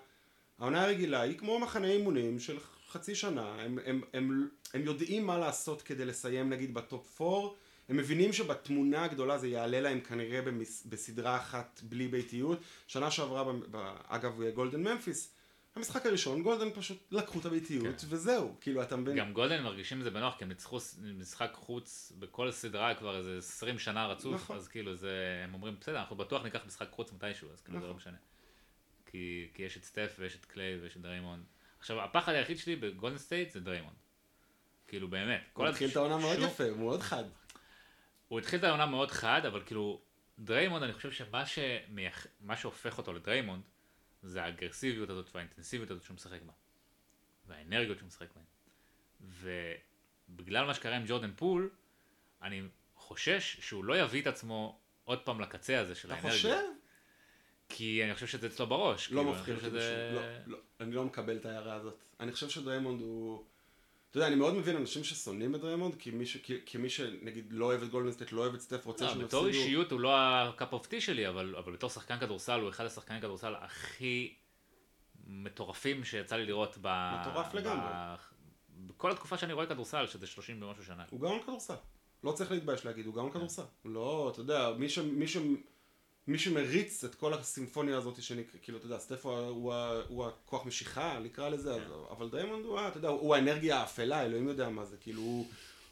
העונה 0.59 0.85
הרגילה 0.85 1.21
היא 1.21 1.39
כמו 1.39 1.59
מחנה 1.59 1.87
אימונים 1.87 2.39
של 2.39 2.59
חצי 2.91 3.15
שנה, 3.15 3.55
הם, 3.63 3.79
הם, 3.85 4.01
הם, 4.13 4.49
הם 4.75 4.83
יודעים 4.83 5.27
מה 5.27 5.39
לעשות 5.39 5.83
כדי 5.83 6.05
לסיים 6.05 6.51
נגיד 6.51 6.75
ב 6.75 6.87
top 6.87 7.23
4, 7.23 7.49
הם 7.89 7.97
מבינים 7.97 8.33
שבתמונה 8.33 9.05
הגדולה 9.05 9.39
זה 9.39 9.49
יעלה 9.49 9.81
להם 9.81 10.01
כנראה 10.01 10.43
במס, 10.43 10.87
בסדרה 10.87 11.37
אחת 11.37 11.81
בלי 11.83 12.09
ביתיות. 12.09 12.59
שנה 12.87 13.11
שעברה, 13.11 13.45
ב, 13.45 13.57
ב, 13.71 13.95
אגב 14.09 14.43
גולדן 14.55 14.83
ממפיס, 14.83 15.35
המשחק 15.77 16.07
הראשון, 16.07 16.43
גולדן 16.43 16.71
פשוט 16.75 16.99
לקחו 17.11 17.41
את 17.41 17.45
הביתיות 17.45 18.01
כן. 18.01 18.07
וזהו, 18.09 18.57
כאילו 18.61 18.83
אתה 18.83 18.97
מבין. 18.97 19.17
גם 19.17 19.33
גולדן 19.33 19.63
מרגישים 19.63 19.99
את 19.99 20.05
זה 20.05 20.11
בנוח 20.11 20.37
כי 20.39 20.45
הם 20.45 20.49
ניצחו 20.49 20.79
משחק 21.03 21.51
חוץ 21.55 22.13
בכל 22.19 22.51
סדרה 22.51 22.95
כבר 22.95 23.17
איזה 23.17 23.39
20 23.39 23.79
שנה 23.79 24.07
רצוף, 24.07 24.35
נכון. 24.35 24.57
אז 24.57 24.69
כאילו 24.69 24.95
זה, 24.95 25.41
הם 25.45 25.55
אומרים 25.55 25.77
בסדר, 25.81 26.01
אנחנו 26.01 26.17
בטוח 26.17 26.43
ניקח 26.43 26.61
משחק 26.67 26.89
חוץ 26.91 27.13
מתישהו, 27.13 27.53
אז 27.53 27.61
כאילו 27.61 27.79
נכון. 27.79 27.89
זה 27.89 27.93
לא 27.93 27.97
משנה. 27.97 28.17
כי, 29.07 29.49
כי 29.55 29.63
יש 29.63 29.77
את 29.77 29.85
סטף 29.85 30.17
ויש 30.19 30.37
את 30.37 30.45
קליי 30.45 30.79
ויש 30.81 30.97
את 30.97 31.03
דריימונד. 31.03 31.45
עכשיו 31.79 32.01
הפחד 32.01 32.33
היחיד 32.33 32.59
שלי 32.59 32.77
בגולדן 32.77 33.19
סטייט 33.19 33.51
זה 33.51 33.61
דריימונד. 33.61 33.97
כאילו 34.89 35.09
באמת. 35.09 35.41
הוא 35.55 35.67
התחיל 35.67 35.91
את 35.91 35.97
העונה 35.97 36.19
מאוד 36.19 36.39
יפה, 36.39 36.65
הוא 36.65 36.79
מאוד 36.79 37.01
חד. 37.01 37.25
הוא 38.29 38.39
התחיל 38.39 38.59
את 38.59 38.65
העונה 38.65 38.87
מאוד 38.87 39.11
חד, 39.11 39.47
אבל 39.47 39.63
כאילו, 39.67 40.01
דריימונד, 40.39 40.83
אני 40.83 40.93
חושב 40.93 41.13
שמה 41.13 41.45
שמייח... 41.47 42.27
שהופך 42.57 42.99
אותו 42.99 43.13
לדריימונד, 43.13 43.63
זה 44.23 44.43
האגרסיביות 44.43 45.11
הזאת 45.11 45.31
והאינטנסיביות 45.35 45.91
הזאת 45.91 46.03
שהוא 46.03 46.15
משחק 46.15 46.43
בה. 46.43 46.53
והאנרגיות 47.47 47.99
שהוא 47.99 48.07
משחק 48.07 48.29
בהן. 48.35 48.45
ובגלל 50.29 50.67
מה 50.67 50.75
שקרה 50.75 50.97
עם 50.97 51.05
ג'ורדן 51.07 51.33
פול, 51.37 51.71
אני 52.43 52.63
חושש 52.95 53.57
שהוא 53.61 53.85
לא 53.85 53.99
יביא 53.99 54.23
את 54.23 54.27
עצמו 54.27 54.81
עוד 55.05 55.23
פעם 55.23 55.41
לקצה 55.41 55.81
הזה 55.81 55.95
של 55.95 56.13
האנרגיה. 56.13 56.31
אתה 56.31 56.37
חושב? 56.37 56.63
כי 57.69 58.05
אני 58.05 58.15
חושב 58.15 58.27
שזה 58.27 58.47
אצלו 58.47 58.67
בראש. 58.67 59.13
לא 59.13 59.21
כאילו, 59.21 59.33
מפחיד 59.33 59.55
אותי 59.55 59.69
שזה... 59.69 60.13
לא, 60.15 60.53
לא, 60.53 60.59
אני 60.81 60.95
לא 60.95 61.05
מקבל 61.05 61.37
את 61.37 61.47
ההערה 61.47 61.75
הזאת. 61.75 62.05
אני 62.21 62.33
חושב 62.33 62.49
שדריימונד 62.49 63.01
הוא... 63.01 63.45
אתה 64.13 64.19
יודע, 64.19 64.29
אני 64.29 64.37
מאוד 64.37 64.55
מבין 64.55 64.77
אנשים 64.77 65.05
ששונאים 65.05 65.55
את 65.55 65.61
דריימונד, 65.61 65.95
כי 65.95 66.11
מי, 66.11 66.27
ש, 66.27 66.37
כי, 66.37 66.59
כי 66.67 66.79
מי 66.79 66.91
שנגיד 66.91 67.47
לא 67.51 67.65
אוהב 67.65 67.83
את 67.83 67.89
גולדנסטייט, 67.89 68.33
לא 68.33 68.41
אוהב 68.41 68.55
את 68.55 68.61
סטף, 68.61 68.87
רוצה 68.87 69.05
לא, 69.05 69.11
שהם 69.11 69.21
יפסידו. 69.21 69.39
בתור 69.39 69.47
אישיות 69.47 69.93
הוא 69.93 70.01
לא 70.01 70.17
ה 70.17 70.31
cup 70.31 70.73
of 70.73 70.87
tea 70.87 71.01
שלי, 71.01 71.29
אבל, 71.29 71.57
אבל 71.57 71.73
בתור 71.73 71.91
שחקן 71.91 72.19
כדורסל 72.19 72.61
הוא 72.61 72.69
אחד 72.69 72.85
השחקני 72.85 73.21
כדורסל 73.21 73.55
הכי 73.55 74.35
מטורפים 75.27 76.05
שיצא 76.05 76.37
לי 76.37 76.47
לראות 76.47 76.79
ב... 76.83 77.15
מטורף 77.21 77.55
לגמרי. 77.55 77.91
בכל 78.87 79.11
התקופה 79.11 79.39
שאני 79.39 79.53
רואה 79.53 79.67
כדורסל, 79.67 80.07
שזה 80.07 80.27
30 80.27 80.63
ומשהו 80.63 80.85
שנה. 80.85 81.05
הוא 81.11 81.21
גאון 81.21 81.43
כדורסל. 81.43 81.75
לא 82.25 82.33
צריך 82.33 82.51
להתבייש 82.51 82.85
להגיד, 82.85 83.07
הוא 83.07 83.15
גאון. 83.15 83.31
כדורסל. 83.31 83.63
לא, 83.85 84.31
אתה 84.33 84.41
יודע, 84.41 84.71
מי, 84.79 84.89
ש, 84.89 84.99
מי, 84.99 85.29
ש, 85.29 85.37
מי 86.27 86.39
שמריץ 86.39 87.05
את 87.05 87.15
כל 87.15 87.35
הסימפוניה 87.35 87.97
הזאת, 87.97 88.23
שאני, 88.23 88.43
כאילו, 88.63 88.79
אתה 88.79 88.87
יודע, 88.87 88.99
סטף 88.99 89.27
הוא, 89.27 89.35
הוא, 89.35 89.75
הוא 90.09 90.27
הכוח 90.27 90.67
משיכה, 90.67 91.19
נקרא 91.23 91.49
לזה, 91.49 91.75
כן. 91.75 91.93
אבל 92.11 92.29
דריימונד 92.29 92.65
הוא, 92.65 92.81
אתה 92.89 92.99
יודע, 92.99 93.09
הוא 93.09 93.35
האנרגיה 93.35 93.81
האפלה, 93.81 94.23
אלוהים 94.23 94.49
יודע 94.49 94.69
מה 94.69 94.85
זה, 94.85 94.97
כאילו, 94.97 95.23
הוא, 95.23 95.47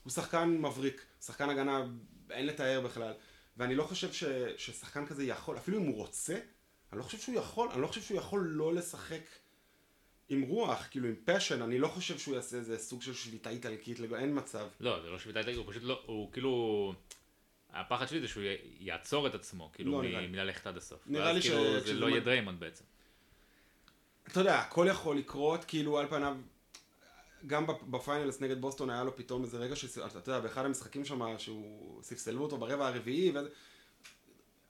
הוא 0.05 0.13
שחקן 0.13 0.49
מבריק, 0.49 1.05
שחקן 1.21 1.51
הגנה, 1.51 1.87
אין 2.31 2.47
לתאר 2.47 2.81
בכלל, 2.81 3.13
ואני 3.57 3.75
לא 3.75 3.85
חושב 3.85 4.13
ש, 4.13 4.25
ששחקן 4.57 5.07
כזה 5.07 5.25
יכול, 5.25 5.57
אפילו 5.57 5.79
אם 5.79 5.87
הוא 5.87 5.97
רוצה, 5.97 6.39
אני 6.93 6.99
לא 6.99 7.05
חושב 7.05 7.19
שהוא 7.19 7.37
יכול, 7.37 7.69
אני 7.73 7.83
לא 7.83 7.87
חושב 7.87 8.03
שהוא 8.03 8.19
יכול 8.19 8.41
לא 8.41 8.75
לשחק 8.75 9.25
עם 10.29 10.43
רוח, 10.43 10.87
כאילו 10.91 11.09
עם 11.09 11.15
passion, 11.25 11.63
אני 11.63 11.79
לא 11.79 11.89
חושב 11.89 12.19
שהוא 12.19 12.35
יעשה 12.35 12.57
איזה 12.57 12.79
סוג 12.79 13.03
של 13.03 13.15
שביתה 13.15 13.51
איטלקית, 13.51 13.99
אין 14.19 14.39
מצב. 14.39 14.69
לא, 14.81 15.03
זה 15.03 15.11
לא 15.11 15.19
שביתה 15.19 15.39
איטלקית, 15.39 15.59
הוא 15.59 15.71
פשוט 15.71 15.83
לא, 15.83 16.03
הוא 16.07 16.33
כאילו... 16.33 16.95
הפחד 17.73 18.09
שלי 18.09 18.21
זה 18.21 18.29
שהוא 18.29 18.43
יעצור 18.81 19.27
את 19.27 19.35
עצמו, 19.35 19.71
כאילו, 19.75 19.93
לא, 19.93 19.99
מ- 19.99 20.03
לי. 20.03 20.27
מללכת 20.27 20.67
עד 20.67 20.77
הסוף. 20.77 20.99
נראה 21.07 21.33
לי 21.33 21.39
ואז 21.39 21.43
כאילו 21.49 21.81
ש- 21.81 21.87
זה 21.87 21.93
לא 21.95 22.07
יהיה 22.07 22.21
דריימונד 22.21 22.61
בעצם. 22.61 22.85
אתה 24.29 24.41
יודע, 24.41 24.59
הכל 24.59 24.87
יכול 24.91 25.17
לקרות, 25.19 25.65
כאילו 25.65 25.99
על 25.99 26.07
פניו, 26.07 26.37
גם 27.47 27.67
בפ- 27.67 27.85
ב 27.91 27.98
finals 27.98 28.41
נגד 28.41 28.61
בוסטון 28.61 28.91
היה 28.91 29.05
לו 29.05 29.17
פתאום 29.17 29.43
איזה 29.43 29.59
רגע 29.59 29.77
שאתה 29.77 30.01
יודע, 30.31 30.41
באחד 30.41 30.65
המשחקים 30.65 31.05
שם, 31.05 31.39
שהוא 31.39 32.03
ספסלו 32.03 32.43
אותו 32.43 32.59
ברבע 32.59 32.89
הרביעי, 32.89 33.31
וזה... 33.31 33.49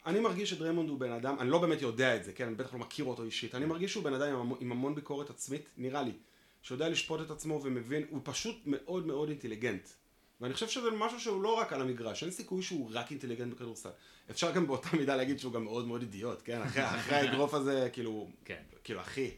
אני 0.06 0.20
מרגיש 0.20 0.50
שדריימונד 0.50 0.88
הוא 0.88 0.98
בן 1.00 1.12
אדם, 1.12 1.36
אני 1.40 1.50
לא 1.50 1.58
באמת 1.58 1.82
יודע 1.82 2.16
את 2.16 2.24
זה, 2.24 2.32
כן, 2.32 2.46
אני 2.46 2.54
בטח 2.54 2.72
לא 2.72 2.78
מכיר 2.78 3.04
אותו 3.04 3.22
אישית, 3.24 3.54
אני 3.54 3.66
מרגיש 3.66 3.92
שהוא 3.92 4.04
בן 4.04 4.14
אדם 4.14 4.36
עם 4.36 4.52
עם 4.60 4.72
המון 4.72 4.94
ביקורת 4.94 5.30
עצמית, 5.30 5.68
נראה 5.76 6.02
לי, 6.02 6.12
שיודע 6.62 6.88
לשפוט 6.88 7.20
את 7.20 7.30
עצמו 7.30 7.60
ומבין, 7.64 8.06
הוא 8.10 8.20
פשוט 8.24 8.56
מאוד 8.66 9.06
מאוד 9.06 9.28
אינטליגנט. 9.28 9.88
ואני 10.40 10.54
חושב 10.54 10.68
שזה 10.68 10.90
משהו 10.90 11.20
שהוא 11.20 11.42
לא 11.42 11.54
רק 11.54 11.72
על 11.72 11.80
המגרש, 11.80 12.22
אין 12.22 12.30
סיכוי 12.30 12.62
שהוא 12.62 12.90
רק 12.92 13.10
אינטליגנט 13.10 13.54
בכדורסל. 13.54 13.90
אפשר 14.30 14.52
גם 14.52 14.66
באותה 14.66 14.88
מידה 14.96 15.16
להגיד 15.16 15.38
שהוא 15.38 15.52
גם 15.52 15.64
מאוד 15.64 15.86
מאוד 15.86 16.00
אידיוט, 16.00 16.42
כן? 16.44 16.62
אחרי, 16.62 16.84
אחרי 17.00 17.16
האגרוף 17.16 17.54
הזה, 17.54 17.88
כאילו, 17.92 18.28
כן. 18.44 18.62
כאילו, 18.84 19.00
אחי, 19.00 19.30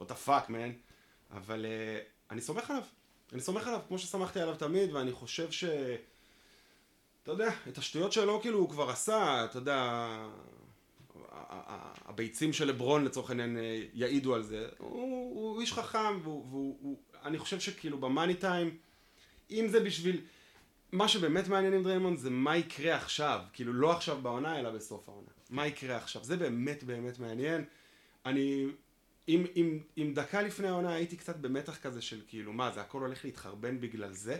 what 0.00 0.04
the 0.04 0.28
fuck, 0.28 0.48
man. 0.48 0.72
אבל 1.30 1.64
uh, 1.64 2.32
אני 2.32 2.40
סומך 2.40 2.70
עליו. 2.70 2.82
אני 3.32 3.40
סומך 3.40 3.66
עליו 3.66 3.80
כמו 3.88 3.98
שסמכתי 3.98 4.40
עליו 4.40 4.56
תמיד, 4.56 4.92
ואני 4.92 5.12
חושב 5.12 5.50
ש... 5.50 5.64
אתה 7.22 7.32
יודע, 7.32 7.50
את 7.68 7.78
השטויות 7.78 8.12
שלו 8.12 8.40
כאילו 8.40 8.58
הוא 8.58 8.70
כבר 8.70 8.90
עשה, 8.90 9.44
אתה 9.44 9.58
יודע, 9.58 10.08
הביצים 12.04 12.52
של 12.52 12.68
לברון 12.68 13.04
לצורך 13.04 13.30
העניין 13.30 13.56
אה, 13.56 13.82
יעידו 13.94 14.34
על 14.34 14.42
זה. 14.42 14.68
הוא, 14.78 15.00
הוא 15.34 15.60
איש 15.60 15.72
חכם, 15.72 16.20
והוא, 16.22 16.46
והוא, 16.50 16.78
הוא, 16.80 16.98
אני 17.24 17.38
חושב 17.38 17.60
שכאילו 17.60 17.98
במאני 17.98 18.34
טיים, 18.34 18.76
אם 19.50 19.68
זה 19.68 19.80
בשביל... 19.80 20.20
מה 20.92 21.08
שבאמת 21.08 21.48
מעניין 21.48 21.72
עם 21.72 21.82
דריימונד 21.82 22.18
זה 22.18 22.30
מה 22.30 22.56
יקרה 22.56 22.96
עכשיו, 22.96 23.40
כאילו 23.52 23.72
לא 23.72 23.92
עכשיו 23.92 24.22
בעונה 24.22 24.58
אלא 24.58 24.70
בסוף 24.70 25.08
העונה. 25.08 25.28
מה 25.50 25.66
יקרה 25.66 25.96
עכשיו, 25.96 26.24
זה 26.24 26.36
באמת 26.36 26.82
באמת 26.82 27.18
מעניין. 27.18 27.64
אני, 28.26 28.66
אם, 29.28 29.46
אם, 29.56 29.78
אם 29.98 30.12
דקה 30.14 30.42
לפני 30.42 30.68
העונה 30.68 30.94
הייתי 30.94 31.16
קצת 31.16 31.36
במתח 31.36 31.78
כזה 31.78 32.02
של 32.02 32.20
כאילו 32.26 32.52
מה 32.52 32.70
זה 32.70 32.80
הכל 32.80 33.00
הולך 33.00 33.24
להתחרבן 33.24 33.80
בגלל 33.80 34.12
זה, 34.12 34.38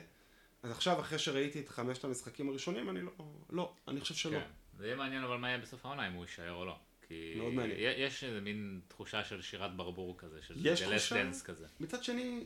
אז 0.62 0.70
עכשיו 0.70 1.00
אחרי 1.00 1.18
שראיתי 1.18 1.60
את 1.60 1.68
חמשת 1.68 2.04
המשחקים 2.04 2.48
הראשונים 2.48 2.90
אני 2.90 3.00
לא, 3.00 3.10
לא, 3.50 3.72
אני 3.88 4.00
חושב 4.00 4.14
שלא. 4.14 4.38
כן. 4.38 4.46
זה 4.78 4.86
יהיה 4.86 4.96
מעניין 4.96 5.24
אבל 5.24 5.36
מה 5.36 5.48
יהיה 5.48 5.58
בסוף 5.58 5.86
העונה, 5.86 6.08
אם 6.08 6.12
הוא 6.12 6.24
יישאר 6.24 6.52
או 6.52 6.64
לא. 6.64 6.76
כי 7.08 7.34
מאוד 7.36 7.52
מעניין. 7.52 7.78
יש 7.96 8.24
איזה 8.24 8.40
מין 8.40 8.80
תחושה 8.88 9.24
של 9.24 9.42
שירת 9.42 9.76
ברבור 9.76 10.18
כזה, 10.18 10.42
של 10.42 10.74
תחושה? 10.74 11.22
Dance 11.22 11.44
כזה. 11.44 11.66
מצד 11.80 12.04
שני, 12.04 12.44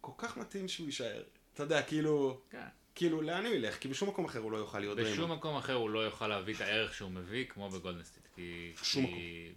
כל 0.00 0.12
כך 0.18 0.36
מתאים 0.36 0.68
שהוא 0.68 0.86
יישאר. 0.86 1.22
אתה 1.56 1.64
יודע, 1.64 1.82
כאילו, 1.82 2.40
כן. 2.50 2.66
כאילו 2.94 3.22
לאן 3.22 3.46
הוא 3.46 3.54
ילך? 3.54 3.78
כי 3.78 3.88
בשום 3.88 4.08
מקום 4.08 4.24
אחר 4.24 4.38
הוא 4.38 4.52
לא 4.52 4.56
יוכל 4.56 4.78
להיות 4.78 4.96
בשום 4.98 5.10
דריימונד. 5.14 5.38
מקום 5.38 5.56
אחר 5.56 5.74
הוא 5.74 5.90
לא 5.90 5.98
יוכל 5.98 6.26
להביא 6.28 6.54
את 6.54 6.60
הערך 6.60 6.94
שהוא 6.94 7.10
מביא 7.10 7.46
כמו 7.48 7.70
בגולדנסטיט. 7.70 8.26
כי... 8.34 8.72
שום 8.82 9.06
כי 9.06 9.52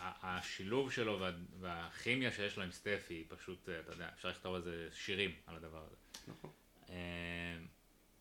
ה- 0.00 0.36
השילוב 0.38 0.92
שלו 0.92 1.20
וה- 1.20 1.30
והכימיה 1.60 2.32
שיש 2.32 2.56
לו 2.56 2.62
עם 2.62 2.72
סטף 2.72 3.06
היא 3.08 3.24
פשוט, 3.28 3.68
אה, 3.68 3.80
אתה 3.80 3.92
יודע, 3.92 4.08
אפשר 4.14 4.28
לכתוב 4.28 4.54
על 4.54 4.62
זה 4.62 4.88
שירים 4.92 5.30
על 5.46 5.56
הדבר 5.56 5.84
הזה. 5.86 5.96
נכון. 6.28 6.50
אה, 6.90 6.94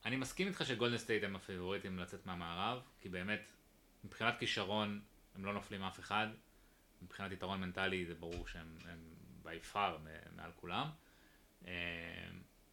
אני 0.06 0.16
מסכים 0.16 0.48
איתך 0.48 0.66
שגולדן 0.66 0.98
סטייט 0.98 1.24
הם 1.24 1.36
הפייבוריטים 1.36 2.00
לצאת 2.00 2.26
מהמערב, 2.26 2.82
כי 3.00 3.10
באמת, 3.10 3.52
מבחינת 4.04 4.40
כישרון 4.40 5.02
הם 5.36 5.46
לא 5.46 5.54
נופלים 5.54 5.84
אף 5.84 6.00
אחד, 6.00 6.28
מבחינת 7.02 7.32
יתרון 7.32 7.62
מנטלי 7.62 8.06
זה 8.06 8.16
ברור 8.16 8.48
שהם 8.48 8.78
הם 8.90 9.00
by 9.44 9.74
far 9.74 9.92
מעל 10.36 10.52
כולם. 10.56 10.88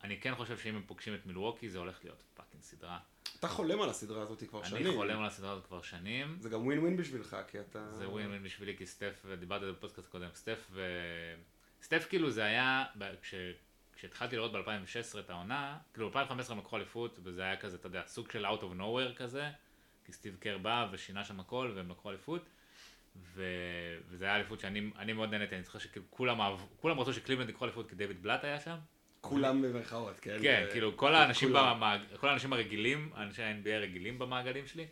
אני 0.02 0.20
כן 0.20 0.34
חושב 0.34 0.58
שאם 0.58 0.76
הם 0.76 0.82
פוגשים 0.86 1.14
את 1.14 1.26
מילווקי 1.26 1.68
זה 1.70 1.78
הולך 1.78 1.98
להיות 2.04 2.22
fucking 2.34 2.62
סדרה. 2.62 2.98
אתה 3.38 3.48
חולם 3.48 3.80
על 3.80 3.88
הסדרה 3.88 4.22
הזאת 4.22 4.42
כבר 4.48 4.64
שנים. 4.64 4.86
אני 4.86 4.94
חולם 4.96 5.18
על 5.20 5.26
הסדרה 5.26 5.52
הזאת 5.52 5.66
כבר 5.66 5.82
שנים. 5.82 6.36
זה 6.40 6.48
גם 6.48 6.66
ווין 6.66 6.78
ווין 6.78 6.96
בשבילך, 6.96 7.36
כי 7.48 7.60
אתה... 7.60 7.94
זה 7.94 8.08
ווין 8.08 8.26
ווין 8.26 8.42
בשבילי 8.42 8.76
כי 8.76 8.86
סטף, 8.86 9.26
דיברתי 9.40 9.64
על 9.64 9.70
זה 9.70 9.76
בפודקאסט 9.76 10.08
הקודם, 10.08 10.28
סטף 10.34 10.66
ו... 10.70 10.82
סטף 11.82 12.06
כאילו 12.08 12.30
זה 12.30 12.44
היה, 12.44 12.84
כש... 13.22 13.34
כשהתחלתי 13.96 14.36
לראות 14.36 14.52
ב-2016 14.52 15.18
את 15.18 15.30
העונה, 15.30 15.78
כאילו 15.94 16.10
ב-2015 16.10 16.52
הם 16.52 16.58
לקחו 16.58 16.76
אליפות 16.76 17.18
וזה 17.22 17.42
היה 17.42 17.56
כזה, 17.56 17.76
אתה 17.76 17.86
יודע, 17.86 18.02
סוג 18.06 18.30
של 18.30 18.46
out 18.46 18.60
of 18.60 18.80
nowhere 18.80 19.16
כזה, 19.16 19.50
כי 20.04 20.12
סטיב 20.12 20.36
קר 20.40 20.58
בא 20.58 20.88
ושינה 20.92 21.24
שם 21.24 21.40
הכל 21.40 21.72
והם 21.76 21.90
לקחו 21.90 22.10
אליפות, 22.10 22.48
ו... 23.16 23.44
וזה 24.08 24.24
היה 24.24 24.36
אליפות 24.36 24.60
שאני 24.60 24.90
אני 24.98 25.12
מאוד 25.12 25.30
נהניתי, 25.30 25.54
אני 25.54 25.62
זוכר 25.64 25.78
שכאילו 25.78 26.06
כולם, 26.10 26.40
אהבו- 26.40 26.68
כולם 26.80 27.00
רצו 27.00 27.12
שקליבלנד 27.12 27.48
יקחו 27.48 27.64
אליפות 27.64 27.88
כי 27.88 27.94
דיוויד 27.94 28.22
בלאט 28.22 28.44
היה 28.44 28.60
שם, 28.60 28.76
כולם 29.22 29.62
במרכאות, 29.62 30.20
כן? 30.20 30.36
כן, 30.42 30.62
זה- 30.66 30.72
כאילו 30.72 30.96
כל 30.96 31.14
האנשים. 31.14 31.52
במעג... 31.52 32.00
כל 32.16 32.28
האנשים 32.28 32.52
הרגילים, 32.52 33.10
אנשי 33.16 33.42
ה-NBA 33.42 33.70
הרגילים 33.70 34.18
במעגלים 34.18 34.66
שלי, 34.66 34.86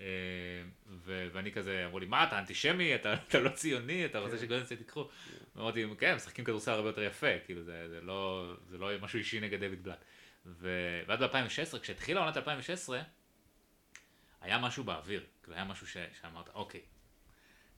אה, 0.00 0.04
ו- 0.88 1.28
ואני 1.32 1.52
כזה, 1.52 1.84
אמרו 1.86 1.98
לי, 1.98 2.06
מה 2.06 2.24
אתה 2.24 2.38
אנטישמי, 2.38 2.94
אתה, 2.94 3.14
אתה 3.14 3.40
לא 3.40 3.48
ציוני, 3.50 4.04
אתה 4.04 4.18
רוצה 4.18 4.36
כן. 4.36 4.42
שגולדנסטייט 4.42 4.80
ייקחו? 4.80 5.08
ואמרתי, 5.56 5.84
כן, 5.98 6.14
משחקים 6.14 6.44
כדורסל 6.44 6.70
הרבה 6.70 6.88
יותר 6.88 7.02
יפה, 7.02 7.26
כאילו 7.46 7.62
זה, 7.62 7.88
זה, 7.88 8.00
לא, 8.00 8.52
זה 8.68 8.78
לא 8.78 8.90
משהו 9.00 9.18
אישי 9.18 9.40
נגד 9.40 9.60
דיוויד 9.60 9.82
בלאט. 9.84 10.04
ו- 10.46 11.00
ועד 11.06 11.22
ב-2016, 11.22 11.78
כשהתחילה 11.78 12.20
עונת 12.20 12.36
2016, 12.36 13.00
היה 14.40 14.58
משהו 14.58 14.84
באוויר, 14.84 15.24
כאילו 15.42 15.56
היה 15.56 15.64
משהו 15.64 15.86
ש- 15.86 15.96
שאמרת, 16.22 16.48
אוקיי, 16.54 16.80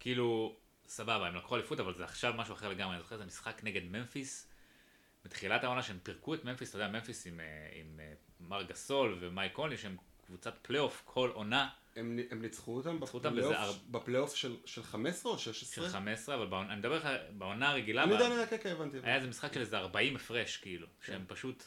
כאילו, 0.01 0.57
סבבה, 0.87 1.27
הם 1.29 1.35
לקחו 1.37 1.57
אליפות, 1.57 1.81
אבל 1.81 1.95
זה 1.95 2.05
עכשיו 2.05 2.35
משהו 2.37 2.55
אחר 2.55 2.69
לגמרי, 2.69 2.95
אני 2.95 3.03
זוכר 3.03 3.15
איזה 3.15 3.25
משחק 3.27 3.61
נגד 3.65 3.81
ממפיס, 3.91 4.49
בתחילת 5.25 5.65
העונה 5.65 5.83
שהם 5.83 5.99
פירקו 6.03 6.35
את 6.35 6.45
ממפיס, 6.45 6.69
אתה 6.71 6.79
יודע, 6.79 6.89
ממפיס 6.89 7.27
עם, 7.27 7.41
אה, 7.41 7.47
עם 7.73 8.01
אה, 8.01 8.13
מר 8.41 8.63
גסול 8.63 9.17
ומייק 9.21 9.53
קונלי, 9.53 9.77
שהם 9.79 9.97
קבוצת 10.27 10.55
פלייאוף 10.63 11.03
כל 11.05 11.31
עונה 11.35 11.69
הם 11.97 12.19
הם 12.31 12.43
ניצחו 12.43 12.75
אותם 12.77 13.01
בפלייאוף- 13.91 14.35
של 14.35 14.57
של 14.65 14.83
15 14.83 15.33
או 15.33 15.39
16? 15.39 15.85
של 15.85 15.91
15, 15.91 16.35
אבל 16.35 16.47
בעונה, 16.47 16.69
אני 16.73 16.79
מדבר 16.79 16.95
איתך, 16.97 17.09
בעונה 17.39 17.71
הרגילה, 17.71 18.03
אני 18.03 18.13
יודע, 18.13 18.27
אני 18.27 18.35
יודע, 18.35 18.47
כן, 18.47 18.57
כן, 18.63 18.71
הבנתי. 18.71 18.97
היה 19.03 19.17
איזה 19.17 19.29
משחק 19.29 19.53
של 19.53 19.61
איזה 19.61 19.79
40 19.79 20.17
הפרש, 20.17 20.57
כאילו, 20.57 20.87
כן. 20.87 21.13
שהם 21.13 21.25
פשוט, 21.29 21.65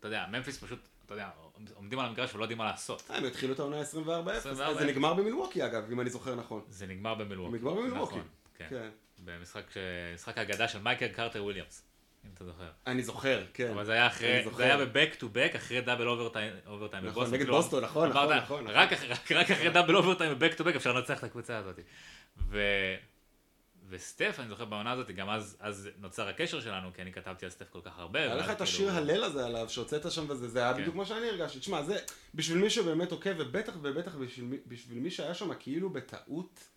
אתה 0.00 0.08
יודע, 0.08 0.26
ממפיס 0.32 0.58
פשוט, 0.64 0.78
אתה 1.06 1.14
יודע, 1.14 1.30
עומדים 1.74 1.98
על 1.98 2.06
המגרש 2.06 2.34
ולא 2.34 2.44
יודעים 2.44 2.58
מה 2.58 2.64
לעשות. 2.64 3.02
אה, 3.10 3.16
הם 3.16 3.24
התחילו 3.24 3.54
את 3.54 3.58
העונה 3.58 3.82
24-0, 3.82 3.86
24-0. 4.46 4.78
זה 4.78 4.86
נגמר 4.86 5.14
במילווקי 5.14 5.66
אגב, 5.66 5.90
אם 5.92 6.00
אני 6.00 6.10
זוכר 6.10 6.34
נכון. 6.34 6.62
זה 6.68 6.86
נגמר 6.86 7.14
במילווקי. 7.14 7.56
נגמר 7.56 7.74
במילווקי. 7.74 8.14
נכון, 8.14 8.28
כן. 8.54 8.66
כן. 8.70 8.90
במשחק. 9.24 9.64
משחק 10.14 10.38
האגדה 10.38 10.68
של 10.68 10.78
מייקל 10.82 11.08
קרטר 11.08 11.44
וויליאמס, 11.44 11.82
אם 12.24 12.30
אתה 12.34 12.44
זוכר. 12.44 12.68
אני 12.86 13.02
זוכר, 13.02 13.44
כן. 13.54 13.70
אבל 13.70 13.84
זה 13.84 13.92
היה 13.92 14.06
אחרי. 14.06 14.44
זה 14.56 14.64
היה 14.64 14.76
ב-back 14.78 15.14
to 15.18 15.28
back 15.32 15.52
אחרי 15.56 15.80
double 15.80 16.08
overtime 16.08 16.52
נכון, 16.64 16.78
בבוסטון. 17.02 17.24
נגד 17.34 17.38
כאילו, 17.42 17.56
בוסטון, 17.56 17.84
נכון, 17.84 18.08
נכון, 18.08 18.36
נכון, 18.36 18.66
רק 18.66 18.92
אחרי- 19.50 19.70
double 19.70 19.96
overtime 19.96 20.34
ב-back 20.34 20.54
to 20.54 20.64
back 20.64 20.74
אפשר 20.76 20.92
לנצח 20.92 21.18
את 21.18 21.24
הקבוצה 21.24 21.58
הזאת. 21.58 21.78
וסטף, 23.90 24.36
אני 24.38 24.48
זוכר 24.48 24.64
בעונה 24.64 24.90
הזאת, 24.92 25.10
גם 25.10 25.30
אז, 25.30 25.56
אז 25.60 25.88
נוצר 25.98 26.28
הקשר 26.28 26.60
שלנו, 26.60 26.88
כי 26.94 27.02
אני 27.02 27.12
כתבתי 27.12 27.44
על 27.46 27.50
סטף 27.50 27.70
כל 27.70 27.80
כך 27.84 27.98
הרבה. 27.98 28.20
היה 28.20 28.34
לך 28.34 28.44
את 28.44 28.56
כאילו- 28.56 28.62
השיר 28.64 28.90
הלל 28.92 29.24
הזה 29.24 29.46
עליו, 29.46 29.68
שהוצאת 29.68 30.12
שם 30.12 30.24
וזה, 30.28 30.48
זה 30.48 30.58
היה 30.62 30.74
כן. 30.74 30.80
בדיוק 30.80 30.94
מה 30.96 31.06
שאני 31.06 31.28
הרגשתי. 31.28 31.58
תשמע, 31.58 31.82
זה, 31.82 31.98
בשביל 32.34 32.58
מי 32.58 32.70
שבאמת 32.70 33.12
עוקב, 33.12 33.30
ובטח 33.38 33.72
ובטח 33.82 34.14
בשביל 34.66 34.98
מי 34.98 35.10
שהיה 35.10 35.34
שם 35.34 35.54
כאילו 35.58 35.90
בטעות, 35.90 36.68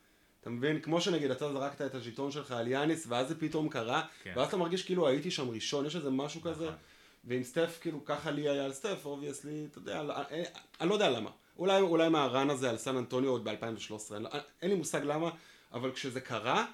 אתה 0.41 0.49
מבין? 0.49 0.79
כמו 0.81 1.01
שנגיד, 1.01 1.31
אתה 1.31 1.53
זרקת 1.53 1.81
את 1.81 1.95
הז'יטון 1.95 2.31
שלך 2.31 2.51
על 2.51 2.67
יאניס, 2.67 3.05
ואז 3.09 3.27
זה 3.27 3.39
פתאום 3.39 3.69
קרה, 3.69 4.01
כן. 4.23 4.33
ואז 4.35 4.47
אתה 4.47 4.57
מרגיש 4.57 4.83
כאילו 4.85 5.07
הייתי 5.07 5.31
שם 5.31 5.49
ראשון, 5.49 5.85
יש 5.85 5.95
איזה 5.95 6.09
משהו 6.09 6.41
כזה, 6.41 6.65
נכון. 6.65 6.75
ועם 7.23 7.43
סטף, 7.43 7.77
כאילו, 7.81 8.05
ככה 8.05 8.31
לי 8.31 8.49
היה 8.49 8.65
על 8.65 8.73
סטף, 8.73 9.05
obviously, 9.05 9.67
אתה 9.71 9.77
יודע, 9.77 10.03
לא- 10.03 10.13
אה, 10.13 10.43
אני 10.81 10.89
לא 10.89 10.93
יודע 10.93 11.09
למה. 11.09 11.29
אולי, 11.57 11.81
אולי 11.81 12.09
מה-run 12.09 12.49
הזה 12.49 12.69
על 12.69 12.77
סן 12.77 12.97
אנטוניו 12.97 13.29
עוד 13.29 13.43
ב-2013, 13.43 14.15
אני 14.15 14.23
לא- 14.23 14.29
אין 14.61 14.69
לי 14.71 14.75
מושג 14.75 15.01
למה, 15.03 15.29
אבל 15.73 15.91
כשזה 15.91 16.21
קרה, 16.21 16.65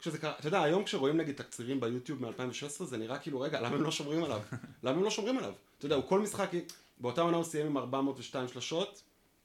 כשזה 0.00 0.18
קרה, 0.18 0.32
אתה 0.38 0.48
יודע, 0.48 0.62
היום 0.62 0.84
כשרואים 0.84 1.16
נגיד 1.16 1.34
תקצירים 1.36 1.80
ביוטיוב 1.80 2.22
מ-2016, 2.26 2.84
זה 2.84 2.96
נראה 2.96 3.18
כאילו, 3.18 3.40
רגע, 3.40 3.60
למה 3.60 3.76
הם 3.76 3.82
לא 3.82 3.90
שומרים 3.90 4.24
עליו? 4.24 4.40
למה 4.82 4.96
הם 4.98 5.04
לא 5.04 5.10
שומרים 5.10 5.38
עליו? 5.38 5.52
אתה 5.78 5.86
יודע, 5.86 5.96
הוא 5.96 6.04
כל 6.08 6.20
משחק, 6.20 6.50
באותה 7.00 7.20
עונה 7.20 7.36
הוא 7.36 7.44
סיים 7.44 7.66
עם 7.66 7.76
402 7.78 8.48
שלשות, 8.48 9.02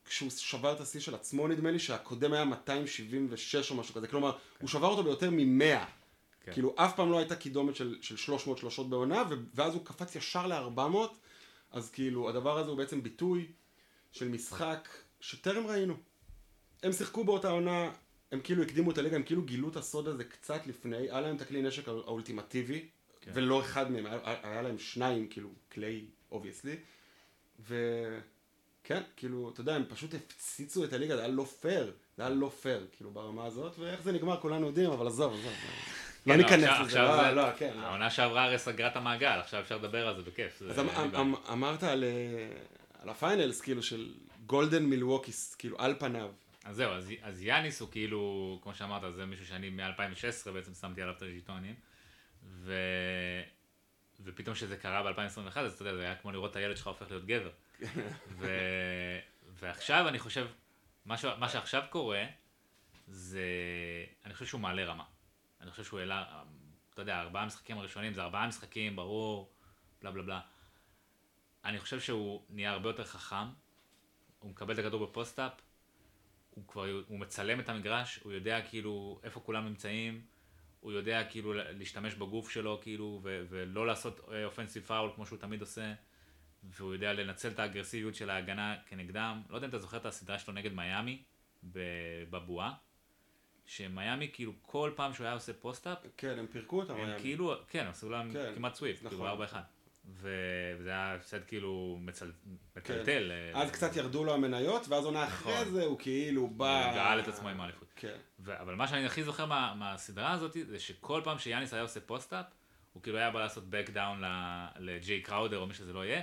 כשהוא 0.09 0.29
שבר 0.29 0.73
את 0.73 0.79
השיא 0.79 0.99
של 0.99 1.15
עצמו, 1.15 1.47
נדמה 1.47 1.71
לי, 1.71 1.79
שהקודם 1.79 2.33
היה 2.33 2.45
276 2.45 3.71
או 3.71 3.75
משהו 3.75 3.93
כזה, 3.95 4.07
כלומר, 4.07 4.37
הוא 4.59 4.69
שבר 4.69 4.87
אותו 4.87 5.03
ביותר 5.03 5.29
מ-100. 5.29 5.85
כן. 6.43 6.51
כאילו, 6.53 6.75
אף 6.77 6.95
פעם 6.95 7.11
לא 7.11 7.17
הייתה 7.17 7.35
קידומת 7.35 7.75
של, 7.75 7.97
של 8.01 8.17
300 8.17 8.57
שלשות 8.57 8.89
בעונה, 8.89 9.23
ו- 9.29 9.35
ואז 9.55 9.73
הוא 9.73 9.85
קפץ 9.85 10.15
ישר 10.15 10.47
ל-400, 10.47 10.97
אז 11.71 11.91
כאילו, 11.91 12.29
הדבר 12.29 12.57
הזה 12.57 12.69
הוא 12.69 12.77
בעצם 12.77 13.03
ביטוי 13.03 13.45
של 14.11 14.27
משחק 14.27 14.89
שטרם 15.21 15.67
ראינו. 15.67 15.95
הם 16.83 16.91
שיחקו 16.91 17.23
באותה 17.23 17.49
עונה, 17.49 17.91
הם 18.31 18.39
כאילו 18.41 18.63
הקדימו 18.63 18.91
את 18.91 18.97
הליגה, 18.97 19.15
הם 19.15 19.23
כאילו 19.23 19.41
גילו 19.41 19.69
את 19.69 19.75
הסוד 19.75 20.07
הזה 20.07 20.23
קצת 20.23 20.67
לפני, 20.67 20.97
היה 20.97 21.21
להם 21.21 21.35
את 21.35 21.41
הכלי 21.41 21.61
נשק 21.61 21.87
האול- 21.87 22.03
האולטימטיבי, 22.05 22.85
כן. 23.21 23.31
ולא 23.33 23.61
אחד 23.61 23.91
מהם, 23.91 24.05
היה, 24.05 24.19
היה 24.43 24.61
להם 24.61 24.79
שניים, 24.79 25.27
כאילו, 25.27 25.49
כלי, 25.71 26.05
obviously, 26.31 26.75
וכן, 28.83 29.01
כאילו, 29.17 29.49
אתה 29.53 29.61
יודע, 29.61 29.75
הם 29.75 29.83
פשוט 29.89 30.13
הפציצו 30.13 30.83
את 30.83 30.93
הליגה, 30.93 31.15
זה 31.15 31.21
היה 31.21 31.31
לא 31.31 31.43
פייר, 31.43 31.91
זה 32.17 32.23
היה 32.23 32.29
לא 32.35 32.51
פייר, 32.61 32.87
כאילו, 32.97 33.11
ברמה 33.11 33.45
הזאת, 33.45 33.79
ואיך 33.79 34.01
זה 34.01 34.11
נגמר 34.11 34.39
כולנו 34.41 34.67
יודעים, 34.67 34.91
אבל 34.91 35.07
עזוב, 35.07 35.33
עזוב, 35.33 35.53
לא 36.25 36.33
כן, 36.33 36.39
ניכנס 36.39 36.63
עכשיו- 36.63 36.85
לזה, 36.85 36.99
לא, 36.99 37.31
לא, 37.31 37.55
כן, 37.57 37.73
לא. 37.75 37.81
העונה 37.81 38.09
שעברה 38.09 38.43
הרי 38.43 38.59
סגרה 38.59 38.87
את 38.87 38.95
המעגל, 38.95 39.39
עכשיו 39.39 39.59
אפשר 39.61 39.77
לדבר 39.77 40.07
על 40.07 40.15
זה 40.15 40.21
בכיף. 40.21 40.61
אז 40.61 40.79
אמ- 40.79 40.87
בעיה. 40.87 41.21
אמ- 41.21 41.35
אמרת 41.51 41.83
על, 41.83 42.03
אה, 42.03 42.09
על 43.01 43.09
ה-finals, 43.09 43.61
כאילו 43.61 43.83
של 43.83 44.13
גולדן 44.45 44.83
מילווקי, 44.83 45.55
כאילו 45.55 45.75
על 45.79 45.95
פניו. 45.99 46.29
אז 46.65 46.75
זהו, 46.75 46.91
אז, 47.21 47.41
יאניס 47.43 47.81
הוא 47.81 47.89
כאילו, 47.91 48.59
כמו 48.63 48.73
שאמרת, 48.75 49.15
זה 49.15 49.25
מישהו 49.25 49.45
שאני 49.45 49.69
מ-2016 49.69 50.51
בעצם 50.51 50.73
שמתי 50.73 51.01
עליו 51.01 51.13
את 51.17 51.21
הז'יטונים, 51.21 51.75
ו... 52.43 52.73
ופתאום 54.23 54.55
כשזה 54.55 54.77
קרה 54.77 55.03
ב-2021, 55.03 55.59
אז 55.59 55.73
אתה 55.73 55.81
יודע, 55.81 55.95
זה 55.95 56.01
היה 56.01 56.15
כמו 56.15 56.31
לראות 56.31 56.51
את 56.51 56.55
הילד 56.55 56.77
שלך 56.77 56.87
הופך 56.87 57.11
להיות 57.11 57.25
גבר. 57.25 57.49
ו... 58.29 58.47
ועכשיו 59.53 60.07
אני 60.07 60.19
חושב, 60.19 60.47
מה, 61.05 61.17
ש... 61.17 61.25
מה 61.25 61.49
שעכשיו 61.49 61.83
קורה, 61.89 62.25
זה, 63.07 63.43
אני 64.25 64.33
חושב 64.33 64.45
שהוא 64.45 64.61
מעלה 64.61 64.85
רמה. 64.85 65.03
אני 65.61 65.71
חושב 65.71 65.83
שהוא 65.83 65.99
העלה, 65.99 66.43
אתה 66.93 67.01
יודע, 67.01 67.19
ארבעה 67.19 67.45
משחקים 67.45 67.77
הראשונים, 67.77 68.13
זה 68.13 68.21
ארבעה 68.21 68.47
משחקים, 68.47 68.95
ברור, 68.95 69.53
בלה 70.01 70.11
בלה 70.11 70.23
בלה. 70.23 70.41
אני 71.65 71.79
חושב 71.79 71.99
שהוא 71.99 72.43
נהיה 72.49 72.71
הרבה 72.71 72.89
יותר 72.89 73.03
חכם, 73.03 73.47
הוא 74.39 74.51
מקבל 74.51 74.73
את 74.73 74.79
הכדור 74.79 75.05
ב-post-up, 75.05 75.51
הוא 76.49 76.67
כבר, 76.67 76.85
הוא 77.07 77.19
מצלם 77.19 77.59
את 77.59 77.69
המגרש, 77.69 78.19
הוא 78.23 78.31
יודע 78.31 78.61
כאילו 78.61 79.19
איפה 79.23 79.39
כולם 79.39 79.65
נמצאים, 79.65 80.21
הוא 80.79 80.91
יודע 80.91 81.23
כאילו 81.29 81.53
להשתמש 81.53 82.13
בגוף 82.13 82.49
שלו 82.49 82.79
כאילו, 82.81 83.19
ו- 83.23 83.45
ולא 83.49 83.87
לעשות 83.87 84.19
offensive 84.45 84.83
foul 84.83 85.11
כמו 85.15 85.25
שהוא 85.25 85.39
תמיד 85.39 85.61
עושה, 85.61 85.93
והוא 86.63 86.93
יודע 86.93 87.13
לנצל 87.13 87.47
את 87.47 87.59
האגרסיביות 87.59 88.15
של 88.15 88.29
ההגנה 88.29 88.75
כנגדם. 88.85 89.41
לא 89.49 89.55
יודע 89.55 89.65
אם 89.65 89.69
אתה 89.69 89.79
זוכר 89.79 89.97
את 89.97 90.05
הסדרה 90.05 90.39
שלו 90.39 90.53
נגד 90.53 90.73
מיאמי, 90.73 91.23
בבועה. 92.29 92.73
שמיאמי 93.65 94.29
כאילו 94.33 94.53
כל 94.61 94.91
פעם 94.95 95.13
שהוא 95.13 95.25
היה 95.25 95.33
עושה 95.33 95.53
post-up, 95.53 95.97
כן, 96.17 96.39
הם 96.39 96.47
פירקו 96.47 96.79
אותם, 96.79 96.95
הם 96.95 97.19
כאילו, 97.19 97.53
כן, 97.67 97.87
עשו 97.87 98.09
להם 98.09 98.33
כן, 98.33 98.51
כמעט 98.55 98.75
sweep, 98.75 99.07
כאילו 99.07 99.23
נכון. 99.25 99.47
כאילו 99.47 99.61
4-1. 99.61 99.63
וזה 100.13 100.89
היה 100.89 101.15
הפסד 101.15 101.43
כאילו 101.43 101.97
מצל... 101.99 102.31
מטלטל. 102.75 103.31
כן. 103.53 103.59
אז 103.59 103.71
קצת 103.71 103.95
ירדו 103.95 104.23
לו 104.23 104.33
המניות, 104.33 104.87
ואז 104.87 105.05
עונה 105.05 105.27
אחרי 105.27 105.53
נכון. 105.53 105.73
זה 105.73 105.83
הוא 105.83 105.99
כאילו 105.99 106.47
בא... 106.47 106.91
גאל 106.95 107.19
את 107.19 107.27
עצמו 107.27 107.49
עם 107.49 107.61
האליפות. 107.61 107.93
כן. 107.95 108.17
ו... 108.39 108.59
אבל 108.59 108.75
מה 108.75 108.87
שאני 108.87 109.05
הכי 109.05 109.23
זוכר 109.23 109.45
מה... 109.45 109.73
מהסדרה 109.75 110.31
הזאת, 110.31 110.57
זה 110.67 110.79
שכל 110.79 111.21
פעם 111.23 111.39
שיאניס 111.39 111.73
היה 111.73 111.81
עושה 111.81 111.99
post-up, 111.99 112.45
הוא 112.93 113.03
כאילו 113.03 113.17
היה 113.17 113.31
בא 113.31 113.39
לעשות 113.39 113.63
back 113.63 113.89
down 113.89 114.25
לג'יי 114.79 115.21
קראודר 115.21 115.57
או 115.57 115.67
מי 115.67 115.73
שזה 115.73 115.93
לא 115.93 116.05
יהיה, 116.05 116.21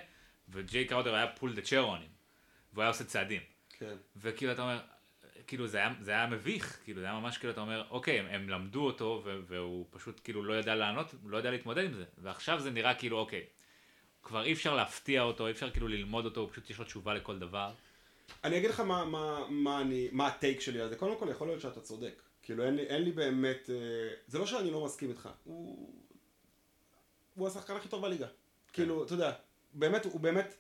וג'יי 0.49 0.85
קראודר 0.85 1.15
היה 1.15 1.27
pull 1.27 1.55
the 1.55 1.63
chair 1.63 1.84
on 1.84 1.92
him, 1.92 2.09
והוא 2.73 2.83
היה 2.83 2.89
עושה 2.89 3.05
צעדים. 3.05 3.43
כן. 3.79 3.97
וכאילו 4.17 4.53
אתה 4.53 4.63
אומר, 4.63 4.81
כאילו 5.47 5.67
זה 5.67 5.79
היה, 5.79 5.95
זה 6.01 6.11
היה 6.11 6.27
מביך, 6.27 6.79
כאילו 6.85 7.01
זה 7.01 7.07
היה 7.07 7.15
ממש 7.15 7.39
כאילו 7.39 7.53
אתה 7.53 7.61
אומר, 7.61 7.85
אוקיי, 7.91 8.21
הם, 8.21 8.27
הם 8.27 8.49
למדו 8.49 8.87
אותו 8.87 9.23
והוא 9.47 9.87
פשוט 9.91 10.21
כאילו 10.25 10.45
לא 10.45 10.55
ידע 10.55 10.75
לענות, 10.75 11.15
לא 11.25 11.37
ידע 11.39 11.51
להתמודד 11.51 11.85
עם 11.85 11.95
זה, 11.95 12.05
ועכשיו 12.19 12.61
זה 12.61 12.71
נראה 12.71 12.95
כאילו 12.95 13.19
אוקיי, 13.19 13.47
כבר 14.23 14.45
אי 14.45 14.53
אפשר 14.53 14.75
להפתיע 14.75 15.23
אותו, 15.23 15.47
אי 15.47 15.53
אפשר 15.53 15.71
כאילו 15.71 15.89
ללמוד 15.89 16.25
אותו, 16.25 16.41
הוא 16.41 16.49
פשוט 16.51 16.71
יש 16.71 16.79
לו 16.79 16.85
תשובה 16.85 17.15
לכל 17.15 17.39
דבר. 17.39 17.73
אני 18.45 18.59
אגיד 18.59 18.71
לך 18.71 18.81
מה, 18.81 19.05
מה, 19.05 19.47
מה, 19.49 19.81
אני, 19.81 20.09
מה 20.13 20.27
הטייק 20.27 20.61
שלי 20.61 20.81
על 20.81 20.89
זה, 20.89 20.97
קודם 20.97 21.19
כל 21.19 21.29
יכול 21.31 21.47
להיות 21.47 21.61
שאתה 21.61 21.81
צודק, 21.81 22.23
כאילו 22.43 22.65
אין 22.65 22.77
לי, 22.77 22.83
אין 22.83 23.03
לי 23.03 23.13
באמת, 23.13 23.71
אה, 23.71 23.75
זה 24.27 24.39
לא 24.39 24.47
שאני 24.47 24.71
לא 24.71 24.85
מסכים 24.85 25.11
איתך, 25.11 25.29
הוא, 25.45 25.95
הוא 27.35 27.49
השחקן 27.49 27.77
הכי 27.77 27.89
טוב 27.89 28.03
בליגה, 28.03 28.27
כן. 28.27 28.33
כאילו, 28.73 29.05
אתה 29.05 29.15
יודע, 29.15 29.33
באמת, 29.77 30.05
הוא 30.05 30.21
באמת, 30.21 30.55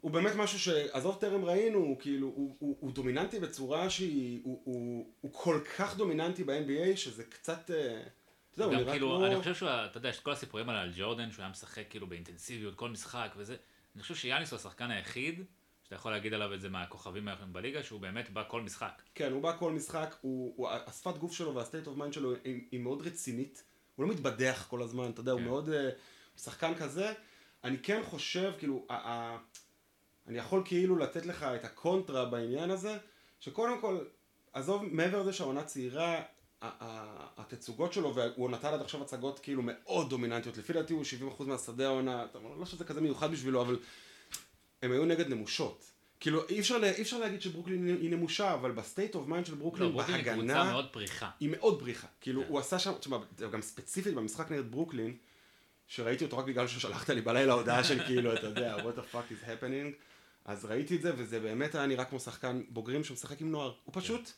הוא 0.00 0.10
באמת 0.10 0.34
משהו 0.36 0.58
שעזוב 0.58 1.16
טרם 1.20 1.44
ראינו, 1.44 1.78
הוא 1.78 2.00
כאילו, 2.00 2.26
הוא, 2.26 2.56
הוא, 2.58 2.76
הוא 2.80 2.92
דומיננטי 2.92 3.40
בצורה 3.40 3.90
שהיא, 3.90 4.40
הוא, 4.44 4.60
הוא, 4.64 5.10
הוא 5.20 5.32
כל 5.32 5.60
כך 5.78 5.96
דומיננטי 5.96 6.44
ב-NBA 6.44 6.96
שזה 6.96 7.24
קצת, 7.24 7.70
אה, 7.70 8.02
אתה 8.50 8.62
יודע, 8.62 8.64
הוא 8.64 8.82
נראה 8.82 8.92
כאילו, 8.92 9.08
כמו... 9.08 9.26
אני 9.26 9.38
חושב 9.38 9.54
שאתה 9.54 9.98
יודע, 9.98 10.08
יש 10.08 10.20
כל 10.20 10.32
הסיפורים 10.32 10.68
על 10.68 10.92
ג'ורדן, 10.96 11.30
שהוא 11.30 11.42
היה 11.42 11.50
משחק 11.50 11.84
כאילו 11.90 12.06
באינטנסיביות, 12.06 12.74
כל 12.74 12.88
משחק 12.88 13.32
וזה, 13.36 13.56
אני 13.94 14.02
חושב 14.02 14.14
שיאניס 14.14 14.50
הוא 14.50 14.56
השחקן 14.56 14.90
היחיד, 14.90 15.44
שאתה 15.84 15.94
יכול 15.94 16.12
להגיד 16.12 16.34
עליו 16.34 16.54
את 16.54 16.60
זה 16.60 16.68
מהכוכבים 16.68 17.28
האחרים 17.28 17.52
בליגה, 17.52 17.82
שהוא 17.82 18.00
באמת 18.00 18.30
בא 18.30 18.44
כל 18.48 18.62
משחק. 18.62 19.02
כן, 19.14 19.32
הוא 19.32 19.42
בא 19.42 19.56
כל 19.58 19.72
משחק, 19.72 20.16
הוא, 20.20 20.54
הוא, 20.56 20.68
השפת 20.70 21.18
גוף 21.18 21.32
שלו 21.32 21.54
וה-state 21.54 21.86
of 21.86 21.96
mind 21.96 22.12
שלו 22.12 22.34
היא, 22.44 22.60
היא 22.70 22.80
מאוד 22.80 23.06
רצינית, 23.06 23.64
הוא 23.96 24.06
לא 24.06 24.12
מתבדח 24.12 24.66
כל 24.70 24.82
הזמן, 24.82 25.10
אתה 25.10 25.20
יודע, 25.20 25.32
כן. 25.32 25.38
הוא 25.38 25.46
מאוד, 25.46 25.68
uh, 25.68 26.40
שחקן 26.40 26.74
כזה, 26.74 27.12
אני 27.64 27.78
כן 27.78 28.02
חושב, 28.04 28.52
כאילו, 28.58 28.86
ה, 28.88 28.94
ה, 28.94 29.38
אני 30.26 30.38
יכול 30.38 30.62
כאילו 30.64 30.96
לתת 30.96 31.26
לך 31.26 31.42
את 31.42 31.64
הקונטרה 31.64 32.24
בעניין 32.24 32.70
הזה, 32.70 32.98
שקודם 33.40 33.80
כל, 33.80 33.98
עזוב, 34.52 34.84
מעבר 34.84 35.22
לזה 35.22 35.32
שהעונה 35.32 35.64
צעירה, 35.64 36.22
התצוגות 37.36 37.92
שלו, 37.92 38.14
והוא 38.14 38.50
נתן 38.50 38.68
עד 38.68 38.80
עכשיו 38.80 39.02
הצגות 39.02 39.38
כאילו 39.38 39.62
מאוד 39.64 40.10
דומיננטיות, 40.10 40.56
לפי 40.56 40.72
דעתי 40.72 40.92
הוא 40.92 41.04
70% 41.38 41.42
מהשדה 41.44 41.86
העונה, 41.86 42.26
לא 42.58 42.66
שזה 42.66 42.84
כזה 42.84 43.00
מיוחד 43.00 43.32
בשבילו, 43.32 43.62
אבל 43.62 43.78
הם 44.82 44.92
היו 44.92 45.04
נגד 45.04 45.28
נמושות. 45.28 45.90
כאילו 46.20 46.48
אי 46.48 46.60
אפשר, 46.60 46.76
אי 46.96 47.02
אפשר 47.02 47.18
להגיד 47.18 47.42
שברוקלין 47.42 47.86
היא 47.86 48.10
נמושה, 48.10 48.54
אבל 48.54 48.72
ב-state 48.72 49.14
of 49.14 49.26
mind 49.26 49.46
של 49.46 49.54
ברוקלין, 49.54 49.92
לא, 49.92 49.96
בהגנה, 49.96 50.14
ברוקלין 50.16 50.38
היא 50.38 50.54
קבוצה 50.54 50.72
מאוד 50.72 50.92
פריכה. 50.92 51.30
היא 51.40 51.50
מאוד 51.50 51.80
פריכה. 51.80 52.06
כאילו 52.20 52.42
כן. 52.42 52.48
הוא 52.48 52.58
עשה 52.58 52.78
שם, 52.78 52.92
תשמע, 53.00 53.18
גם 53.52 53.62
ספציפית 53.62 54.14
במשחק 54.14 54.50
נגד 54.50 54.70
ברוקלין, 54.70 55.16
שראיתי 55.86 56.24
אותו 56.24 56.38
רק 56.38 56.44
בגלל 56.44 56.66
ששלחת 56.66 57.10
לי 57.10 57.20
בלילה 57.20 57.52
הודעה 57.52 57.84
של 57.84 58.04
כאילו, 58.06 58.34
אתה 58.34 58.46
יודע, 58.46 58.76
what 58.76 58.98
the 58.98 59.14
fuck 59.14 59.32
is 59.32 59.46
happening, 59.46 59.94
אז 60.44 60.64
ראיתי 60.64 60.96
את 60.96 61.02
זה, 61.02 61.12
וזה 61.16 61.40
באמת 61.40 61.74
היה 61.74 61.86
נראה 61.86 62.04
כמו 62.04 62.20
שחקן 62.20 62.62
בוגרים 62.68 63.04
שמשחק 63.04 63.40
עם 63.40 63.50
נוער. 63.50 63.72
הוא 63.84 63.92
פשוט, 63.96 64.32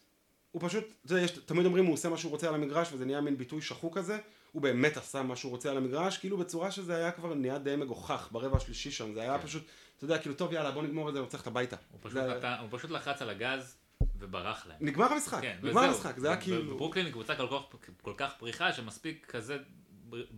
הוא 0.53 0.63
פשוט, 0.65 0.85
אתה 1.07 1.15
יודע, 1.15 1.27
תמיד 1.47 1.67
אומרים 1.67 1.85
הוא 1.85 1.95
עושה 1.95 2.09
מה 2.09 2.17
שהוא 2.17 2.31
רוצה 2.31 2.49
על 2.49 2.55
המגרש, 2.55 2.89
וזה 2.93 3.05
נהיה 3.05 3.21
מין 3.21 3.39
ביטוי 3.39 3.63
שחוק 3.63 3.99
כזה, 3.99 4.19
הוא 4.53 4.63
באמת 4.63 4.97
עשה 4.97 5.23
מה 5.23 5.37
שהוא 5.37 5.51
רוצה 5.51 5.71
על 5.71 5.77
המגרש, 5.77 6.19
כאילו 6.19 6.37
בצורה 6.37 6.71
שזה 6.71 6.97
היה 6.97 7.11
כבר 7.11 7.35
נהיה 7.35 7.59
די 7.59 7.77
מגוחך 7.77 8.29
ברבע 8.33 8.57
השלישי 8.57 8.91
שם, 8.91 9.15
זה 9.15 9.21
היה 9.21 9.39
כן. 9.39 9.47
פשוט, 9.47 9.65
אתה 9.97 10.05
יודע, 10.05 10.19
כאילו 10.19 10.35
טוב 10.35 10.53
יאללה 10.53 10.71
בוא 10.71 10.83
נגמור 10.83 11.09
את 11.09 11.15
זה, 11.15 11.19
אני 11.19 11.25
רוצה 11.25 11.37
ללכת 11.37 11.47
הביתה. 11.47 11.77
הוא 11.91 11.99
פשוט, 12.03 12.13
זה... 12.13 12.35
נתן, 12.37 12.55
הוא 12.61 12.69
פשוט 12.71 12.91
לחץ 12.91 13.23
על 13.23 13.31
הגז 13.31 13.77
וברח 14.19 14.67
להם. 14.67 14.79
נגמר 14.81 15.13
המשחק, 15.13 15.41
כן, 15.41 15.57
נגמר 15.63 15.81
המשחק, 15.81 16.19
זה 16.19 16.29
היה 16.29 16.37
כאילו... 16.37 16.77
ברוקלין 16.77 17.07
היא 17.07 17.13
קבוצה 17.13 17.37
כל 17.37 17.47
כך, 17.51 17.77
כל 18.03 18.15
כך 18.17 18.33
פריחה, 18.39 18.73
שמספיק 18.73 19.27
כזה 19.27 19.59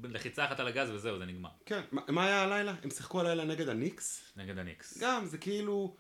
לחיצה 0.03 0.45
אחת 0.45 0.61
על 0.61 0.69
הגז 0.69 0.91
וזהו, 0.91 1.19
זה 1.19 1.25
נגמר. 1.25 1.49
כן, 1.67 1.81
מה 1.93 2.27
היה 2.27 2.43
הלילה? 2.43 2.75
הם 2.83 2.91
שיחקו 2.91 3.21
הלילה 3.21 3.45
נגד 3.45 3.69
הניקס? 3.69 4.33
נגד 4.37 4.59
הניקס. 4.59 4.99
גם, 4.99 5.27
זה 5.27 5.39
כאילו, 5.39 5.97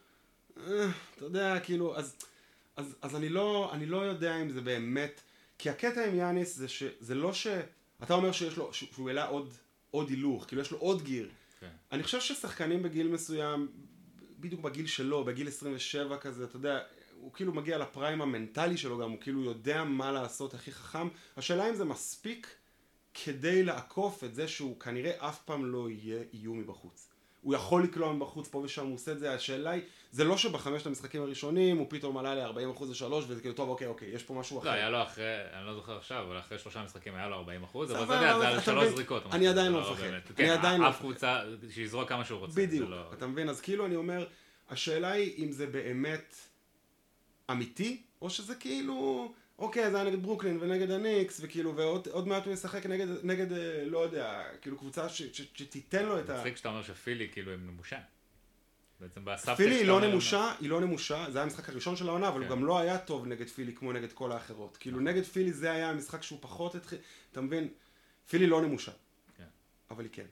אה, 0.56 0.86
אתה 1.16 1.24
יודע, 1.24 1.60
כאילו, 1.60 1.96
אז, 1.96 2.16
אז, 2.76 2.96
אז 3.02 3.16
אני, 3.16 3.28
לא, 3.28 3.70
אני 3.72 3.86
לא 3.86 3.96
יודע 3.96 4.42
אם 4.42 4.50
זה 4.50 4.60
באמת, 4.60 5.20
כי 5.58 5.70
הקטע 5.70 6.06
עם 6.06 6.14
יאניס 6.14 6.56
זה 6.56 6.68
שזה 6.68 7.14
לא 7.14 7.32
ש... 7.32 7.46
אתה 8.02 8.14
אומר 8.14 8.32
שיש 8.32 8.56
לו, 8.56 8.72
שהוא 8.72 9.08
העלה 9.08 9.26
עוד, 9.26 9.54
עוד 9.90 10.08
הילוך, 10.10 10.44
כאילו 10.46 10.62
יש 10.62 10.70
לו 10.70 10.78
עוד 10.78 11.02
גיר. 11.02 11.28
כן. 11.60 11.70
אני 11.92 12.02
חושב 12.02 12.20
ששחקנים 12.20 12.82
בגיל 12.82 13.08
מסוים, 13.08 13.68
בדיוק 14.40 14.60
בגיל 14.60 14.86
שלו, 14.86 15.24
בגיל 15.24 15.48
27 15.48 16.18
כזה, 16.18 16.44
אתה 16.44 16.56
יודע, 16.56 16.78
הוא 17.20 17.32
כאילו 17.32 17.54
מגיע 17.54 17.78
לפריים 17.78 18.22
המנטלי 18.22 18.76
שלו 18.76 18.98
גם, 18.98 19.10
הוא 19.10 19.20
כאילו 19.20 19.44
יודע 19.44 19.84
מה 19.84 20.12
לעשות 20.12 20.54
הכי 20.54 20.72
חכם. 20.72 21.08
השאלה 21.36 21.68
אם 21.68 21.74
זה 21.74 21.84
מספיק 21.84 22.54
כדי 23.24 23.62
לעקוף 23.62 24.24
את 24.24 24.34
זה 24.34 24.48
שהוא 24.48 24.80
כנראה 24.80 25.28
אף 25.28 25.40
פעם 25.44 25.72
לא 25.72 25.90
יהיה 25.90 26.22
איום 26.32 26.58
מבחוץ. 26.58 27.08
הוא 27.40 27.54
יכול 27.54 27.84
לקלוע 27.84 28.12
מבחוץ 28.12 28.48
פה 28.48 28.58
ושם, 28.58 28.86
הוא 28.86 28.94
עושה 28.94 29.12
את 29.12 29.18
זה, 29.18 29.34
השאלה 29.34 29.70
היא, 29.70 29.82
זה 30.12 30.24
לא 30.24 30.36
שבחמשת 30.36 30.86
המשחקים 30.86 31.22
הראשונים 31.22 31.76
הוא 31.76 31.86
פתאום 31.90 32.18
עלה 32.18 32.34
ל-40% 32.34 32.84
ל-3 32.84 33.14
וזה 33.14 33.40
כאילו 33.40 33.54
טוב 33.54 33.68
אוקיי 33.68 33.86
אוקיי, 33.86 34.08
יש 34.08 34.22
פה 34.22 34.34
משהו 34.34 34.56
לא, 34.56 34.60
אחר. 34.60 34.70
לא, 34.70 34.74
היה 34.74 34.90
לו 34.90 35.02
אחרי, 35.02 35.24
אני 35.52 35.66
לא 35.66 35.74
זוכר 35.74 35.96
עכשיו, 35.96 36.22
אבל 36.22 36.38
אחרי 36.38 36.58
שלושה 36.58 36.82
משחקים 36.82 37.14
היה 37.14 37.28
לו 37.28 37.44
40%, 37.44 37.44
אבל 37.74 38.04
אתה 38.04 38.14
יודע, 38.14 38.38
זה 38.38 38.48
על 38.48 38.60
שלוש 38.60 38.88
זריקות. 38.88 39.22
אני 39.32 39.48
עדיין 39.48 39.72
לא 39.72 39.80
מפחד. 39.80 40.04
אני 40.04 40.20
כן, 40.36 40.50
עדיין 40.50 40.80
לא 40.80 40.88
מפחד. 40.88 40.98
אף 40.98 41.00
קבוצה, 41.00 41.40
שיזרוק 41.70 42.08
כמה 42.08 42.24
שהוא 42.24 42.38
רוצה. 42.38 42.60
בדיוק, 42.60 42.90
לא- 42.90 43.12
אתה 43.12 43.26
מבין? 43.26 43.48
אז 43.48 43.60
כאילו 43.60 43.86
אני 43.86 43.96
אומר, 43.96 44.26
השאלה 44.70 45.10
היא 45.10 45.44
אם 45.44 45.52
זה 45.52 45.66
באמת 45.66 46.36
אמיתי, 47.50 48.02
או 48.22 48.30
שזה 48.30 48.54
כאילו... 48.54 49.32
אוקיי, 49.58 49.90
זה 49.90 49.96
היה 50.00 50.10
נגד 50.10 50.22
ברוקלין 50.22 50.58
ונגד 50.60 50.90
הניקס, 50.90 51.40
וכאילו, 51.42 51.76
ועוד 51.76 52.28
מעט 52.28 52.44
הוא 52.44 52.52
ישחק 52.52 52.86
נגד, 52.86 53.06
נגד, 53.22 53.52
אה, 53.52 53.84
לא 53.84 53.98
יודע, 53.98 54.42
כאילו 54.60 54.78
קבוצה 54.78 55.08
ש, 55.08 55.22
ש, 55.22 55.42
שתיתן 55.54 56.06
לו 56.06 56.20
את 56.20 56.30
ה... 56.30 56.36
מצחיק 56.36 56.56
שאתה 56.56 56.68
אומר 56.68 56.82
שפילי 56.82 57.28
כאילו 57.32 57.52
הם 57.52 57.66
נמושה. 57.66 57.98
בעצם 59.00 59.24
בסבטקסט... 59.24 59.56
פילי 59.56 59.74
היא 59.74 59.86
לא 59.86 60.00
נמושה, 60.00 60.52
היא 60.60 60.70
לא 60.70 60.80
נמושה, 60.80 61.26
זה 61.30 61.38
היה 61.38 61.44
המשחק 61.44 61.68
הראשון 61.68 61.96
של 61.96 62.08
העונה, 62.08 62.28
אבל 62.28 62.40
הוא 62.40 62.48
כן. 62.48 62.50
גם 62.50 62.64
לא 62.64 62.78
היה 62.78 62.98
טוב 62.98 63.26
נגד 63.26 63.48
פילי 63.48 63.74
כמו 63.74 63.92
נגד 63.92 64.12
כל 64.12 64.32
האחרות. 64.32 64.76
כאילו 64.76 64.96
נכון. 64.96 65.08
נגד 65.08 65.24
פילי 65.24 65.52
זה 65.52 65.72
היה 65.72 65.90
המשחק 65.90 66.22
שהוא 66.22 66.38
פחות 66.42 66.74
התחיל, 66.74 66.98
אתה 67.32 67.40
מבין? 67.40 67.68
פילי 68.28 68.46
לא 68.46 68.62
נמושה. 68.62 68.92
כן. 69.36 69.44
אבל 69.90 70.04
היא 70.04 70.12
כן. 70.12 70.26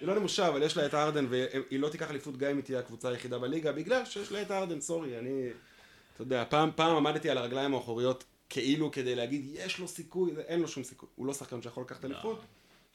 היא 0.00 0.08
לא 0.08 0.14
נמושה, 0.14 0.48
אבל 0.48 0.62
יש 0.62 0.76
לה 0.76 0.86
את 0.86 0.94
ארדן, 0.94 1.26
והיא 1.28 1.80
לא 1.80 1.88
תיקח 1.88 2.10
אליפות 2.10 2.36
גם 2.36 2.50
אם 2.50 2.56
היא 2.56 2.64
תהיה 2.64 2.78
הקבוצה 2.78 3.08
היחידה 3.08 3.38
בליגה, 3.38 3.72
בגלל 3.72 4.04
שיש 4.04 4.32
לה 4.32 4.42
את 4.42 4.50
ארדן, 4.50 4.80
סורי, 4.80 5.18
אני... 5.18 5.50
אתה 6.14 6.22
יודע, 6.22 6.44
פעם, 6.48 6.70
פעם 6.76 6.96
עמדתי 6.96 7.30
על 7.30 7.38
הרגליים 7.38 7.74
האחוריות 7.74 8.24
כאילו 8.48 8.90
כדי 8.90 9.14
להגיד, 9.14 9.44
יש 9.54 9.78
לו 9.78 9.88
סיכוי, 9.88 10.32
אין 10.46 10.60
לו 10.60 10.68
שום 10.68 10.82
סיכוי. 10.82 11.08
הוא 11.14 11.26
לא 11.26 11.34
שחקן 11.34 11.62
שיכול 11.62 11.84
לקחת 11.84 12.04
לא. 12.04 12.08
אליפות. 12.14 12.40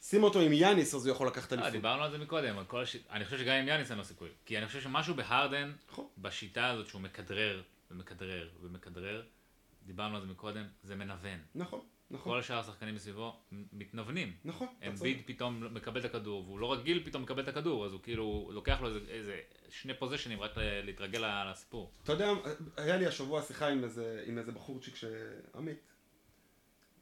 שים 0.02 0.22
אותו 0.22 0.40
עם 0.40 0.52
יאניס, 0.52 0.94
אז 0.94 1.06
הוא 1.06 1.14
יכול 1.14 1.26
לקחת 1.26 1.52
אה, 1.52 1.58
אליפות. 1.58 1.72
דיברנו 1.72 2.02
על 2.02 2.10
זה 2.10 2.18
מקודם, 2.18 2.56
אני 3.10 3.24
חושב 3.24 3.38
שגם 3.38 3.54
עם 3.54 3.68
יאניס 3.68 3.90
אין 3.90 3.98
לו 3.98 4.04
סיכוי. 4.04 4.28
כי 4.46 4.58
אני 4.58 4.66
חושב 4.66 4.80
שמשהו 4.80 5.14
בהרדן, 5.14 5.72
נכון. 5.90 6.06
בשיטה 6.18 6.68
הזאת 6.68 6.86
שהוא 6.86 7.00
מכדרר 7.00 7.62
ומכדרר 7.90 8.48
ומכדרר, 8.60 9.22
דיברנו 9.86 10.16
על 10.16 10.22
זה 10.22 10.26
מקודם, 10.26 10.64
זה 10.82 10.94
מנוון. 10.94 11.38
נכון. 11.54 11.80
נכון. 12.10 12.32
כל 12.32 12.38
השאר 12.38 12.58
השחקנים 12.58 12.94
מסביבו 12.94 13.36
מתנוונים. 13.72 14.32
נכון. 14.44 14.68
אמביד 14.88 15.22
פתאום 15.26 15.74
מקבל 15.74 16.00
את 16.00 16.04
הכדור, 16.04 16.44
והוא 16.44 16.58
לא 16.58 16.72
רגיל 16.72 17.02
פתאום 17.04 17.22
מקבל 17.22 17.42
את 17.42 17.48
הכדור, 17.48 17.86
אז 17.86 17.92
הוא 17.92 18.00
כאילו 18.02 18.50
לוקח 18.52 18.80
לו 18.80 18.88
איזה, 18.88 19.00
איזה 19.08 19.40
שני 19.70 19.94
פוזיישנים 19.94 20.40
רק 20.40 20.52
להתרגל 20.56 21.50
לסיפור. 21.50 21.92
אתה 22.04 22.12
יודע, 22.12 22.30
היה 22.76 22.96
לי 22.96 23.06
השבוע 23.06 23.42
שיחה 23.42 23.68
עם 23.68 23.84
איזה, 23.84 24.22
עם 24.26 24.38
איזה 24.38 24.52
בחורצ'יק 24.52 24.96
ש... 24.96 25.04
עמית. 25.54 25.92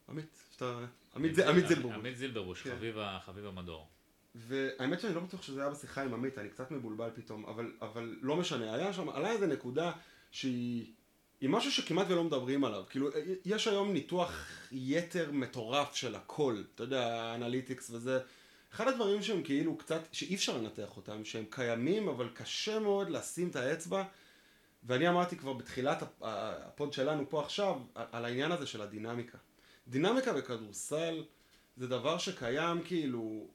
עמית, 0.09 0.37
שאתה... 0.51 0.85
עמית, 1.15 1.35
זה, 1.35 1.49
עמית 1.49 1.67
זילברבוש. 1.67 1.97
עמית 1.97 2.17
זילברבוש, 2.17 2.61
כן. 2.61 2.69
חביב 2.69 2.97
חביב 3.25 3.45
המדור. 3.45 3.89
והאמת 4.35 4.99
שאני 4.99 5.15
לא 5.15 5.21
בטוח 5.21 5.41
שזה 5.41 5.61
היה 5.61 5.69
בשיחה 5.69 6.03
עם 6.03 6.13
עמית, 6.13 6.37
אני 6.37 6.49
קצת 6.49 6.71
מבולבל 6.71 7.09
פתאום, 7.15 7.45
אבל, 7.45 7.73
אבל 7.81 8.15
לא 8.21 8.35
משנה, 8.35 8.73
היה 8.73 8.93
שם, 8.93 9.09
עלה 9.09 9.31
איזה 9.31 9.47
נקודה 9.47 9.91
שהיא 10.31 10.93
היא 11.41 11.49
משהו 11.49 11.71
שכמעט 11.71 12.07
ולא 12.09 12.23
מדברים 12.23 12.63
עליו, 12.63 12.83
כאילו, 12.89 13.09
יש 13.45 13.67
היום 13.67 13.93
ניתוח 13.93 14.47
יתר 14.71 15.31
מטורף 15.31 15.95
של 15.95 16.15
הכל, 16.15 16.63
אתה 16.75 16.83
יודע, 16.83 17.21
ה 17.23 17.30
analytics 17.30 17.89
וזה, 17.89 18.19
אחד 18.73 18.87
הדברים 18.87 19.21
שהם 19.23 19.43
כאילו 19.43 19.77
קצת, 19.77 20.01
שאי 20.11 20.35
אפשר 20.35 20.57
לנתח 20.57 20.97
אותם, 20.97 21.25
שהם 21.25 21.45
קיימים, 21.49 22.07
אבל 22.07 22.29
קשה 22.33 22.79
מאוד 22.79 23.09
לשים 23.09 23.49
את 23.49 23.55
האצבע, 23.55 24.03
ואני 24.83 25.09
אמרתי 25.09 25.37
כבר 25.37 25.53
בתחילת 25.53 26.01
הפ- 26.01 26.21
ה 26.21 26.39
pod 26.39 26.93
שלנו 26.93 27.29
פה 27.29 27.41
עכשיו, 27.41 27.79
על 27.95 28.25
העניין 28.25 28.51
הזה 28.51 28.67
של 28.67 28.81
הדינמיקה. 28.81 29.37
דינמיקה 29.87 30.33
בכדורסל 30.33 31.23
זה 31.77 31.87
דבר 31.87 32.17
שקיים 32.17 32.83
כאילו 32.83 33.47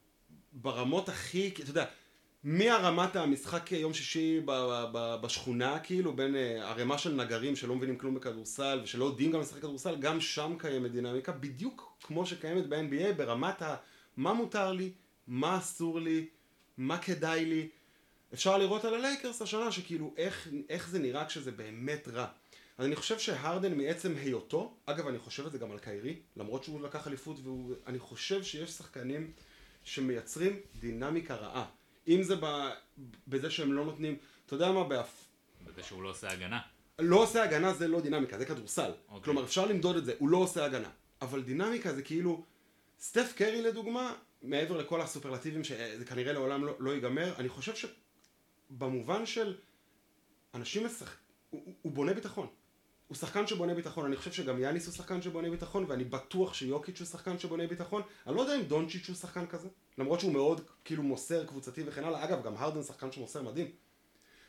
ברמות 0.53 1.09
הכי, 1.09 1.49
אתה 1.49 1.70
יודע, 1.70 1.85
מהרמת 2.45 3.16
המשחק 3.16 3.72
יום 3.72 3.95
שישי 3.95 4.40
ב- 4.40 4.51
ב- 4.51 4.86
ב- 4.93 5.16
בשכונה, 5.22 5.78
כאילו, 5.78 6.16
בין 6.16 6.36
אה, 6.36 6.70
ערימה 6.70 6.99
של 6.99 7.14
נגרים 7.14 7.57
שלא 7.57 7.74
מבינים 7.76 7.99
כלום 7.99 8.14
בכדורסל 8.14 8.80
ושלא 8.82 9.05
יודעים 9.05 9.32
גם 9.32 9.40
לשחק 9.40 9.59
כדורסל, 9.59 9.97
גם 9.97 10.20
שם 10.20 10.55
קיימת 10.59 10.93
דינמיקה, 10.93 11.32
בדיוק 11.32 11.97
כמו 12.03 12.26
שקיימת 12.26 12.68
ב-NBA 12.68 13.12
ברמת 13.16 13.62
ה... 13.62 13.76
מה 14.16 14.32
מותר 14.32 14.72
לי, 14.72 14.93
מה 15.26 15.59
אסור 15.59 16.01
לי, 16.01 16.26
מה 16.76 16.99
כדאי 16.99 17.45
לי. 17.45 17.68
אפשר 18.34 18.59
לראות 18.59 18.84
על 18.84 18.95
הלייקרס 18.95 19.43
השנה 19.43 19.72
שכאילו 19.72 20.14
איך, 20.16 20.49
איך 20.68 20.88
זה 20.88 20.99
נראה 20.99 21.24
כשזה 21.24 21.53
באמת 21.53 22.09
רע. 22.09 22.26
אז 22.78 22.86
אני 22.86 22.97
חושב 22.97 23.18
שהרדן 23.18 23.78
מעצם 23.78 24.14
היותו, 24.16 24.74
אגב 24.86 25.09
אני 25.09 25.18
חושב 25.18 25.47
את 25.47 25.53
זה 25.53 25.59
גם 25.59 25.70
על 25.70 25.78
קיירי, 25.78 26.16
למרות 26.36 26.64
שהוא 26.64 26.82
לקח 26.82 27.07
אליפות, 27.07 27.36
ואני 27.47 27.99
חושב 27.99 28.43
שיש 28.43 28.70
שחקנים 28.70 29.32
שמייצרים 29.84 30.61
דינמיקה 30.80 31.34
רעה. 31.34 31.66
אם 32.09 32.22
זה 32.22 32.34
ב, 32.40 32.68
בזה 33.28 33.50
שהם 33.50 33.72
לא 33.72 33.84
נותנים, 33.84 34.16
אתה 34.46 34.55
יודע 34.55 34.72
מה, 34.72 34.84
באף, 34.84 35.24
בזה 35.64 35.82
שהוא 35.82 36.03
לא 36.03 36.09
עושה 36.11 36.30
הגנה. 36.30 36.61
לא 36.98 37.16
עושה 37.22 37.42
הגנה 37.42 37.72
זה 37.74 37.88
לא 37.88 38.00
דינמיקה, 38.00 38.38
זה 38.38 38.44
כדורסל. 38.46 38.90
אוקיי. 39.09 39.24
כלומר 39.24 39.44
אפשר 39.44 39.66
למדוד 39.66 39.96
את 39.96 40.05
זה, 40.05 40.14
הוא 40.18 40.28
לא 40.28 40.36
עושה 40.36 40.64
הגנה. 40.64 40.90
אבל 41.22 41.42
דינמיקה 41.42 41.92
זה 41.94 42.03
כאילו, 42.03 42.44
סטף 43.00 43.32
קרי 43.36 43.62
לדוגמה, 43.62 44.14
מעבר 44.42 44.76
לכל 44.76 45.00
הסופרלטיבים 45.00 45.64
שזה 45.64 46.05
כנראה 46.09 46.32
לעולם 46.32 46.64
לא, 46.64 46.76
לא 46.78 46.90
ייגמר, 46.90 47.34
אני 47.38 47.48
חושב 47.48 47.72
שבמובן 48.70 49.26
של 49.26 49.57
אנשים 50.55 50.86
משחק... 50.86 51.16
הוא, 51.50 51.62
הוא- 51.64 51.74
הוא 51.82 51.92
בונה 51.92 52.14
ביטחון. 52.14 52.46
הוא 53.09 53.16
שחקן 53.16 53.46
שבונה 53.46 53.74
ביטחון, 53.74 54.05
אני 54.07 54.16
חושב 54.16 54.32
שגם 54.32 54.59
יאניס 54.62 54.86
הוא 54.86 54.94
שחקן 54.94 55.22
שבונה 55.22 55.50
ביטחון, 55.50 55.84
ואני 55.88 56.05
בטוח 56.05 56.55
שיוקיץ' 56.55 57.00
הוא 57.00 57.07
שחקן 57.07 57.38
שבונה 57.38 57.66
ביטחון. 57.66 58.03
אני 58.26 58.36
לא 58.36 58.40
יודע 58.40 58.57
אם 58.57 58.62
דונצ'יץ' 58.62 59.09
הוא 59.09 59.16
שחקן 59.16 59.46
כזה, 59.46 59.68
למרות 59.99 60.20
שהוא 60.20 60.32
מאוד 60.32 60.61
כאילו 60.84 61.03
מוסר 61.03 61.47
קבוצתי 61.47 61.82
וכן 61.86 62.05
הלאה. 62.05 62.24
אגב, 62.24 62.43
גם 62.45 62.57
הרדן 62.57 62.82
שחקן 62.82 63.12
שמוסר 63.12 63.43
מדהים. 63.43 63.70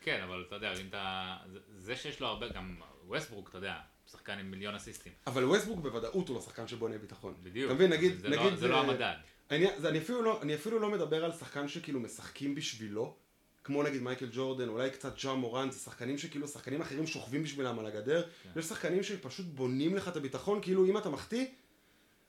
כן, 0.02 0.22
אבל 0.24 0.44
אתה 0.48 0.56
יודע, 0.56 0.74
אם 0.74 0.86
אתה... 0.90 1.36
זה- 1.78 1.96
שיש 1.96 2.20
לו 2.20 2.28
הרבה, 2.28 2.48
גם 2.50 2.76
ווסטברוק, 3.08 3.50
אתה 3.50 3.58
יודע, 3.58 3.74
שחקן 4.12 4.40
עם 4.40 4.52
מיליון 4.52 4.76
אסיסטים. 4.76 5.14
אבל 5.28 5.44
ווסטברוק 5.46 5.80
בוודאות 5.80 6.28
הוא 6.28 6.36
לא 6.36 6.42
שחקן 6.42 6.68
שבונה 6.68 6.98
ביטחון. 6.98 7.34
בדיוק. 7.44 7.66
אתה 7.68 7.76
מבין, 7.76 7.92
נגיד, 7.94 8.20
זה 8.20 8.30
לא- 8.30 8.36
נגיד, 8.46 8.56
זה 8.60 8.68
לא 8.68 8.80
המדד. 8.80 9.16
אני, 9.52 9.66
זה, 9.78 9.90
אני, 9.90 9.98
אפילו 9.98 10.22
לא, 10.22 10.42
אני 10.42 10.56
אפילו 10.56 10.80
לא 10.80 10.90
מדבר 10.92 11.26
על 11.26 11.32
שחקן 11.32 11.68
שכאילו 11.68 12.00
משחקים 12.00 12.56
בשבילו, 12.56 13.16
כמו 13.64 13.84
נגיד 13.84 14.02
מייקל 14.02 14.28
ג'ורדן, 14.32 14.68
אולי 14.70 14.90
קצת 14.90 15.20
ג'ה 15.24 15.34
מורנט, 15.34 15.72
זה 15.72 15.80
שחקנים 15.80 16.18
שכאילו 16.18 16.48
שחקנים 16.48 16.82
אחרים 16.82 17.08
שוכבים 17.08 17.44
בשבילם 17.44 17.80
על 17.80 17.86
הגדר, 17.86 18.24
כן. 18.54 18.60
יש 18.60 18.66
שחקנים 18.66 19.04
שפשוט 19.04 19.46
בונים 19.46 19.96
לך 19.96 20.08
את 20.08 20.16
הביטחון, 20.18 20.62
כאילו 20.62 20.86
אם 20.86 20.98
אתה 20.98 21.10
מחטיא, 21.10 21.46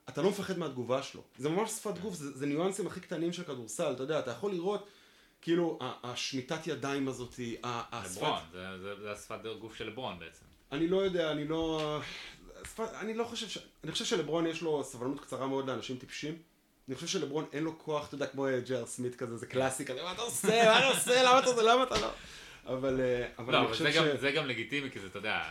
אתה 0.08 0.22
לא 0.22 0.30
מפחד 0.30 0.58
מהתגובה 0.58 1.02
שלו. 1.02 1.22
זה 1.38 1.48
ממש 1.48 1.70
שפת 1.70 1.98
גוף, 1.98 2.14
זה, 2.14 2.38
זה 2.38 2.46
ניואנסים 2.46 2.86
הכי 2.86 3.00
קטנים 3.00 3.32
של 3.32 3.44
כדורסל, 3.44 3.92
אתה 3.92 4.02
יודע, 4.02 4.18
אתה 4.18 4.30
יכול 4.30 4.52
לראות, 4.52 4.86
כאילו, 5.42 5.78
השמיטת 6.02 6.66
ידיים 6.66 7.08
הזאתי, 7.08 7.56
ה- 7.64 7.82
השפת... 7.98 8.16
לברון, 8.22 8.38
זה- 8.52 8.78
זה 8.82 8.94
זה 9.02 9.12
השפת 9.12 9.38
גוף 9.60 9.74
של 9.76 9.86
לברון 9.86 10.18
בעצם. 10.18 10.44
אני 10.72 10.88
לא 10.88 10.96
יודע, 10.96 11.30
אני 11.32 11.48
לא... 11.48 11.98
שפת, 12.64 12.88
אני 13.00 13.14
לא 13.14 13.24
חושב 13.24 13.48
ש... 13.48 13.58
אני 13.84 13.92
חושב 13.92 14.04
שלברון 14.04 14.46
יש 14.46 14.62
לו 14.62 14.84
סבלנות 14.84 15.20
קצרה 15.20 15.46
מאוד 15.46 15.66
לאנשים 15.68 15.96
טיפשים. 15.96 16.38
אני 16.88 16.94
חושב 16.94 17.06
שלברון 17.06 17.44
אין 17.52 17.64
לו 17.64 17.78
כוח, 17.78 18.06
אתה 18.08 18.14
יודע, 18.14 18.26
כמו 18.26 18.46
ג'ר 18.66 18.86
סמית 18.86 19.14
כזה, 19.16 19.36
זה 19.36 19.46
קלאסי 19.46 19.84
כזה, 19.84 20.02
מה 20.02 20.12
אתה 20.12 20.22
עושה? 20.22 20.64
מה 20.64 20.78
אתה 20.78 20.86
עושה? 20.96 21.22
למה 21.22 21.38
אתה 21.38 21.46
עושה? 21.46 21.62
למה 21.62 21.82
אתה 21.82 22.00
לא? 22.00 22.10
אבל, 22.66 23.00
אה, 23.00 23.28
אבל 23.38 23.52
לא, 23.52 23.58
אני 23.58 23.66
אבל 23.66 23.72
חושב 23.74 23.84
זה 23.84 23.92
ש... 23.92 23.96
גם- 23.96 24.04
זה 24.20 24.30
גם 24.30 24.46
לגיטימי, 24.46 24.90
כי 24.90 25.00
זה, 25.00 25.06
אתה 25.06 25.18
יודע, 25.18 25.42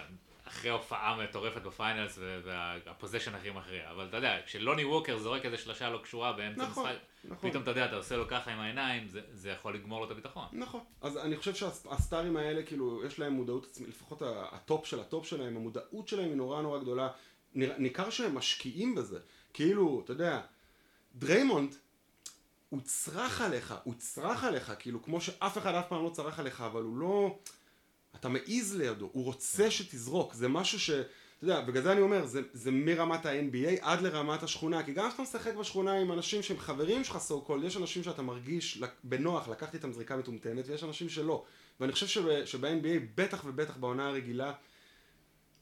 אחרי 0.54 0.72
הופעה 0.72 1.24
מטורפת 1.24 1.62
ב 1.62 1.70
finals 1.70 2.20
וה 2.44 2.59
possession 2.59 3.36
הכי 3.36 3.50
מכריע. 3.50 3.92
אבל 3.92 4.08
אתה 4.10 4.18
יודע, 4.18 4.38
כשלוני 4.46 4.86
ווקר 4.86 5.18
זורק 5.18 5.46
איזה 5.46 5.58
שלושה 5.58 5.90
לא 5.90 5.98
קשורה 5.98 6.34
באמצע 6.34 6.62
נכון, 6.64 6.88
המשחק, 6.88 7.02
נכון. 7.26 7.50
פתאום 7.50 7.64
אתה 7.64 7.72
יודע, 7.72 7.86
אתה 7.86 7.96
עושה 7.96 8.16
לו 8.18 8.28
ככה 8.28 8.52
עם 8.52 8.60
העיניים, 8.60 9.08
זה- 9.08 9.22
זה 9.32 9.50
יכול 9.50 9.76
לגמור 9.76 10.00
לו 10.00 10.06
את 10.06 10.12
הביטחון. 10.12 10.46
נכון. 10.52 10.82
אז 11.02 11.18
אני 11.18 11.38
חושב 11.38 11.56
שהסטארים 11.56 12.38
האלה, 12.38 12.64
כאילו, 12.64 13.06
יש 13.06 13.20
להם 13.20 13.34
מודעות 13.34 13.66
עצמית, 13.72 13.90
לפחות 13.90 14.22
הטופ 14.26 14.86
של 14.86 15.00
הטופ 15.00 15.26
שלהם, 15.28 15.56
המודעות 15.58 16.08
שלהם 16.08 16.26
היא 16.28 16.36
נורא 16.36 16.62
נורא 16.62 16.80
גדולה. 16.80 17.10
ניכר 17.56 18.10
שהם 18.10 18.36
משקיעים 18.36 18.96
בזה. 18.96 19.20
כאילו, 19.54 20.02
אתה 20.04 20.12
יודע, 20.14 20.42
דריימונד, 21.16 21.76
הוא 22.70 22.82
צרח 22.84 23.42
עליך, 23.42 23.74
הוא 23.84 23.94
צרח 23.98 24.44
עליך, 24.44 24.74
כאילו, 24.80 25.04
כמו 25.04 25.22
שאף 25.22 25.58
אחד 25.58 25.74
אף 25.76 25.88
פעם 25.88 26.04
לא 26.04 26.10
צרח 26.10 26.40
עליך, 26.40 26.62
אבל 26.62 26.82
הוא 26.82 26.98
לא... 26.98 27.38
אתה 28.24 28.32
מעז 28.32 28.76
לידו, 28.76 29.10
הוא 29.14 29.24
רוצה 29.24 29.72
שתזרוק, 29.72 30.34
זה 30.34 30.48
משהו 30.48 30.80
ש... 30.80 30.90
אתה 30.90 31.06
יודע, 31.42 31.62
בגלל 31.62 31.84
זה 31.84 31.92
אני 31.92 32.02
אומר, 32.02 32.26
זה, 32.26 32.42
זה 32.54 32.72
מרמת 32.72 33.26
ה-NBA 33.26 33.68
עד 33.82 34.02
לרמת 34.02 34.44
השכונה, 34.44 34.84
כי 34.84 34.94
גם 34.94 35.10
כשאתה 35.10 35.24
משחק 35.24 35.54
בשכונה 35.54 35.94
עם 35.94 36.12
אנשים 36.12 36.44
שהם 36.44 36.58
חברים 36.60 37.04
שלך 37.04 37.16
so 37.30 37.50
called, 37.50 37.66
יש 37.66 37.78
אנשים 37.78 38.04
שאתה 38.04 38.22
מרגיש 38.22 38.82
בנוח 39.04 39.48
לקחת 39.48 39.74
איתם 39.74 39.94
זריקה 39.94 40.18
מטומטמת, 40.18 40.68
ויש 40.68 40.84
אנשים 40.84 41.10
שלא. 41.10 41.46
ואני 41.80 41.92
חושב 41.92 42.08
שב, 42.08 42.46
שב-NBA, 42.46 43.00
בטח 43.16 43.44
ובטח 43.46 43.78
בעונה 43.78 44.08
הרגילה, 44.08 44.54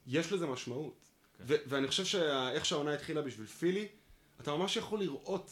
יש 0.07 0.31
לזה 0.31 0.47
משמעות. 0.47 0.93
כן. 1.37 1.43
ו- 1.47 1.55
ואני 1.67 1.87
חושב 1.87 2.05
שאיך 2.05 2.65
שהעונה 2.65 2.93
התחילה 2.93 3.21
בשביל 3.21 3.47
פילי, 3.47 3.87
אתה 4.41 4.55
ממש 4.55 4.75
יכול 4.77 4.99
לראות 4.99 5.51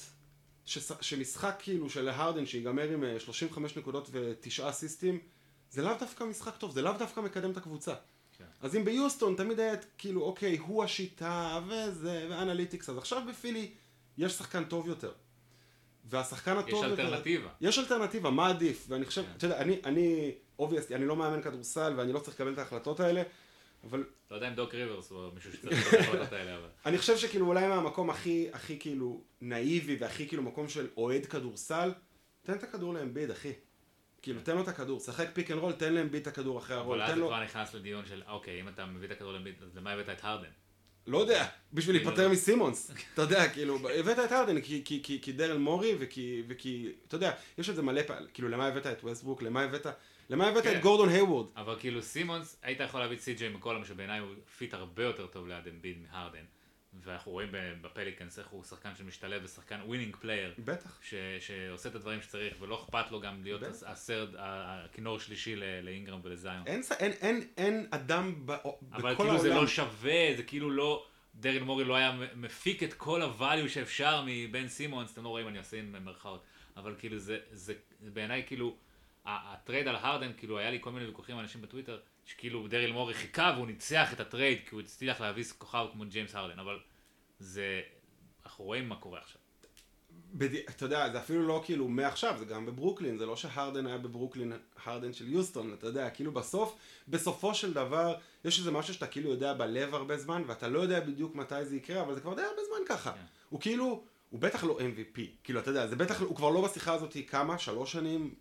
שש- 0.65 0.91
שמשחק 1.01 1.55
כאילו 1.59 1.89
של 1.89 2.09
הרדן 2.09 2.45
שיגמר 2.45 2.89
עם 2.89 3.03
אה, 3.03 3.19
35 3.19 3.77
נקודות 3.77 4.09
ותשעה 4.11 4.69
אסיסטים, 4.69 5.19
זה 5.71 5.81
לאו 5.81 5.93
דווקא 5.99 6.23
משחק 6.23 6.57
טוב, 6.57 6.71
זה 6.71 6.81
לאו 6.81 6.93
דווקא 6.93 7.21
מקדם 7.21 7.51
את 7.51 7.57
הקבוצה. 7.57 7.93
כן. 8.37 8.45
אז 8.61 8.75
אם 8.75 8.85
ביוסטון 8.85 9.35
תמיד 9.35 9.59
היה 9.59 9.73
כאילו, 9.97 10.21
אוקיי, 10.21 10.57
הוא 10.57 10.83
השיטה, 10.83 11.59
וזה, 11.67 12.27
ו 12.29 12.35
analytics, 12.35 12.89
אז 12.89 12.97
עכשיו 12.97 13.21
בפילי 13.29 13.71
יש 14.17 14.33
שחקן 14.33 14.63
טוב 14.63 14.87
יותר. 14.87 15.11
והשחקן 16.05 16.51
יש 16.51 16.57
הטוב 16.57 16.83
יותר... 16.83 17.03
אלטרנטיבה. 17.03 17.49
יש 17.61 17.79
אלטרנטיבה, 17.79 18.29
מה 18.29 18.47
עדיף? 18.47 18.85
ואני 18.89 19.05
חושב, 19.05 19.23
כן. 19.23 19.31
אתה 19.37 19.45
יודע, 19.45 19.57
אני, 19.57 19.79
אני, 19.85 20.31
obviously, 20.59 20.95
אני 20.95 21.05
לא 21.05 21.15
מאמן 21.15 21.41
כדורסל 21.41 21.93
ואני 21.97 22.13
לא 22.13 22.19
צריך 22.19 22.35
לקבל 22.35 22.53
את 22.53 22.57
ההחלטות 22.57 22.99
האלה, 22.99 23.23
אבל 23.83 24.03
לא 24.31 24.35
יודע 24.35 24.47
אם 24.47 24.53
דוק 24.53 24.75
ריברס 24.75 25.11
הוא 25.11 25.33
מישהו 25.33 25.53
שצריך 25.53 25.87
את 25.93 25.99
ההחלטות 25.99 26.33
האלה, 26.33 26.57
אבל... 26.57 26.67
אני 26.85 26.97
חושב 26.97 27.17
שכאילו 27.17 27.47
אולי 27.47 27.67
מהמקום 27.67 28.09
הכי, 28.09 28.47
הכי 28.53 28.79
כאילו 28.79 29.21
נאיבי 29.41 29.97
והכי 29.99 30.27
כאילו 30.27 30.43
מקום 30.43 30.69
של 30.69 30.87
אוהד 30.97 31.25
כדורסל, 31.25 31.93
תן 32.43 32.53
את 32.53 32.63
הכדור 32.63 32.93
לאמביד, 32.93 33.31
אחי. 33.31 33.53
כאילו, 34.21 34.41
תן 34.41 34.55
לו 34.55 34.61
את 34.61 34.67
הכדור, 34.67 34.99
שחק 34.99 35.27
pick 35.33 35.51
and 35.51 35.59
roll, 35.59 35.73
תן 35.73 35.93
לאמביד 35.93 36.21
את 36.21 36.27
הכדור 36.27 36.59
אחרי 36.59 36.75
הרול, 36.75 37.01
אבל 37.01 37.11
אז. 37.11 37.17
כבר 37.19 37.43
נכנס 37.43 37.73
לדיון 37.73 38.05
של, 38.05 38.21
אוקיי, 38.27 38.61
אם 38.61 38.67
אתה 38.67 38.85
מביא 38.85 39.07
את 39.07 39.11
הכדור 39.11 39.33
לאמביד, 39.33 39.61
אז 39.61 39.75
למה 39.75 39.91
הבאת 39.91 40.09
את 40.09 40.19
הרדן? 40.23 40.49
לא 41.07 41.17
יודע, 41.17 41.45
בשביל 41.73 41.95
כאילו- 41.97 42.09
להיפטר 42.11 42.29
מסימונס. 42.29 42.91
אתה 43.13 43.21
יודע, 43.21 43.49
כאילו, 43.49 43.79
הבאת 43.99 44.19
את 44.19 44.31
הרדן 44.31 44.61
כי- 44.61 44.81
כי- 44.85 44.99
כי- 45.03 45.19
כי 45.21 45.31
דרל 45.31 45.57
מורי 45.57 45.95
וכי, 45.99 46.43
וכי, 46.47 46.91
אתה 47.07 47.15
יודע, 47.15 47.31
יש 47.57 47.69
את 47.69 47.75
זה 47.75 47.81
מלא 47.81 48.01
פעמים, 48.03 48.27
כאילו, 48.33 48.49
למה 48.49 48.67
הבאת 48.67 48.85
את 48.85 49.03
ווסטברוק, 49.03 49.41
למה 49.41 49.61
הבאת, 49.61 49.85
למה 50.29 50.47
הבאת 50.47 50.63
כן. 50.63 50.77
את 50.77 50.81
גורדון 50.81 51.09
היוורד? 51.09 51.45
אבל 51.55 51.75
כאילו 51.79 52.01
סימונס, 52.01 52.57
היית 52.63 52.79
יכול 52.79 52.99
להביא 52.99 53.15
את 53.17 53.21
סי.ג'יי 53.21 53.49
מקולום, 53.49 53.85
שבעיניי 53.85 54.19
הוא 54.19 54.29
fit 54.57 54.73
הרבה 54.73 55.03
יותר 55.03 55.27
טוב 55.27 55.47
ליד 55.47 55.67
אמביד 55.67 55.97
מהרדן. 56.11 56.43
ואנחנו 57.03 57.31
רואים 57.31 57.49
ב- 57.51 57.73
בפליקנס 57.81 58.39
איך 58.39 58.47
הוא 58.47 58.63
שחקן 58.63 58.95
שמשתלב 58.95 59.41
ושחקן 59.45 59.79
winning 59.85 60.15
player. 60.15 60.53
בטח. 60.65 60.99
ש, 61.01 61.13
שעושה 61.39 61.89
את 61.89 61.95
הדברים 61.95 62.21
שצריך, 62.21 62.55
ולא 62.59 62.83
אכפת 62.83 63.11
לו 63.11 63.21
גם 63.21 63.43
להיות 63.43 63.61
בטח. 63.61 63.83
ה 63.85 63.91
third, 63.91 64.27
הכינור 64.37 65.15
השלישי 65.17 65.55
ל- 65.55 65.63
לאינגרם 65.83 66.19
ולזיון. 66.23 66.63
אין, 66.67 66.81
אין, 66.99 67.11
אין, 67.11 67.47
אין 67.57 67.87
אדם 67.91 68.33
ב, 68.45 68.51
אבל 68.51 69.13
בכל 69.13 69.23
כאילו 69.23 69.39
זה 69.39 69.47
העולם. 69.47 69.61
לא 69.61 69.67
שווה, 69.67 70.27
זה 70.37 70.43
כאילו 70.43 70.69
לא, 70.71 71.05
דריל 71.35 71.63
מורי 71.63 71.83
לא 71.83 71.95
היה 71.95 72.11
מפיק 72.35 72.83
את 72.83 72.93
כל 72.93 73.21
ה 73.21 73.29
value 73.29 73.69
שאפשר 73.69 74.23
מבן 74.25 74.67
סימונס, 74.67 75.13
אתם 75.13 75.23
לא 75.23 75.29
רואים, 75.29 75.47
אני 75.47 75.57
עושה 75.57 75.79
עם 75.79 76.05
מרכאות, 76.05 76.43
אבל 76.77 76.95
כאילו 76.99 77.17
זה, 77.19 77.37
זה, 77.51 77.73
זה 78.01 78.09
בעיניי 78.13 78.43
כאילו, 78.47 78.75
ה 79.25 79.36
trade 79.36 79.87
על 79.87 79.95
הרדן, 79.95 80.31
כאילו 80.37 80.57
היה 80.59 80.71
לי 80.71 80.77
כל 80.81 80.91
מיני 80.91 81.05
ויכוחים 81.05 81.35
עם 81.35 81.41
אנשים 81.41 81.61
בטוויטר, 81.61 81.99
שכאילו 82.25 82.67
דריל 82.67 82.91
מורי 82.91 83.13
חיכה 83.13 83.51
והוא 83.55 83.67
ניצח 83.67 84.13
את 84.13 84.19
ה 84.19 84.25
trade, 84.25 84.59
כי 84.59 84.75
הוא 84.75 84.81
הצליח 84.81 85.21
להביא 85.21 85.51
כוכב 85.51 85.85
כמו 85.93 86.05
ג'יימס 86.05 86.35
הרדן, 86.35 86.59
אבל 86.59 86.79
זה, 87.39 87.81
אנחנו 88.45 88.65
רואים 88.65 88.89
מה 88.89 88.95
קורה 88.95 89.19
עכשיו. 89.19 89.41
בד... 90.33 90.55
אתה 90.55 90.85
יודע, 90.85 91.11
זה 91.11 91.19
אפילו 91.19 91.47
לא 91.47 91.61
כאילו 91.65 91.87
מעכשיו, 91.87 92.35
זה 92.39 92.45
גם 92.45 92.65
בברוקלין, 92.65 93.17
זה 93.17 93.25
לא 93.25 93.35
שהרדן 93.35 93.87
היה 93.87 93.97
בברוקלין, 93.97 94.53
הרדן 94.85 95.13
של 95.13 95.31
יוסטון, 95.31 95.73
אתה 95.73 95.87
יודע, 95.87 96.09
כאילו 96.09 96.31
בסוף, 96.31 96.75
בסופו 97.07 97.55
של 97.55 97.73
דבר, 97.73 98.15
יש 98.45 98.59
איזה 98.59 98.71
משהו 98.71 98.93
שאתה 98.93 99.07
כאילו 99.07 99.29
יודע 99.29 99.53
בלב 99.53 99.95
הרבה 99.95 100.17
זמן, 100.17 100.43
ואתה 100.47 100.67
לא 100.67 100.79
יודע 100.79 100.99
בדיוק 100.99 101.35
מתי 101.35 101.65
זה 101.65 101.75
יקרה, 101.75 102.01
אבל 102.01 102.15
זה 102.15 102.21
כבר 102.21 102.33
די 102.33 102.41
הרבה 102.41 102.61
זמן 102.67 102.95
ככה. 102.95 103.11
כן. 103.11 103.19
הוא 103.49 103.61
כאילו, 103.61 104.03
הוא 104.29 104.39
בטח 104.39 104.63
לא 104.63 104.79
MVP, 104.79 105.19
כאילו, 105.43 105.59
אתה 105.59 105.69
יודע, 105.69 105.87
זה 105.87 105.95
בטח, 105.95 106.21
הוא 106.21 106.35
כבר 106.35 106.49
לא 106.49 106.61
בשיחה 106.61 106.93
הזאת 106.93 107.17
כמה, 107.27 107.57
שלוש 107.57 107.91
שנים, 107.91 108.35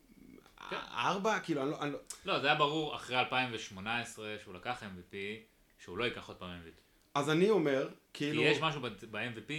כן. 0.71 0.77
ארבע, 0.91 1.41
כאילו, 1.41 1.63
אני 1.63 1.71
לא, 1.71 1.83
אני 1.83 1.93
לא... 1.93 1.99
לא, 2.25 2.41
זה 2.41 2.47
היה 2.47 2.57
ברור 2.57 2.97
אחרי 2.97 3.19
2018 3.21 4.37
שהוא 4.43 4.55
לקח 4.55 4.83
MVP, 4.83 5.15
שהוא 5.79 5.99
לא 5.99 6.05
ייקח 6.05 6.29
עוד 6.29 6.37
פעם 6.37 6.51
MVP. 6.51 6.88
אז 7.15 7.31
אני 7.31 7.51
אומר, 7.51 7.89
כאילו... 8.13 8.43
כי 8.43 8.49
יש 8.49 8.59
משהו 8.61 8.81
ב-MVP, 9.11 9.53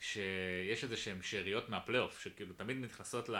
שיש 0.00 0.84
איזה 0.84 0.96
שהם 0.96 1.22
שאריות 1.22 1.68
מהפלייאוף, 1.68 2.20
שכאילו 2.20 2.54
תמיד 2.54 2.76
נכנסות 2.76 3.30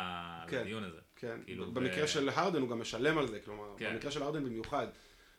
כן, 0.49 0.61
לדיון 0.61 0.85
הזה. 0.85 0.99
כן, 1.17 1.41
כאילו 1.45 1.73
במקרה 1.73 2.05
ב... 2.05 2.07
של 2.07 2.29
הרדן 2.29 2.61
הוא 2.61 2.69
גם 2.69 2.81
משלם 2.81 3.19
על 3.19 3.29
זה, 3.29 3.41
כלומר, 3.41 3.75
כן. 3.77 3.93
במקרה 3.93 4.11
של 4.11 4.23
הרדן 4.23 4.45
במיוחד. 4.45 4.87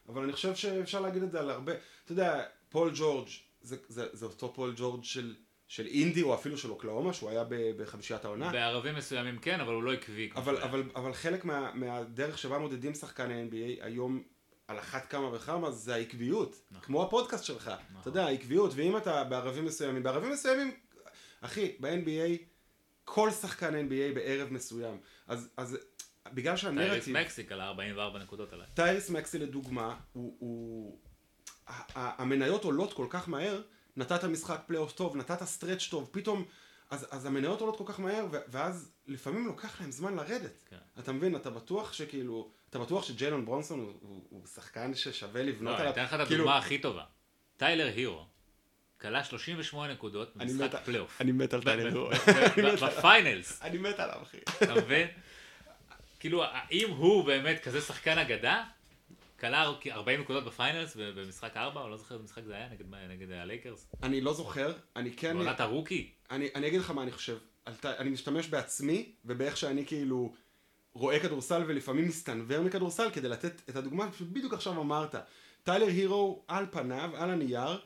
אבל 0.10 0.24
אני 0.24 0.34
חושב 0.34 0.56
שאפשר 0.56 1.02
להגיד 1.02 1.24
את 1.24 1.32
זה 1.32 1.40
על 1.40 1.50
הרבה, 1.50 1.74
אתה 2.04 2.12
יודע, 2.12 2.44
פול 2.70 2.92
ג'ורג' 2.96 3.28
זה, 3.62 3.76
זה, 3.88 4.08
זה 4.14 4.26
אותו 4.26 4.54
פול 4.54 4.74
ג'ורג' 4.78 5.04
של, 5.04 5.36
של 5.68 5.86
אינדי 5.88 6.22
או 6.22 6.34
אפילו 6.34 6.58
של 6.58 6.70
אוקלהומה, 6.70 7.14
שהוא 7.14 7.30
היה 7.30 7.44
בחמישיית 7.78 8.26
העונה. 8.26 8.52
בערבים 8.52 8.96
מסוימים 8.96 9.38
כן, 9.38 9.60
אבל 9.60 9.74
הוא 9.74 9.84
לא 9.84 9.94
עקבי. 9.94 10.30
אבל, 10.36 10.58
אבל, 10.58 10.84
אבל 10.96 11.14
חלק 11.14 11.46
מה, 11.46 11.72
מהדרך 11.74 12.38
שבה 12.38 12.58
מודדים 12.58 12.94
שחקני 12.94 13.48
NBA 13.50 13.86
היום 13.86 14.24
על 14.70 14.80
אחת 14.80 15.10
כמה 15.10 15.34
וכמה 15.34 15.72
זה 15.72 15.96
העקביות, 15.96 16.62
נכון. 16.72 16.84
כמו 16.86 17.04
הפודקאסט 17.04 17.44
שלך, 17.44 17.68
נכון. 17.68 18.02
אתה 18.02 18.10
יודע, 18.10 18.26
העקביות, 18.26 18.72
ואם 18.76 18.98
אתה 18.98 19.24
בערבים 19.24 19.66
מסוימים, 19.66 20.04
בערבים 20.04 20.32
מסוימים, 20.32 20.72
אחי, 21.42 21.76
ב-NBA, 21.80 22.42
כל 23.06 23.32
שחקן 23.32 23.74
NBA 23.74 24.16
בערב 24.16 24.54
מסוים, 24.54 24.98
אז, 25.28 25.50
אז 25.58 25.78
בגלל 26.34 26.58
שהנרטיב... 26.58 27.04
טייריס 27.04 27.08
מקסי 27.08 27.52
קלע 27.52 27.62
44 27.62 28.20
נקודות 28.20 28.54
עליי. 28.54 28.68
טייריס 28.74 29.10
מקסי 29.10 29.40
לדוגמה, 29.40 29.96
הוא, 30.14 30.36
הוא... 30.40 31.00
המניות 31.96 32.64
עולות 32.64 32.94
כל 32.94 33.08
כך 33.10 33.30
מהר, 33.30 33.62
נתת 33.98 34.24
משחק 34.24 34.62
פלייאוף 34.68 34.92
טוב, 34.92 35.16
נתת 35.16 35.44
stretch 35.44 35.88
טוב, 35.92 36.10
פתאום, 36.12 36.46
אז, 36.90 37.08
אז 37.12 37.26
המניות 37.26 37.62
עולות 37.62 37.78
כל 37.78 37.84
כך 37.88 38.00
מהר, 38.00 38.26
ואז 38.32 38.92
לפעמים 39.08 39.48
לוקח 39.48 39.82
להם 39.82 39.92
זמן 39.92 40.16
לרדת. 40.16 40.64
כן. 40.70 40.78
אתה 41.00 41.12
מבין, 41.12 41.36
אתה 41.36 41.50
בטוח 41.50 41.94
שכאילו... 41.94 42.52
אתה 42.70 42.80
בטוח 42.80 43.04
שג'יילון 43.04 43.46
ברונסון 43.46 43.80
הוא, 43.80 43.94
הוא, 44.02 44.22
הוא 44.30 44.48
שחקן 44.48 44.96
ששווה 44.96 45.44
לבנות 45.44 45.74
לא, 45.74 45.80
עליו? 45.80 45.86
אני 45.86 45.92
אתן 45.92 46.04
לך 46.04 46.14
את 46.14 46.28
כאילו- 46.28 46.44
הדוגמה 46.44 46.58
הכי 46.58 46.78
טובה. 46.78 47.04
טיילר 47.58 47.88
הירו. 47.96 48.26
קלע 49.02 49.24
38 49.24 49.94
נקודות 49.94 50.36
במשחק 50.36 50.76
פלייאוף. 50.86 51.22
אני 51.22 51.32
מת 51.32 51.54
על 51.54 51.64
טיילר 51.64 51.86
הירו. 51.86 52.10
ב 52.88 52.97
finals. 52.97 53.62
אני 53.62 53.78
מת 53.78 54.00
עליו, 54.00 54.22
אחי. 54.22 54.38
אתה 54.64 54.76
מבין? 54.76 55.08
כאילו, 56.20 56.44
אם 56.72 56.90
הוא 56.90 57.26
באמת 57.26 57.64
כזה 57.64 57.82
שחקן 57.82 58.18
אגדה, 58.18 58.64
קלע 59.40 59.72
40 59.92 60.22
נקודות 60.22 60.46
ב 60.46 60.53
finals 60.53 60.96
במשחק 60.96 61.58
4, 61.58 61.82
או 61.82 61.90
לא 61.90 61.98
זוכר 61.98 62.16
איזה 62.16 62.24
משחק 62.24 62.44
זה 62.44 62.56
היה, 62.56 62.68
נגד 63.10 63.32
הלייקרס? 63.32 63.88
אני 64.04 64.22
לא 64.22 64.34
זוכר, 64.34 64.74
אני 64.96 65.12
כן... 65.12 65.34
בעונת 65.34 65.60
ה 65.60 65.66
rookie? 65.66 66.12
אני 66.32 66.68
אגיד 66.68 66.80
לך 66.80 66.92
מה 66.92 67.04
אני 67.04 67.12
חושב. 67.12 67.38
אני 67.86 68.10
משתמש 68.10 68.48
בעצמי, 68.48 69.12
ובאיך 69.26 69.58
שאני 69.58 69.86
כאילו... 69.86 70.34
רואה 71.00 71.20
כדורסל 71.20 71.64
ולפעמים 71.68 72.08
מסתנוור 72.08 72.62
מכדורסל 72.62 73.10
כדי 73.14 73.30
לתת 73.30 73.62
את 73.70 73.76
הדוגמה 73.76 74.10
שבדיוק 74.20 74.54
עכשיו 74.54 74.82
אמרת. 74.82 75.16
טיילר 75.64 75.88
הירו 75.88 76.44
על 76.48 76.66
פניו, 76.72 77.12
על 77.16 77.30
הנייר, 77.30 77.80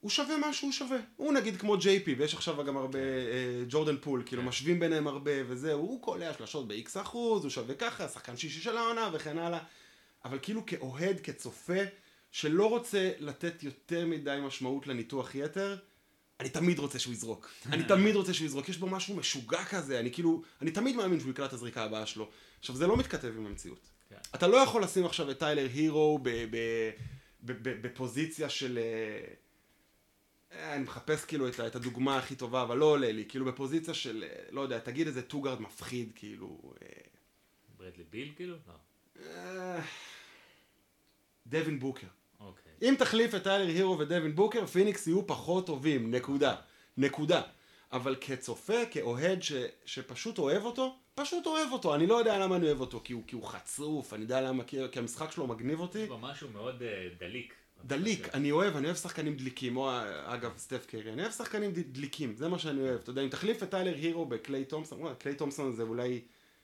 הוא 0.00 0.10
שווה 0.10 0.38
מה 0.38 0.52
שהוא 0.52 0.72
שווה. 0.72 0.98
הוא 1.16 1.32
נגיד 1.32 1.56
כמו 1.56 1.78
ג'יי 1.78 2.00
פי, 2.00 2.14
ויש 2.14 2.34
עכשיו 2.34 2.64
גם 2.64 2.76
הרבה 2.76 2.98
אה, 2.98 3.64
ג'ורדן 3.68 3.96
פול, 3.96 4.22
כאילו 4.26 4.42
כן. 4.42 4.48
משווים 4.48 4.80
ביניהם 4.80 5.06
הרבה 5.06 5.30
וזהו, 5.48 5.80
הוא 5.80 6.02
קולע 6.02 6.34
שלשות 6.34 6.68
ב-X 6.68 7.00
אחוז, 7.00 7.42
הוא 7.42 7.50
שווה 7.50 7.74
ככה, 7.74 8.08
שחקן 8.08 8.36
שישי 8.36 8.60
של 8.60 8.76
העונה 8.76 9.10
וכן 9.12 9.38
הלאה. 9.38 9.58
אבל 10.24 10.38
כאילו 10.42 10.66
כאוהד, 10.66 11.20
כצופה, 11.20 11.82
שלא 12.30 12.70
רוצה 12.70 13.10
לתת 13.18 13.62
יותר 13.62 14.06
מדי 14.06 14.38
משמעות 14.42 14.86
לניתוח 14.86 15.34
יתר, 15.34 15.76
אני 16.40 16.48
תמיד 16.48 16.78
רוצה 16.78 16.98
שהוא 16.98 17.12
יזרוק. 17.12 17.50
אני 17.72 17.84
תמיד 17.84 18.14
רוצה 18.14 18.34
שהוא 18.34 18.46
יזרוק. 18.46 18.68
יש 18.68 18.76
בו 18.76 18.86
משהו 18.86 19.16
משוגע 19.16 19.64
כזה, 19.64 20.00
אני 20.00 20.12
כאילו, 20.12 20.42
אני 20.62 20.70
תמיד 20.70 20.96
מאמין 20.96 21.20
שהוא 21.20 21.30
יקלע 21.30 21.46
את 21.46 21.52
הזריקה 21.52 21.84
הבאה 21.84 22.06
שלו. 22.06 22.30
עכשיו, 22.58 22.76
זה 22.76 22.86
לא 22.86 22.96
מתכתב 22.96 23.32
עם 23.36 23.46
המציאות. 23.46 23.88
כן. 24.08 24.16
אתה 24.34 24.46
לא 24.46 24.56
יכול 24.56 24.82
לשים 24.82 25.06
עכשיו 25.06 25.30
את 25.30 25.38
טיילר 25.38 25.66
הירו 25.74 26.20
בפוזיציה 27.42 28.48
של... 28.48 28.78
אה, 28.78 29.34
אה, 30.52 30.74
אני 30.74 30.82
מחפש 30.82 31.24
כאילו 31.24 31.48
את, 31.48 31.60
את 31.60 31.76
הדוגמה 31.76 32.18
הכי 32.18 32.36
טובה, 32.36 32.62
אבל 32.62 32.78
לא 32.78 32.84
עולה 32.84 33.12
לי. 33.12 33.24
כאילו 33.28 33.44
בפוזיציה 33.44 33.94
של, 33.94 34.24
אה, 34.28 34.42
לא 34.50 34.60
יודע, 34.60 34.78
תגיד 34.78 35.06
איזה 35.06 35.22
two 35.22 35.36
guard 35.36 35.60
מפחיד, 35.60 36.12
כאילו... 36.14 36.74
ברדלי 37.76 38.04
ביל 38.10 38.32
כאילו? 38.36 38.56
לא. 38.66 39.80
דווין 41.46 41.78
בוקר. 41.78 42.06
אם 42.82 42.94
תחליף 42.98 43.34
את 43.34 43.42
טיילר 43.42 43.66
הירו 43.66 43.98
ודווין 43.98 44.34
בוקר, 44.34 44.66
פיניקס 44.66 45.06
יהיו 45.06 45.26
פחות 45.26 45.66
טובים, 45.66 46.10
נקודה. 46.10 46.54
נקודה. 46.96 47.42
אבל 47.92 48.16
כצופה, 48.20 48.86
כאוהד 48.90 49.42
ש, 49.42 49.52
שפשוט 49.84 50.38
אוהב 50.38 50.64
אותו, 50.64 50.96
פשוט 51.14 51.46
אוהב 51.46 51.72
אותו. 51.72 51.94
אני 51.94 52.06
לא 52.06 52.14
יודע 52.14 52.38
למה 52.38 52.56
אני 52.56 52.66
אוהב 52.66 52.80
אותו, 52.80 53.00
כי 53.04 53.12
הוא, 53.12 53.22
כי 53.26 53.34
הוא 53.34 53.44
חצוף, 53.44 54.14
אני 54.14 54.22
יודע 54.22 54.40
למה, 54.40 54.64
כי, 54.64 54.78
כי 54.92 54.98
המשחק 54.98 55.32
שלו 55.32 55.46
מגניב 55.46 55.80
אותי. 55.80 55.98
יש 55.98 56.08
בו 56.08 56.18
משהו 56.18 56.48
מאוד 56.52 56.82
uh, 56.82 57.20
דליק. 57.20 57.54
דליק, 57.84 58.34
אני 58.34 58.50
אוהב, 58.50 58.76
אני 58.76 58.86
אוהב 58.86 58.96
שחקנים 58.96 59.36
דליקים, 59.36 59.76
או 59.76 59.90
אגב 60.24 60.52
סטף 60.56 60.86
קרי, 60.86 61.12
אני 61.12 61.22
אוהב 61.22 61.32
שחקנים 61.32 61.70
דליקים, 61.72 62.34
זה 62.36 62.48
מה 62.48 62.58
שאני 62.58 62.80
אוהב. 62.80 63.00
אתה 63.00 63.10
יודע, 63.10 63.22
אם 63.22 63.28
תחליף 63.28 63.62
את 63.62 63.70
טיילר 63.70 63.94
הירו 63.94 64.26
בקליי 64.26 64.64
תומפסון, 64.64 65.14
קליי 65.18 65.34
תומפסון 65.34 65.72
זה 65.72 65.82
אולי... 65.82 66.20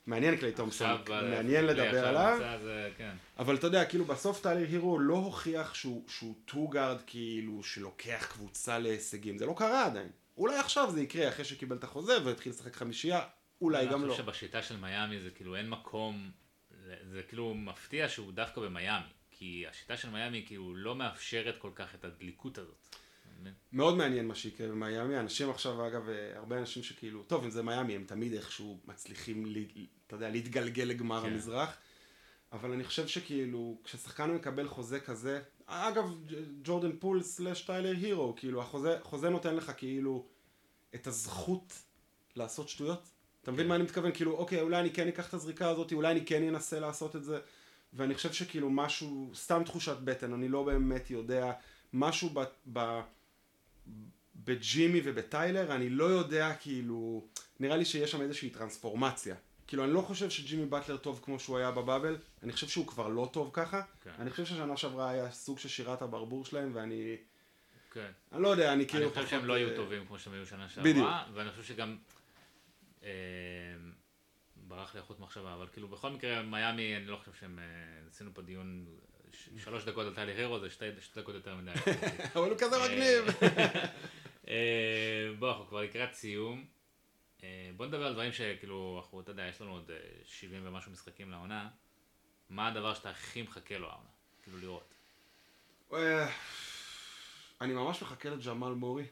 מעניין 0.07 0.37
קליי 0.37 0.53
תומפסון, 0.53 1.01
מעניין 1.09 1.67
לדבר 1.67 2.07
עליו, 2.07 2.59
זה, 2.63 2.91
כן. 2.97 3.15
אבל 3.39 3.57
אתה 3.57 3.67
יודע, 3.67 3.85
כאילו 3.85 4.05
בסוף 4.05 4.43
טיילר 4.43 4.67
הירו 4.69 4.99
לא 4.99 5.15
הוכיח 5.15 5.75
שהוא, 5.75 6.05
שהוא 6.09 6.35
two-guard 6.45 7.01
כאילו 7.07 7.63
שלוקח 7.63 8.27
קבוצה 8.33 8.79
להישגים, 8.79 9.39
זה 9.39 9.47
לא 9.47 9.55
קרה 9.57 9.87
עדיין. 9.87 10.09
אולי 10.37 10.57
עכשיו 10.57 10.91
זה 10.91 11.03
יקרה 11.03 11.29
אחרי 11.29 11.45
שקיבל 11.45 11.77
את 11.77 11.85
החוזה 11.85 12.25
והתחיל 12.25 12.53
לשחק 12.53 12.77
חמישייה, 12.77 13.23
אולי 13.61 13.87
גם 13.87 14.01
לא. 14.01 14.07
אני 14.07 14.11
חושב 14.11 14.23
שבשיטה 14.23 14.63
של 14.63 14.77
מיאמי 14.77 15.21
זה 15.21 15.31
כאילו 15.31 15.57
אין 15.57 15.69
מקום, 15.69 16.31
זה 17.13 17.23
כאילו 17.29 17.55
מפתיע 17.55 18.09
שהוא 18.09 18.33
דווקא 18.33 18.61
במיאמי, 18.61 19.07
כי 19.31 19.65
השיטה 19.71 19.97
של 19.97 20.11
מיאמי 20.11 20.45
כאילו 20.47 20.77
לא 20.77 20.95
מאפשרת 20.95 21.59
כל 21.59 21.71
כך 21.75 21.95
את 21.95 22.05
הדליקות 22.05 22.59
הזאת. 22.59 22.97
מאוד 23.73 23.97
מעניין 23.97 24.27
מה 24.27 24.35
שיקרה 24.35 24.69
במיאמי, 24.69 25.19
אנשים 25.19 25.51
עכשיו, 25.51 25.87
אגב, 25.87 26.09
אה, 26.09 26.37
הרבה 26.37 26.59
אנשים 26.59 26.83
שכאילו, 26.83 27.23
טוב, 27.23 27.45
אם 27.45 27.51
זה 27.51 27.63
מיאמי, 27.63 27.95
הם 27.95 28.05
תמיד 28.07 28.33
איכשהו 28.33 28.81
מצליחים, 28.85 29.47
אתה 30.07 30.17
יודע, 30.17 30.31
להתגלגל 30.31 30.85
לגמר 30.85 31.23
כן. 31.23 31.33
המזרח, 31.33 31.77
אבל 32.53 32.73
אני 32.73 32.85
חושב 32.85 33.07
שכאילו, 33.07 33.79
כששחקן 33.85 34.31
מקבל 34.31 34.69
חוזה 34.69 35.01
כזה, 35.01 35.41
אגב, 35.67 36.15
ג'ורדן 36.63 36.97
פול 36.99 37.23
slash 37.23 37.63
טיילר 37.63 37.91
הירו, 37.91 38.35
כאילו, 38.37 38.63
החוזה 38.63 38.99
חוזה 39.03 39.31
נותן 39.31 39.57
לך 39.57 39.73
כאילו 39.77 40.27
את 40.95 41.07
הזכות 41.07 41.73
לעשות 42.37 42.69
שטויות. 42.69 43.09
אתה 43.43 43.53
מבין 43.53 43.65
כן. 43.65 43.69
מה 43.69 43.75
אני 43.75 43.85
מתכוון? 43.85 44.13
כאילו, 44.13 44.33
אוקיי, 44.33 44.61
אולי 44.61 44.81
אני 44.81 44.91
כן 44.91 45.09
אקח 45.09 45.29
את 45.29 45.35
הזריקה 45.35 45.69
הזאת, 45.69 45.93
אולי 45.93 46.13
אני 46.13 46.27
כן 46.27 46.49
אנסה 46.49 46.81
לעשות 46.81 47.17
את 47.17 47.25
זה, 47.25 47.39
ואני 47.93 48.15
חושב 48.15 48.33
שכאילו 48.33 48.71
משהו, 48.71 49.31
סתם 49.35 49.63
תחושת 49.65 49.97
בטן, 50.05 50.33
אני 50.33 50.49
לא 50.49 50.63
באמת 50.63 51.11
יודע, 51.11 51.53
משהו 51.93 52.31
ב... 52.35 52.45
ב 52.73 53.01
בג'ימי 54.37 55.01
ובטיילר, 55.05 55.75
אני 55.75 55.91
לא 55.91 56.05
יודע 56.05 56.55
כאילו, 56.55 57.25
נראה 57.61 57.77
לי 57.77 57.85
שיש 57.85 58.11
שם 58.11 58.21
איזושהי 58.21 58.51
טרנספורמציה. 58.51 59.35
כאילו 59.67 59.85
אני 59.85 59.93
לא 59.93 60.01
חושב 60.01 60.31
שג'ימי 60.31 60.67
באטלר 60.67 60.97
טוב 60.97 61.21
כמו 61.25 61.41
שהוא 61.41 61.59
היה 61.59 61.71
ב 61.71 61.76
bubble, 61.77 62.17
אני 62.43 62.53
חושב 62.53 62.69
שהוא 62.69 62.87
כבר 62.87 63.09
לא 63.09 63.29
טוב 63.33 63.51
ככה. 63.53 63.83
כן. 64.03 64.11
אני 64.19 64.31
חושב 64.31 64.45
ששנה 64.45 64.77
שעברה 64.77 65.11
היה 65.11 65.31
סוג 65.31 65.59
של 65.59 65.69
שירת 65.69 66.03
הברבור 66.03 66.45
שלהם 66.45 66.71
ואני... 66.75 67.17
כן. 67.93 68.11
אני 68.33 68.43
לא 68.43 68.49
יודע, 68.49 68.73
אני 68.73 68.87
כאילו... 68.87 69.05
אני 69.05 69.15
חושב 69.15 69.29
שהם 69.29 69.45
לא 69.45 69.55
היו 69.55 69.71
אה, 69.71 69.77
טובים 69.77 70.07
כמו 70.07 70.19
שהם 70.19 70.33
היו 70.33 70.47
שנה 70.47 70.69
שעברה. 70.69 70.93
בדיוק. 70.93 71.09
ואני 71.35 71.51
חושב 71.51 71.63
שגם... 71.63 71.97
אה, 73.05 73.11
ברח 74.57 74.95
לי 74.95 75.01
החוט 75.01 75.21
מחשבה, 75.21 75.55
אבל 75.55 75.67
כאילו 75.73 75.89
בכל 75.89 76.11
מקרה 76.11 76.43
מיאמי, 76.43 76.97
אני 76.97 77.07
לא 77.07 77.17
חושב 77.17 77.33
שהם... 77.41 77.59
אה, 77.59 77.65
עשינו 78.11 78.31
פה 78.35 78.43
דיון 78.43 78.87
שלוש 79.65 79.85
דקות 79.85 80.07
על 80.07 80.15
טלי 80.15 80.33
הירו 80.33 80.61
זה 80.61 80.71
שתי 80.71 80.85
דקות 81.17 81.35
יותר 81.35 81.55
מדי. 81.55 81.71
אבל 82.37 82.51
הוא 82.51 82.59
כזה 82.59 82.77
מגניב. 82.85 83.25
אה, 84.49 85.31
בוא, 85.39 85.51
אנחנו 85.51 85.67
כבר 85.67 85.83
לקראת 85.83 86.15
סיום. 86.15 86.65
אה, 87.45 87.71
בוא 87.77 87.87
נדבר 87.87 88.07
על 88.07 88.13
דברים 88.13 88.33
שכאילו, 88.33 89.01
אנחנו, 89.03 89.21
אתה 89.21 89.31
יודע, 89.31 89.47
יש 89.47 89.61
לנו 89.61 89.73
עוד 89.73 89.91
70 90.25 90.63
אה, 90.63 90.71
ומשהו 90.71 90.93
משחקים 90.93 91.31
לעונה. 91.31 91.69
מה 92.51 92.69
הדבר 92.69 92.95
שאתה 92.95 93.11
הכי 93.11 93.43
מחכה 93.43 93.79
לו 93.79 93.89
העונה? 93.89 94.09
כאילו 94.43 94.59
לראות. 94.59 94.95
אני 97.61 97.73
ממש 97.73 98.03
מחכה 98.03 98.31
לג'מאל 98.31 98.73
מורי. 98.73 99.05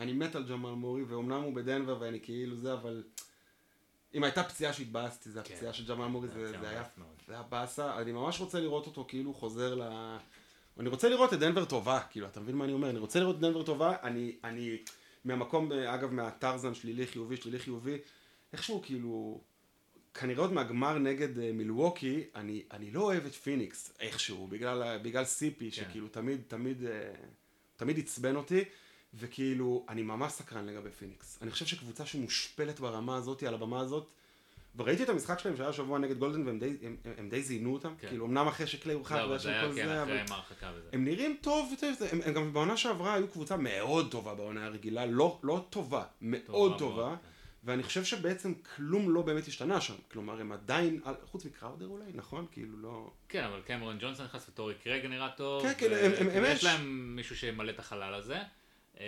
אני 0.00 0.12
מת 0.12 0.34
על 0.34 0.44
ג'מאל 0.48 0.72
מורי, 0.72 1.02
ואומנם 1.02 1.42
הוא 1.42 1.54
בדנבר 1.54 1.96
ואני 2.00 2.20
כאילו 2.20 2.56
זה, 2.56 2.72
אבל... 2.72 3.04
אם 4.14 4.24
הייתה 4.24 4.42
פציעה 4.42 4.72
שהתבאסתי, 4.72 5.30
זה 5.30 5.40
הפציעה 5.40 5.72
כן. 5.72 5.72
של 5.72 5.86
ג'מאל 5.86 6.06
מורי, 6.06 6.28
זה, 6.28 6.50
זה 6.60 6.68
היה, 6.68 6.84
זה 7.26 7.32
היה 7.32 7.42
באסה. 7.42 7.98
אני 7.98 8.12
ממש 8.12 8.40
רוצה 8.40 8.60
לראות 8.60 8.86
אותו 8.86 9.04
כאילו 9.08 9.34
חוזר 9.34 9.74
ל... 9.74 9.82
אני 10.80 10.88
רוצה 10.88 11.08
לראות 11.08 11.32
את 11.32 11.38
דנבר 11.38 11.64
טובה, 11.64 12.00
כאילו, 12.10 12.26
אתה 12.26 12.40
מבין 12.40 12.56
מה 12.56 12.64
אני 12.64 12.72
אומר? 12.72 12.90
אני 12.90 12.98
רוצה 12.98 13.20
לראות 13.20 13.36
את 13.36 13.40
דנבר 13.40 13.62
טובה, 13.62 13.96
אני, 14.02 14.36
אני 14.44 14.78
מהמקום, 15.26 15.72
אגב, 15.72 16.12
מהטרזן 16.12 16.74
שלילי 16.74 17.06
חיובי, 17.06 17.36
שלילי 17.36 17.58
חיובי, 17.58 17.98
איכשהו 18.52 18.82
כאילו, 18.82 19.40
כנראה 20.14 20.40
עוד 20.40 20.52
מהגמר 20.52 20.98
נגד 20.98 21.38
אה, 21.38 21.52
מילווקי, 21.52 22.24
אני, 22.34 22.62
אני 22.70 22.90
לא 22.90 23.00
אוהב 23.00 23.26
את 23.26 23.32
פיניקס 23.34 23.92
איכשהו, 24.00 24.46
בגלל, 24.46 24.98
בגלל 24.98 25.24
סיפי, 25.24 25.70
כן. 25.70 25.76
שכאילו 25.76 26.08
תמיד, 26.08 26.40
תמיד, 26.48 26.84
אה, 26.84 27.12
תמיד 27.76 27.98
עצבן 27.98 28.36
אותי, 28.36 28.64
וכאילו, 29.14 29.86
אני 29.88 30.02
ממש 30.02 30.32
סקרן 30.32 30.66
לגבי 30.66 30.90
פיניקס. 30.90 31.38
אני 31.42 31.50
חושב 31.50 31.66
שקבוצה 31.66 32.06
שמושפלת 32.06 32.80
ברמה 32.80 33.16
הזאת, 33.16 33.42
על 33.42 33.54
הבמה 33.54 33.80
הזאת, 33.80 34.08
וראיתי 34.76 35.02
את 35.02 35.08
המשחק 35.08 35.38
שלהם 35.38 35.56
שהיה 35.56 35.72
שבוע 35.72 35.98
נגד 35.98 36.18
גולדן 36.18 36.46
והם 36.46 36.58
די, 36.58 36.76
הם, 36.82 36.96
הם 37.18 37.28
די 37.28 37.42
זינו 37.42 37.72
אותם, 37.72 37.94
כן. 37.98 38.08
כאילו 38.08 38.26
אמנם 38.26 38.48
אחרי 38.48 38.66
שקליי 38.66 38.94
הורחק 38.94 39.16
לא, 39.16 39.38
זה 39.38 39.50
היה 39.50 40.06
כן, 40.06 40.24
ההרחקה 40.30 40.72
וזה. 40.76 40.88
הם 40.92 41.04
נראים 41.04 41.36
טוב, 41.40 41.74
הם, 42.12 42.20
הם 42.24 42.34
גם 42.34 42.52
בעונה 42.52 42.76
שעברה 42.76 43.14
היו 43.14 43.28
קבוצה 43.28 43.56
מאוד 43.56 44.10
טובה 44.10 44.34
בעונה 44.34 44.66
הרגילה, 44.66 45.06
לא, 45.06 45.38
לא 45.42 45.66
טובה, 45.70 46.04
מאוד 46.20 46.46
טובה, 46.46 46.78
טובה 46.78 47.06
מאוד, 47.06 47.18
כן. 47.18 47.26
ואני 47.64 47.82
חושב 47.82 48.04
שבעצם 48.04 48.54
כלום 48.54 49.10
לא 49.10 49.22
באמת 49.22 49.48
השתנה 49.48 49.80
שם, 49.80 49.94
כלומר 50.12 50.40
הם 50.40 50.52
עדיין, 50.52 51.00
חוץ 51.24 51.44
מקראודר 51.44 51.86
אולי, 51.86 52.04
נכון? 52.14 52.46
כאילו 52.52 52.78
לא... 52.78 53.10
כן, 53.28 53.44
אבל 53.44 53.60
קמרון 53.60 53.98
ג'ונסון 54.00 54.26
נכנס 54.26 54.48
וטורי 54.48 54.74
קרייג 54.74 55.06
נראה 55.06 55.28
טוב, 55.28 55.62
כן, 55.62 55.72
כן, 55.78 55.92
הם, 55.92 56.12
הם, 56.18 56.28
הם, 56.28 56.44
יש 56.46 56.64
להם 56.64 57.16
מישהו 57.16 57.36
שימלא 57.36 57.70
את 57.70 57.78
החלל 57.78 58.14
הזה. 58.14 58.38
אמ, 59.00 59.04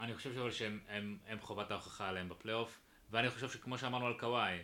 אני 0.00 0.14
חושב 0.14 0.38
אבל 0.38 0.50
שהם 0.50 0.78
הם, 0.88 1.16
הם 1.26 1.40
חובת 1.40 1.70
ההוכחה 1.70 2.08
עליהם 2.08 2.28
בפלייאוף, 2.28 2.80
ואני 3.10 3.30
חושב 3.30 3.50
שכמו 3.50 3.78
שאמרנו 3.78 4.06
על 4.06 4.14
קוואי, 4.18 4.58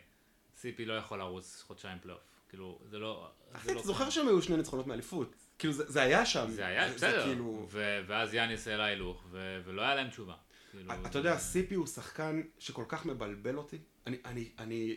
סיפי 0.57 0.85
לא 0.85 0.93
יכול 0.93 1.19
לרוץ 1.19 1.63
חודשיים 1.67 1.99
פלייאוף. 2.03 2.23
כאילו, 2.49 2.79
זה 2.91 2.99
לא... 2.99 3.31
אחי, 3.53 3.73
אתה 3.73 3.83
זוכר 3.83 4.11
שהם 4.11 4.29
היו 4.29 4.43
שני 4.43 4.57
ניצחונות 4.57 4.87
מאליפות. 4.87 5.35
כאילו, 5.59 5.75
זה, 5.75 6.03
היה 6.03 6.27
שם. 6.27 6.47
זה 6.51 6.67
היה, 6.67 6.95
בסדר. 6.95 7.25
כאילו... 7.25 7.67
ואז 8.07 8.35
יאניס 8.35 8.69
העלה 8.69 8.85
הילוך, 8.85 9.27
ולא 9.65 9.83
היה 9.83 9.95
להם 9.95 10.11
תשובה. 10.11 10.35
כאילו... 10.71 10.93
אתה 11.07 11.19
יודע, 11.19 11.39
סיפי 11.39 11.75
הוא 11.75 11.87
שחקן 11.87 12.43
שכל 12.59 12.85
כך 12.89 13.07
מבלבל 13.07 13.57
אותי. 13.57 13.79
אני, 14.07 14.17
אני, 14.25 14.51
אני... 14.59 14.97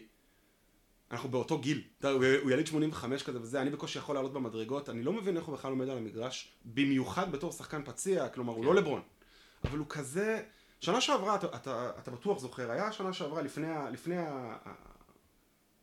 אנחנו 1.12 1.30
באותו 1.30 1.60
גיל, 1.60 1.84
הוא 2.04 2.52
יליד 2.52 2.68
85 2.68 3.24
כזה 3.24 3.42
וזה, 3.42 3.62
אני 3.62 3.70
בקושי 3.70 4.00
יכול 4.00 4.16
לעלות 4.16 4.34
במדרגות, 4.34 4.90
אני 4.90 5.04
לא 5.04 5.14
מבין 5.14 5.38
איך 5.38 5.46
הוא 5.46 5.56
בכלל 5.56 5.72
עומד 5.72 5.90
על 5.90 5.98
המגרש, 5.98 6.52
במיוחד 6.66 7.32
בתור 7.32 7.52
שחקן 7.52 7.82
פציע, 7.86 8.30
כלומר 8.30 8.54
הוא 8.54 8.66
לא 8.66 8.72
כן. 8.72 8.78
לברון, 8.78 9.02
אבל 9.64 9.78
הוא 9.78 9.88
כזה, 9.90 10.44
שנה 10.82 11.02
שעברה, 11.02 11.36
אתה, 11.36 11.48
אתה, 11.56 11.92
אתה 12.00 12.12
בטוח 12.12 12.40
זוכר, 12.40 12.72
היה 12.72 12.92
שנה 12.92 13.14
שעברה 13.14 13.42
לפני, 13.42 13.68
לפני 13.92 14.16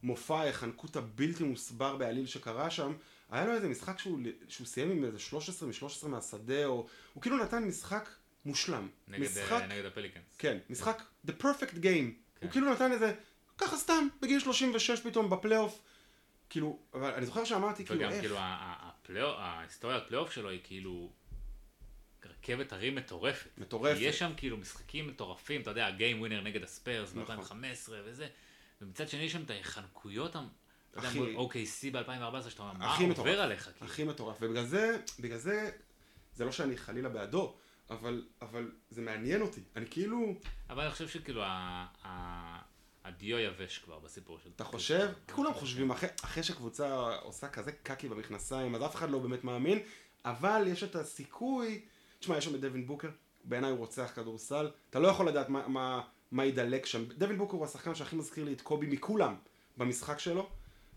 המופע 0.03 0.49
החנקות 0.49 0.97
הבלתי 0.97 1.45
מוסבר 1.45 1.97
בעליל 1.97 2.27
שקרה 2.27 2.71
שם, 2.71 2.93
היה 3.31 3.47
לו 3.47 3.53
איזה 3.53 3.69
משחק 3.69 3.99
שהוא, 3.99 4.19
שהוא 4.49 4.67
סיים 4.67 4.91
עם 4.91 5.05
איזה 5.05 5.19
13 5.19 5.69
מ-13 5.69 6.09
מהשדה, 6.09 6.67
או 6.67 6.87
הוא 7.15 7.23
כאילו 7.23 7.37
נתן 7.37 7.65
משחק 7.65 8.09
מושלם. 8.45 8.89
נגד, 9.09 9.23
משחק, 9.23 9.63
נגד 9.69 9.85
הפליקנס. 9.85 10.23
כן, 10.39 10.59
משחק 10.71 11.03
the 11.27 11.31
perfect 11.41 11.75
game. 11.75 11.81
כן. 11.83 12.11
הוא 12.41 12.51
כאילו 12.51 12.73
נתן 12.73 12.93
איזה, 12.93 13.15
ככה 13.59 13.77
סתם, 13.77 14.09
בגיל 14.23 14.41
36 14.41 15.01
פתאום 15.01 15.31
בפלייאוף. 15.31 15.83
כאילו, 16.51 16.79
אבל 16.95 17.15
אני 17.15 17.27
זוכר 17.27 17.45
שאמרתי 17.45 17.85
כאילו 17.85 18.01
איך. 18.01 18.11
וגם 18.11 18.21
כאילו 18.21 18.37
הפלייאוף, 18.41 19.35
ההיסטוריית 19.39 20.05
פלייאוף 20.09 20.31
שלו 20.31 20.49
היא 20.49 20.61
כאילו 20.65 21.11
רכבת 22.47 22.73
הרים 22.73 22.95
מטורפת. 22.95 23.51
מטורפת. 23.59 24.01
יש 24.01 24.19
שם 24.19 24.33
כאילו 24.37 24.57
משחקים 24.57 25.07
מטורפים, 25.07 25.61
אתה 25.61 25.71
יודע, 25.71 25.87
ה 25.87 25.94
game 25.94 26.21
winner 26.21 26.41
נגד 26.41 26.63
הספיירס 26.63 27.15
נכון. 27.15 27.37
ב-2015 27.37 27.91
וזה. 28.05 28.29
ומצד 28.81 29.09
שני 29.09 29.23
יש 29.23 29.33
שם 29.33 29.43
את 29.43 29.51
החנקויות 29.61 30.31
אתה 30.31 31.07
יודע, 31.07 31.11
מול 31.15 31.37
OKC 31.37 31.93
ב-2014, 31.93 32.51
שאתה 32.51 32.63
אומר, 32.63 32.73
מה 32.73 32.97
עובר 33.17 33.41
עליך? 33.41 33.65
כאילו? 33.65 33.91
הכי 33.93 34.05
מטורף, 34.05 34.37
ובגלל 34.41 34.65
זה, 34.65 34.99
בגלל 35.21 35.39
זה, 35.39 35.71
זה 36.35 36.45
לא 36.45 36.53
שאני 36.53 36.77
חלילה 36.77 37.09
בעדו, 37.09 37.55
אבל, 37.91 38.25
אבל 38.43 38.73
זה 38.91 39.03
מעניין 39.03 39.43
אותי, 39.43 39.61
אני 39.77 39.87
כאילו... 39.91 40.35
אבל 40.71 40.83
אני 40.83 40.93
חושב 40.93 41.09
שכאילו 41.09 41.43
הדיו 43.05 43.39
יבש 43.39 43.79
כבר 43.79 43.99
בסיפור 43.99 44.39
של... 44.39 44.51
אתה 44.57 44.65
חושב? 44.65 45.09
כולם 45.33 45.55
חושבים, 45.55 45.91
אחרי, 45.91 46.09
אחרי 46.25 46.43
שקבוצה 46.43 47.17
עושה 47.17 47.49
כזה 47.49 47.73
קקי 47.73 48.09
במכנסיים, 48.09 48.75
אז 48.75 48.85
אף 48.85 48.95
אחד 48.95 49.11
לא 49.11 49.19
באמת 49.19 49.45
מאמין, 49.45 49.79
אבל 50.25 50.65
יש 50.67 50.83
את 50.83 50.97
הסיכוי, 50.97 51.85
תשמע, 52.19 52.39
יש 52.39 52.45
שם 52.45 52.55
את 52.55 52.61
דווין 52.61 52.87
בוקר, 52.87 53.09
בעיניי 53.45 53.71
הוא 53.71 53.79
רוצח 53.79 54.13
כדורסל, 54.15 54.71
אתה 54.91 54.99
לא 54.99 55.09
יכול 55.09 55.29
לדעת 55.29 55.49
מה, 55.49 55.69
מה, 55.69 56.01
מה 56.31 56.45
ידלק 56.45 56.87
שם. 56.87 57.05
דווין 57.19 57.39
בוקר 57.39 57.57
הוא 57.57 57.65
השחקן 57.65 57.95
שהכי 57.95 58.17
מזכיר 58.17 58.45
לי 58.45 58.53
את 58.53 58.61
קובי 58.61 58.87
מכולם 58.87 59.35
במשחק 59.77 60.19
שלו, 60.19 60.49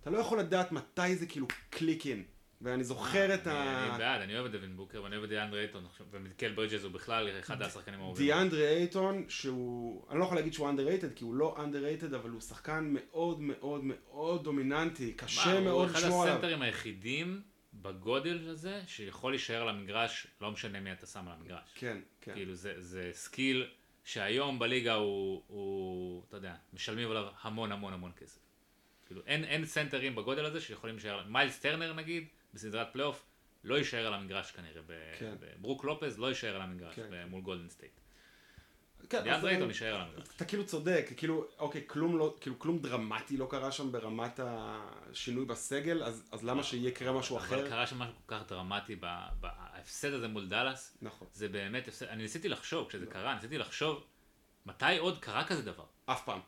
אתה 0.01 0.09
לא 0.09 0.17
יכול 0.17 0.39
לדעת 0.39 0.71
מתי 0.71 1.15
זה 1.15 1.25
כאילו 1.25 1.47
click 1.69 2.07
in. 2.07 2.23
ואני 2.61 2.83
זוכר 2.83 3.33
את 3.33 3.47
ה... 3.47 3.89
אני 3.89 3.97
בעד, 3.97 4.21
אני 4.21 4.35
אוהב 4.35 4.45
את 4.45 4.51
דווין 4.51 4.77
בוקר 4.77 5.03
ואני 5.03 5.15
אוהב 5.15 5.23
את 5.23 5.29
דיאנדרי 5.29 5.59
אייטון, 5.59 5.85
ומיקל 6.11 6.53
ברידג'ס 6.53 6.83
הוא 6.83 6.91
בכלל 6.91 7.39
אחד 7.39 7.61
השחקנים 7.61 7.99
האהובים. 7.99 8.25
דיאנדרי 8.25 8.67
אייטון, 8.67 9.25
שהוא, 9.27 10.05
אני 10.09 10.19
לא 10.19 10.23
יכול 10.23 10.37
להגיד 10.37 10.53
שהוא 10.53 10.69
underrated, 10.69 11.13
כי 11.15 11.23
הוא 11.23 11.35
לא 11.35 11.57
underrated, 11.57 12.15
אבל 12.15 12.29
הוא 12.29 12.41
שחקן 12.41 12.93
מאוד 12.93 13.41
מאוד 13.41 13.83
מאוד 13.83 14.43
דומיננטי, 14.43 15.13
קשה 15.13 15.59
מאוד 15.59 15.89
לשמור 15.89 16.03
עליו. 16.03 16.13
הוא 16.13 16.25
אחד 16.25 16.33
הסנטרים 16.33 16.61
היחידים 16.61 17.41
בגודל 17.81 18.49
הזה, 18.49 18.81
שיכול 18.87 19.31
להישאר 19.31 19.61
על 19.61 19.69
המגרש, 19.69 20.27
לא 20.41 20.51
משנה 20.51 20.79
מי 20.79 20.91
אתה 20.91 21.05
שם 21.05 21.27
על 21.27 21.33
המגרש. 21.33 21.69
כן, 21.75 21.97
כן. 22.21 22.33
כאילו 22.33 22.55
זה 22.55 23.09
skill 23.13 23.67
שהיום 24.03 24.59
בליגה 24.59 24.93
הוא, 24.93 26.23
אתה 26.27 26.37
יודע, 26.37 26.55
משלמים 26.73 27.11
עליו 27.11 27.27
המון 27.41 27.71
המון 27.71 27.93
המון 27.93 28.11
כסף. 28.17 28.39
כאילו 29.05 29.21
אין, 29.25 29.43
אין 29.43 29.65
סנטרים 29.65 30.15
בגודל 30.15 30.45
הזה 30.45 30.61
שיכולים 30.61 30.95
להישאר, 30.95 31.27
מיילס 31.27 31.59
טרנר 31.59 31.93
נגיד, 31.93 32.27
בסדרת 32.53 32.93
פלייאוף, 32.93 33.25
לא 33.63 33.75
יישאר 33.75 34.07
על 34.07 34.13
המגרש 34.13 34.51
כנראה. 34.51 34.81
כן. 35.19 35.35
ברוק 35.61 35.83
לופז 35.83 36.19
לא 36.19 36.27
יישאר 36.27 36.55
על 36.55 36.61
המגרש 36.61 36.95
כן. 36.95 37.27
מול 37.29 37.41
גולדן 37.41 37.69
סטייט. 37.69 37.91
כן, 39.09 39.23
דיאנדרי 39.23 39.43
אייטון 39.43 39.67
יישאר 39.67 39.95
על 39.95 40.01
המגרש. 40.01 40.27
אתה 40.35 40.45
כאילו 40.45 40.65
צודק, 40.65 41.09
כאילו, 41.17 41.45
אוקיי, 41.59 41.83
כלום, 41.87 42.17
לא, 42.17 42.35
כאילו, 42.41 42.59
כלום 42.59 42.79
דרמטי 42.79 43.37
לא 43.37 43.47
קרה 43.49 43.71
שם 43.71 43.91
ברמת 43.91 44.39
השינוי 44.43 45.45
בסגל, 45.45 46.03
אז, 46.03 46.23
אז 46.31 46.43
למה 46.43 46.63
שיהיה 46.63 46.91
קרה 46.91 47.11
משהו 47.19 47.37
אחר? 47.37 47.59
אבל 47.59 47.69
קרה 47.69 47.87
שם 47.87 47.99
משהו 47.99 48.13
כל 48.25 48.35
כך 48.35 48.49
דרמטי, 48.49 48.95
בהפסד 49.39 50.13
הזה 50.13 50.27
מול 50.27 50.47
דאלאס, 50.47 50.97
נכון. 51.01 51.27
זה 51.33 51.47
באמת 51.47 51.87
הפסד, 51.87 52.05
אני 52.05 52.23
ניסיתי 52.23 52.49
לחשוב, 52.49 52.87
כשזה 52.89 53.05
לא. 53.05 53.11
קרה, 53.11 53.35
ניסיתי 53.35 53.57
לחשוב, 53.57 54.03
מתי 54.65 54.97
עוד 54.97 55.19
קרה 55.19 55.43
כזה 55.43 55.61
דבר? 55.61 55.85
אף 56.05 56.25
פעם. 56.25 56.39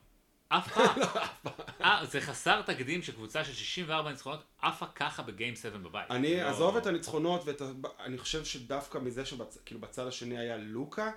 אף 0.47 0.73
פעם. 0.73 0.99
לא, 1.45 1.51
אה, 1.81 2.05
זה 2.05 2.21
חסר 2.21 2.61
תקדים 2.61 3.01
שקבוצה 3.01 3.43
של 3.43 3.53
64 3.53 4.11
ניצחונות 4.11 4.43
עפה 4.61 4.85
ככה 4.85 5.23
בגיים 5.23 5.55
7 5.55 5.77
בבית. 5.77 6.11
אני, 6.11 6.37
לא... 6.37 6.49
עזוב 6.49 6.77
את 6.77 6.85
הניצחונות, 6.85 7.43
ואני 7.45 8.17
חושב 8.17 8.45
שדווקא 8.45 8.97
מזה 8.97 9.25
שכאילו 9.25 9.79
בצד 9.79 10.07
השני 10.07 10.37
היה 10.37 10.57
לוקה, 10.57 11.11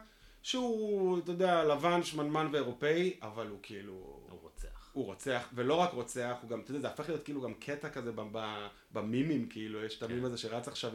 שהוא, 0.45 1.19
אתה 1.19 1.31
יודע, 1.31 1.65
לבן, 1.65 2.03
שמנמן 2.03 2.49
ואירופאי, 2.53 3.17
אבל 3.23 3.49
הוא 3.49 3.59
כאילו... 3.63 3.93
הוא 4.31 4.41
רוצח. 4.43 4.91
הוא 4.93 5.05
רוצח, 5.05 5.49
ולא 5.55 5.75
רק 5.75 5.93
רוצח, 5.93 6.37
הוא 6.43 6.51
גם, 6.51 6.61
אתה 6.61 6.71
יודע, 6.71 6.81
זה 6.81 6.89
הפך 6.89 7.09
להיות 7.09 7.23
כאילו 7.23 7.41
גם 7.41 7.55
קטע 7.55 7.89
כזה 7.89 8.13
במימים, 8.93 9.49
כאילו, 9.49 9.85
יש 9.85 9.99
את 9.99 10.03
המים 10.03 10.19
כן. 10.19 10.25
הזה 10.25 10.39
שרץ 10.39 10.69
עכשיו, 10.69 10.93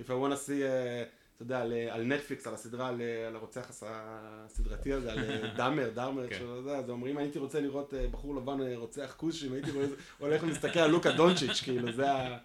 if 0.00 0.04
I 0.04 0.06
want 0.06 0.32
to 0.32 0.46
see... 0.46 0.62
Uh, 0.62 1.18
אתה 1.38 1.44
יודע, 1.44 1.60
על, 1.60 1.72
על 1.90 2.04
נטפליקס, 2.04 2.46
על 2.46 2.54
הסדרה, 2.54 2.88
על, 2.88 3.02
על 3.26 3.36
הרוצח 3.36 3.70
הסדרתי 3.82 4.92
הזה, 4.92 5.12
על 5.12 5.18
אה, 5.18 5.48
דאמר, 5.56 5.90
דאמר, 5.94 6.28
כן. 6.28 6.44
אז 6.78 6.90
אומרים, 6.90 7.18
הייתי 7.18 7.38
רוצה 7.38 7.60
לראות 7.60 7.94
אה, 7.94 8.06
בחור 8.08 8.36
לבן 8.36 8.60
אה, 8.62 8.76
רוצח 8.76 9.14
כושים, 9.16 9.52
הייתי 9.52 9.70
הולך 10.18 10.42
ומסתכל 10.42 10.78
על 10.78 10.90
לוקה 10.90 11.12
דונצ'יץ', 11.12 11.60
כאילו, 11.60 11.92
זה 11.92 12.12
ה... 12.12 12.38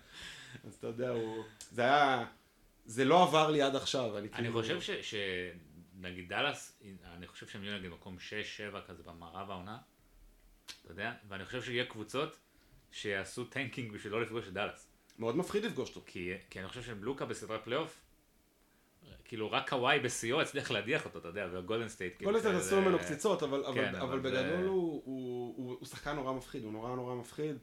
אז 0.68 0.74
אתה 0.80 0.88
יודע, 0.88 1.10
הוא... 1.10 1.44
זה 1.72 1.82
היה... 1.82 2.26
זה 2.86 3.06
לא 3.06 3.24
עבר 3.24 3.52
לי 3.52 3.62
עד 3.62 3.76
עכשיו, 3.76 4.18
אני 4.18 4.30
כאילו... 4.30 4.60
אני 4.60 4.80
חושב 4.80 5.02
ש... 5.02 5.16
נגיד 6.06 6.30
דאלאס, 6.30 6.82
אני 7.04 7.28
חושב 7.28 7.48
שהם 7.48 7.64
יהיו 7.64 7.78
נגיד 7.78 7.92
מקום 7.92 8.18
6-7 8.74 8.82
כזה 8.88 9.04
במערב 9.04 9.52
העונה, 9.52 9.78
אתה 10.66 10.92
יודע, 10.92 11.14
ואני 11.28 11.46
חושב 11.46 11.64
שיהיה 11.64 11.86
קבוצות 11.86 12.38
שיעשו 12.92 13.46
tanking 13.46 13.92
בשביל 13.92 14.14
לא 14.14 14.22
לפגוש 14.22 14.48
את 14.48 14.54
דאלאס. 14.54 14.90
מאוד 15.20 15.38
מפחיד 15.38 15.66
לפגוש 15.66 15.90
אותו. 15.90 16.02
כי, 16.06 16.34
כי 16.50 16.60
אני 16.60 16.68
חושב 16.68 16.84
שעם 16.84 17.04
לוקה 17.04 17.26
בסדרת 17.26 17.64
פלייאוף, 17.64 18.00
כאילו 19.26 19.52
רק 19.52 19.70
קוואי 19.70 20.00
בשיאו 20.00 20.42
הצליח 20.42 20.72
להדיח 20.72 21.06
אותו, 21.06 21.20
אתה 21.20 21.28
יודע, 21.28 21.48
וגולדן 21.52 21.88
סטייט. 21.88 22.22
גולדן 22.22 22.40
סטייט 22.40 22.56
עשו 22.56 22.82
ממנו 22.82 23.00
קציצות, 23.00 23.44
אבל, 23.44 23.64
כן, 23.74 23.96
אבל, 23.96 24.02
אבל 24.02 24.20
בגדול 24.20 24.66
הוא, 24.66 25.02
הוא, 25.06 25.54
הוא, 25.58 25.76
הוא 25.80 25.86
שחקן 25.86 26.16
נורא 26.16 26.34
מפחיד, 26.34 26.64
הוא 26.64 26.72
נורא 26.72 26.96
נורא 26.96 27.16
מפחיד. 27.16 27.58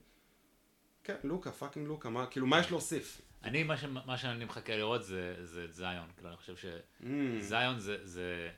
כן, 1.05 1.17
לוקה, 1.25 1.53
fucking 1.53 1.89
לוקה, 1.89 2.11
מה, 2.11 2.27
כאילו, 2.27 2.47
מה 2.47 2.61
יש 2.61 2.71
להוסיף? 2.71 3.21
אני, 3.45 3.63
מה, 3.63 3.77
ש, 3.77 3.85
מה 3.85 4.19
שאני 4.19 4.45
מחכה 4.45 4.77
לראות 4.77 5.05
זה, 5.05 5.35
זה 5.43 5.65
את 5.65 5.73
זיון, 5.73 6.09
כאילו, 6.17 6.29
אני 6.29 6.37
חושב 6.37 6.55
שזיון 6.57 7.77
mm. 7.77 7.79
זה, 7.79 7.97
זה, 8.03 8.51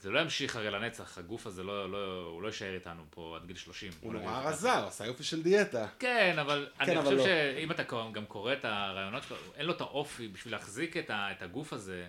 זה 0.00 0.10
לא 0.10 0.20
ימשיך 0.20 0.56
הרי 0.56 0.70
לנצח, 0.70 1.18
הגוף 1.18 1.46
הזה 1.46 1.62
לא, 1.62 1.90
לא, 1.90 2.24
הוא 2.32 2.42
לא 2.42 2.46
יישאר 2.46 2.74
איתנו 2.74 3.04
פה 3.10 3.36
עד 3.36 3.46
גיל 3.46 3.56
30. 3.56 3.92
הוא 4.00 4.12
נורא 4.12 4.40
רזה, 4.44 4.74
הוא 4.74 4.86
עשה 4.86 5.06
יופי 5.06 5.24
של 5.24 5.42
דיאטה. 5.42 5.86
כן, 5.98 6.36
אבל 6.40 6.68
כן, 6.78 6.84
אני 6.84 6.98
אבל 6.98 7.04
חושב 7.04 7.16
לא. 7.16 7.24
שאם 7.24 7.70
אתה 7.70 7.82
גם 8.12 8.26
קורא 8.26 8.52
את 8.52 8.64
הרעיונות 8.64 9.22
שלו, 9.22 9.36
אין 9.54 9.66
לו 9.66 9.72
את 9.72 9.80
האופי 9.80 10.28
בשביל 10.28 10.54
להחזיק 10.54 10.96
את, 10.96 11.10
ה, 11.10 11.32
את 11.32 11.42
הגוף 11.42 11.72
הזה, 11.72 12.08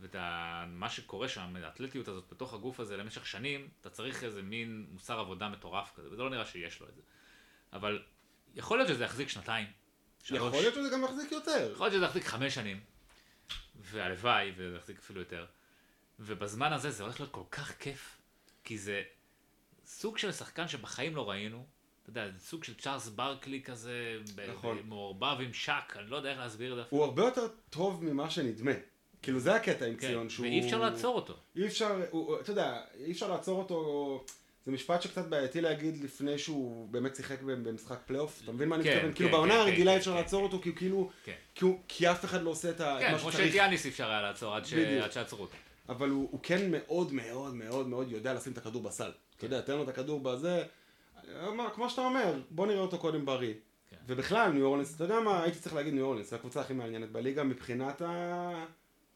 ואת 0.00 0.14
ה, 0.14 0.64
מה 0.68 0.90
שקורה 0.90 1.28
שם, 1.28 1.56
האתלטיות 1.64 2.08
הזאת 2.08 2.24
בתוך 2.30 2.54
הגוף 2.54 2.80
הזה 2.80 2.96
למשך 2.96 3.26
שנים, 3.26 3.68
אתה 3.80 3.90
צריך 3.90 4.24
איזה 4.24 4.42
מין 4.42 4.86
מוסר 4.90 5.18
עבודה 5.18 5.48
מטורף 5.48 5.92
כזה, 5.96 6.08
וזה 6.10 6.22
לא 6.22 6.30
נראה 6.30 6.44
שיש 6.44 6.80
לו 6.80 6.88
את 6.88 6.94
זה. 6.94 7.02
אבל 7.72 8.02
יכול 8.54 8.78
להיות 8.78 8.88
שזה 8.88 9.04
יחזיק 9.04 9.28
שנתיים. 9.28 9.66
שלוש. 10.22 10.48
יכול 10.48 10.60
להיות 10.60 10.74
שזה 10.74 10.88
גם 10.92 11.04
יחזיק 11.04 11.32
יותר. 11.32 11.70
יכול 11.72 11.86
להיות 11.86 11.94
שזה 11.94 12.04
יחזיק 12.04 12.24
חמש 12.24 12.54
שנים, 12.54 12.80
והלוואי, 13.80 14.52
וזה 14.56 14.76
יחזיק 14.76 14.98
אפילו 14.98 15.20
יותר. 15.20 15.46
ובזמן 16.20 16.72
הזה 16.72 16.90
זה 16.90 17.02
הולך 17.02 17.20
להיות 17.20 17.32
כל 17.32 17.44
כך 17.50 17.78
כיף, 17.78 18.18
כי 18.64 18.78
זה 18.78 19.02
סוג 19.86 20.18
של 20.18 20.32
שחקן 20.32 20.68
שבחיים 20.68 21.16
לא 21.16 21.30
ראינו. 21.30 21.66
אתה 22.02 22.10
יודע, 22.10 22.30
זה 22.30 22.38
סוג 22.38 22.64
של 22.64 22.74
צ'ארלס 22.74 23.08
ברקלי 23.08 23.62
כזה, 23.62 24.18
נכון. 24.54 24.78
מעורבב 24.84 25.36
עם 25.40 25.52
שק, 25.52 25.96
אני 25.96 26.10
לא 26.10 26.16
יודע 26.16 26.30
איך 26.30 26.38
להסביר 26.38 26.72
את 26.72 26.76
זה. 26.76 26.82
הוא 26.90 27.04
הרבה 27.04 27.22
יותר 27.22 27.48
טוב 27.70 28.04
ממה 28.04 28.30
שנדמה. 28.30 28.72
כאילו 29.22 29.40
זה 29.40 29.54
הקטע 29.54 29.86
עם 29.86 29.96
כן, 29.96 30.08
ציון, 30.08 30.30
שהוא... 30.30 30.46
ואי 30.46 30.60
אפשר 30.60 30.78
לעצור 30.78 31.16
אותו. 31.16 31.34
אי 31.56 31.66
אפשר, 31.66 32.02
הוא, 32.10 32.40
אתה 32.40 32.50
יודע, 32.50 32.80
אי 32.94 33.12
אפשר 33.12 33.28
לעצור 33.28 33.58
אותו, 33.58 34.24
זה 34.66 34.72
משפט 34.72 35.02
שקצת 35.02 35.26
בעייתי 35.26 35.60
להגיד 35.60 36.04
לפני 36.04 36.38
שהוא 36.38 36.88
באמת 36.88 37.16
שיחק 37.16 37.42
במשחק 37.42 37.98
פלייאוף, 38.06 38.40
אתה 38.44 38.52
מבין 38.52 38.68
מה 38.68 38.76
אני 38.76 38.84
כן, 38.84 38.90
מתכוון? 38.90 39.10
כן, 39.10 39.16
כאילו 39.16 39.28
כן, 39.28 39.34
בעונה 39.36 39.54
הרגילה 39.54 39.96
אפשר 39.96 40.14
לעצור. 40.14 40.42
אותו, 40.42 40.60
כי 40.62 40.68
הוא 40.68 40.76
כאילו. 40.76 41.10
כי 41.88 42.10
אף 42.10 42.24
אחד 42.24 42.42
לא 42.42 42.50
עושה 42.50 42.70
את 42.70 42.80
ה- 42.80 42.96
את 42.96 43.02
כן, 43.02 43.12
מה 43.12 43.18
כמו 43.18 43.32
שצריך. 43.32 43.46
שאת 43.48 43.54
יאניס 43.54 43.86
אפשר 43.86 44.10
היה 44.10 44.22
לעצור 44.22 44.54
עד 44.54 44.64
שעצרו 45.10 45.42
אותו. 45.42 45.56
אבל 45.88 46.08
הוא, 46.10 46.38
כן 46.42 46.70
מאוד 46.70 47.12
מאוד 47.12 47.54
מאוד 47.54 47.88
מאוד 47.88 48.10
יודע 48.12 48.34
לשים 48.34 48.52
את 48.52 48.58
הכדור 48.58 48.82
בסל. 48.82 49.10
אתה 49.36 49.46
יודע, 49.46 49.60
תן 49.60 49.72
לו 49.72 49.82
את 49.82 49.88
הכדור 49.88 50.20
בזה, 50.20 50.62
מה, 51.56 51.70
כמו 51.74 51.90
שאתה 51.90 52.02
אומר, 52.02 52.40
בוא 52.50 52.66
נראה 52.66 52.80
אותו 52.80 52.98
קודם 52.98 53.24
בריא. 53.26 53.54
ובכלל, 54.06 54.50
ניו 54.52 54.64
אורלינס, 54.66 54.94
אתה 54.96 55.04
יודע 55.04 55.20
מה, 55.20 55.42
הייתי 55.42 55.58
צריך 55.58 55.74
להגיד 55.74 55.94
ניו 55.94 56.04
אורלינס, 56.04 56.30
זו 56.30 56.36
הקבוצה 56.36 56.60
הכי 56.60 56.72
מעניינת 56.72 57.10
בליגה 57.12 57.44
מבחינת 57.44 58.02
ה... 58.02 58.64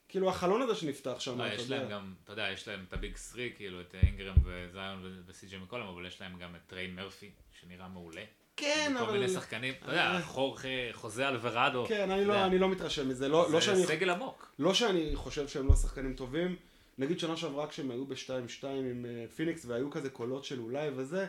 כאילו 0.09 0.29
החלון 0.29 0.63
הזה 0.63 0.75
שנפתח 0.75 1.21
שם, 1.21 1.39
לא, 1.39 1.47
אתה 1.47 1.55
יש 1.55 1.63
יודע. 1.63 1.79
להם 1.79 1.91
גם, 1.91 2.15
אתה 2.25 2.33
יודע, 2.33 2.49
יש 2.53 2.69
להם 2.69 2.85
את 2.89 2.93
ה 2.93 2.99
big 2.99 3.17
three, 3.17 3.53
כאילו 3.57 3.81
את 3.81 3.95
אינגרם 4.03 4.35
וזיון 4.45 5.23
וסי.ג'י 5.27 5.57
מקולם, 5.57 5.87
אבל 5.87 6.07
יש 6.07 6.21
להם 6.21 6.39
גם 6.39 6.55
את 6.55 6.61
טריי 6.67 6.87
מרפי, 6.87 7.31
שנראה 7.61 7.89
מעולה. 7.89 8.23
כן, 8.57 8.95
אבל... 9.01 9.13
מיני 9.13 9.29
שחקנים, 9.29 9.75
אתה 9.83 9.91
יודע, 9.91 10.05
אה. 10.05 10.23
חורכה, 10.23 10.69
חוזה 10.93 11.29
אלוורדו. 11.29 11.85
כן, 11.89 12.11
אני 12.11 12.25
לא, 12.25 12.45
אני 12.45 12.59
לא 12.59 12.69
מתרשם 12.69 13.09
מזה, 13.09 13.29
לא, 13.29 13.43
לא, 13.43 13.51
זה 13.51 13.67
שאני, 13.67 13.87
סגל 13.87 14.11
עמוק. 14.11 14.55
לא 14.59 14.75
שאני 14.75 15.11
חושב 15.15 15.49
שהם 15.49 15.67
לא 15.67 15.77
שחקנים 15.77 16.15
טובים, 16.15 16.57
נגיד 16.99 17.19
שנה 17.19 17.37
שעברה 17.37 17.67
כשהם 17.67 17.91
היו 17.91 18.05
ב-2-2 18.07 18.67
עם 18.67 19.07
אה, 19.09 19.25
פיניקס 19.37 19.65
והיו 19.65 19.91
כזה 19.91 20.11
קולות 20.11 20.45
של 20.45 20.61
אולי 20.61 20.91
וזה, 20.95 21.27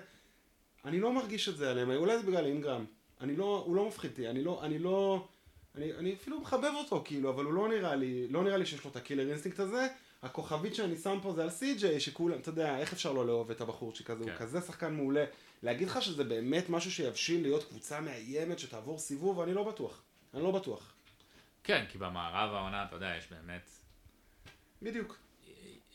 אני 0.86 1.00
לא 1.00 1.14
מרגיש 1.14 1.50
את 1.50 1.58
זה 1.58 1.72
עליהם, 1.72 1.92
אולי 1.92 2.20
זה 2.20 2.24
בגלל 2.24 2.46
אינגרם, 2.46 2.86
אני 3.22 3.36
לא, 3.36 3.64
הוא 3.66 3.76
לא 3.76 3.88
מפחיד 3.88 4.12
אותי, 4.12 4.30
אני 4.30 4.44
לא, 4.44 4.60
אני 4.64 4.80
לא, 4.80 5.28
אני, 5.78 5.94
אני 5.94 6.14
אפילו 6.14 6.40
מחבב 6.42 6.72
אותו 6.76 7.02
כאילו, 7.06 7.30
אבל 7.30 7.46
הוא 7.46 7.54
לא 7.54 7.70
נראה 7.70 7.96
לי, 7.96 8.28
לא 8.28 8.44
נראה 8.44 8.58
לי 8.58 8.66
שיש 8.66 8.84
לו 8.84 8.92
את 8.92 8.96
ה 8.96 9.01
killer 9.01 9.30
instinct 9.30 9.60
הזה, 9.60 9.88
הכוכבית 10.22 10.76
שאני 10.76 10.98
שם 10.98 11.20
פה 11.22 11.34
זה 11.34 11.44
על 11.44 11.50
סי.ג'יי, 11.50 12.00
שכולם, 12.00 12.40
אתה 12.40 12.50
יודע, 12.50 12.78
איך 12.78 12.94
אפשר 12.94 13.14
לא 13.14 13.28
לאהוב 13.28 13.52
את 13.52 13.62
הבחורצ'יק 13.62 14.10
הזה, 14.10 14.24
הוא 14.24 14.32
כן. 14.32 14.38
כזה 14.38 14.62
שחקן 14.62 14.94
מעולה, 14.94 15.26
להגיד 15.64 15.88
לך 15.88 16.02
שזה 16.02 16.24
באמת 16.24 16.70
משהו 16.70 16.92
שיבשיל 16.92 17.42
להיות 17.42 17.64
קבוצה 17.64 18.02
מאיימת 18.02 18.60
שתעבור 18.60 19.00
סיבוב, 19.00 19.40
אני 19.40 19.54
לא 19.54 19.64
בטוח, 19.64 20.02
אני 20.34 20.44
לא 20.44 20.52
בטוח, 20.52 20.94
כן, 21.64 21.86
כי 21.90 21.98
במערב 21.98 22.54
העונה, 22.54 22.86
אתה 22.86 22.96
יודע, 22.96 23.14
יש 23.18 23.28
באמת, 23.32 23.70
בדיוק. 24.82 25.18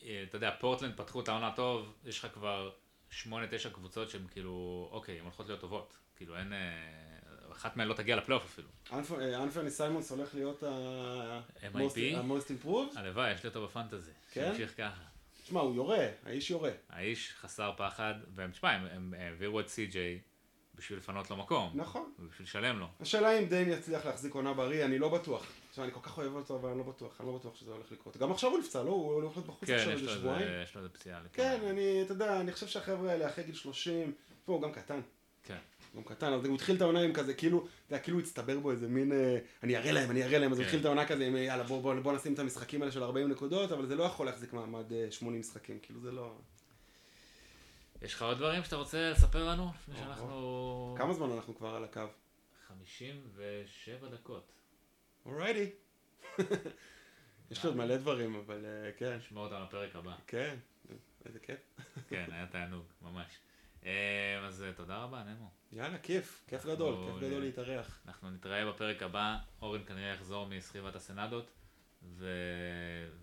אה, 0.03 0.23
אתה 0.29 0.35
יודע, 0.35 0.51
פורטלנד 0.59 0.97
פתחו 0.97 1.21
את 1.21 1.27
העונה 1.27 1.51
טוב, 1.55 1.93
יש 2.05 2.19
לך 2.19 2.27
כבר 2.33 2.71
שמונה, 3.09 3.47
תשע 3.51 3.69
קבוצות 3.69 4.09
שהן 4.09 4.21
כאילו, 4.31 4.87
אוקיי, 4.91 5.17
הן 5.19 5.23
הולכות 5.23 5.47
להיות 5.47 5.61
טובות. 5.61 5.97
כאילו 6.15 6.37
אין, 6.37 6.53
אה, 6.53 6.59
אחת 7.53 7.77
מהן 7.77 7.87
לא 7.87 7.93
תגיע 7.93 8.15
לפלייאוף 8.15 8.45
אפילו. 8.45 8.67
אה, 8.91 9.43
אנפרני 9.43 9.69
סיימונס 9.69 10.11
הולך 10.11 10.35
להיות 10.35 10.63
ה-most 10.63 12.65
improved? 12.65 12.99
הלוואי, 12.99 13.31
יש 13.31 13.43
לי 13.43 13.49
אותו 13.49 13.63
ב 13.63 13.68
fantasy. 13.68 14.11
כן? 14.31 14.45
שימשיך 14.45 14.77
ככה. 14.77 15.01
תשמע, 15.43 15.59
הוא 15.59 15.75
יורה, 15.75 16.07
האיש 16.25 16.51
יורה. 16.51 16.71
האיש 16.89 17.33
חסר 17.39 17.71
פחד, 17.77 18.13
והם, 18.35 18.51
תשמע, 18.51 18.71
הם, 18.71 18.87
הם 18.91 19.13
העבירו 19.17 19.59
את 19.59 19.67
סי.ג'יי 19.67 20.19
בשביל 20.75 20.97
לפנות 20.97 21.29
לו 21.29 21.37
מקום. 21.37 21.71
נכון. 21.75 22.11
ובשביל 22.19 22.47
לשלם 22.47 22.79
לו. 22.79 22.87
השאלה 22.99 23.39
אם 23.39 23.45
דיין 23.45 23.69
יצליח 23.69 24.05
להחזיק 24.05 24.33
עונה 24.33 24.53
בריא, 24.53 24.85
אני 24.85 24.99
לא 24.99 25.09
בטוח. 25.09 25.45
תשמע, 25.71 25.85
אני 25.85 25.93
כל 25.93 25.99
כך 26.03 26.17
אוהב 26.17 26.35
אותו, 26.35 26.55
אבל 26.55 26.69
אני 26.69 26.77
לא 26.77 26.83
בטוח, 26.83 27.21
אני 27.21 27.27
לא 27.27 27.37
בטוח 27.37 27.55
שזה 27.55 27.71
הולך 27.71 27.91
לקרות. 27.91 28.17
גם 28.17 28.31
עכשיו 28.31 28.49
הוא 28.49 28.59
נפצע, 28.59 28.83
לא? 28.83 28.89
הוא 28.89 29.13
הולך 29.13 29.35
להיות 29.35 29.47
בחוץ 29.47 29.67
כן, 29.67 29.75
עכשיו 29.75 29.91
איזה 29.91 30.11
שבועיים. 30.11 30.47
יש 30.63 30.75
לו 30.75 30.81
איזה 30.81 30.93
פציעה. 30.93 31.21
כן, 31.33 31.59
אני, 31.69 32.01
אתה 32.01 32.13
יודע, 32.13 32.39
אני 32.39 32.51
חושב 32.51 32.67
שהחבר'ה 32.67 33.11
האלה 33.11 33.27
אחרי 33.27 33.43
גיל 33.43 33.55
30, 33.55 34.13
פה 34.45 34.53
הוא 34.53 34.61
גם 34.61 34.71
קטן. 34.71 35.01
כן. 35.43 35.57
גם 35.95 36.03
קטן, 36.03 36.33
אז 36.33 36.45
הוא 36.45 36.55
התחיל 36.55 36.75
את 36.75 36.81
העונה 36.81 37.01
עם 37.01 37.13
כזה, 37.13 37.33
כאילו, 37.33 37.57
אתה 37.59 37.95
יודע, 37.95 38.03
כאילו 38.03 38.19
הצטבר 38.19 38.59
בו 38.59 38.71
איזה 38.71 38.87
מין, 38.87 39.11
אה, 39.11 39.37
אני 39.63 39.77
אראה 39.77 39.91
להם, 39.91 40.11
אני 40.11 40.23
אראה 40.23 40.39
להם, 40.39 40.51
אז 40.51 40.57
הוא 40.57 40.63
כן. 40.63 40.67
התחיל 40.67 40.79
את 40.79 40.85
העונה 40.85 41.05
כזה 41.05 41.27
עם, 41.27 41.35
יאללה, 41.35 41.63
בוא, 41.63 41.81
בוא, 41.81 41.95
בוא 41.95 42.13
נשים 42.13 42.33
את 42.33 42.39
המשחקים 42.39 42.81
האלה 42.81 42.91
של 42.91 43.03
40 43.03 43.29
נקודות, 43.29 43.71
אבל 43.71 43.85
זה 43.85 43.95
לא 43.95 44.03
יכול 44.03 44.25
להחזיק 44.25 44.53
מעמד 44.53 44.93
אה, 44.93 45.11
80 45.11 45.39
משחקים, 45.39 45.79
כאילו 45.81 45.99
זה 45.99 46.11
לא... 46.11 46.35
יש 48.01 48.13
לך 48.13 48.21
עוד 48.21 48.37
דברים 48.37 48.63
שאתה 48.63 48.75
רוצה 48.75 49.11
לספר 49.11 49.49
לנו? 49.49 49.71
לפני 49.79 49.95
שאנחנו... 49.95 50.95
כמה 50.97 51.13
זמן 51.13 51.31
אנחנו 51.31 51.55
כבר 51.55 51.75
על 51.75 51.83
הקו? 51.83 52.01
57 52.67 54.07
דקות. 54.09 54.51
אורייטי. 55.25 55.69
יש 57.51 57.63
לי 57.63 57.69
עוד 57.69 57.77
מלא 57.77 57.97
דברים, 57.97 58.35
אבל 58.35 58.65
אה, 58.65 58.91
כן, 58.97 59.17
נשמע 59.17 59.41
אותם 59.41 59.61
לפרק 59.67 59.95
הבא. 59.95 60.15
כן, 60.27 60.55
איזה 61.25 61.39
כיף. 61.39 61.59
כן, 62.09 62.25
היה 62.31 62.47
תענוג, 62.47 62.85
ממש. 63.01 63.39
אה, 63.85 64.45
אז 64.47 64.63
אה, 64.63 64.73
תודה 64.73 64.97
רבה, 64.97 65.23
נמו. 65.23 65.51
יאללה, 65.71 65.97
כיף, 65.97 66.43
כיף 66.47 66.65
גדול, 66.65 66.95
כיף 67.05 67.23
גדול 67.23 67.41
להתארח. 67.41 68.01
אנחנו 68.07 68.29
נתראה 68.29 68.71
בפרק 68.71 69.03
הבא, 69.03 69.37
אורן 69.61 69.85
כנראה 69.85 70.13
יחזור 70.13 70.47
מסחיבת 70.47 70.95
הסנדות. 70.95 71.51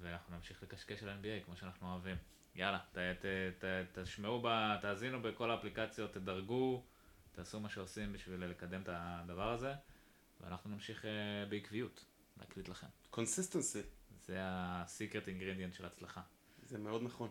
ואנחנו 0.01 0.37
נמשיך 0.37 0.63
לקשקש 0.63 1.03
על 1.03 1.09
NBA 1.09 1.45
כמו 1.45 1.57
שאנחנו 1.57 1.93
אוהבים. 1.93 2.17
יאללה, 2.55 2.79
תשמעו, 3.93 4.43
תאזינו 4.81 5.23
בכל 5.23 5.51
האפליקציות, 5.51 6.13
תדרגו, 6.13 6.85
תעשו 7.33 7.61
מה 7.61 7.69
שעושים 7.69 8.13
בשביל 8.13 8.45
לקדם 8.45 8.83
את 8.83 8.89
הדבר 8.93 9.53
הזה, 9.53 9.73
ואנחנו 10.41 10.71
נמשיך 10.71 11.05
אה, 11.05 11.11
בעקביות 11.49 12.05
להקליט 12.39 12.69
לכם. 12.69 12.87
consistency, 13.11 13.83
זה 14.21 14.43
ה-secret 14.43 15.27
ingredient 15.27 15.77
של 15.77 15.85
הצלחה. 15.85 16.21
זה 16.63 16.79
מאוד 16.79 17.03
נכון. 17.03 17.29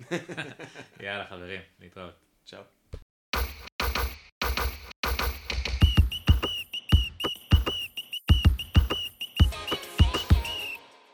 יאללה 1.00 1.26
חברים, 1.26 1.60
להתראות. 1.80 2.25
Ciao. 2.46 2.75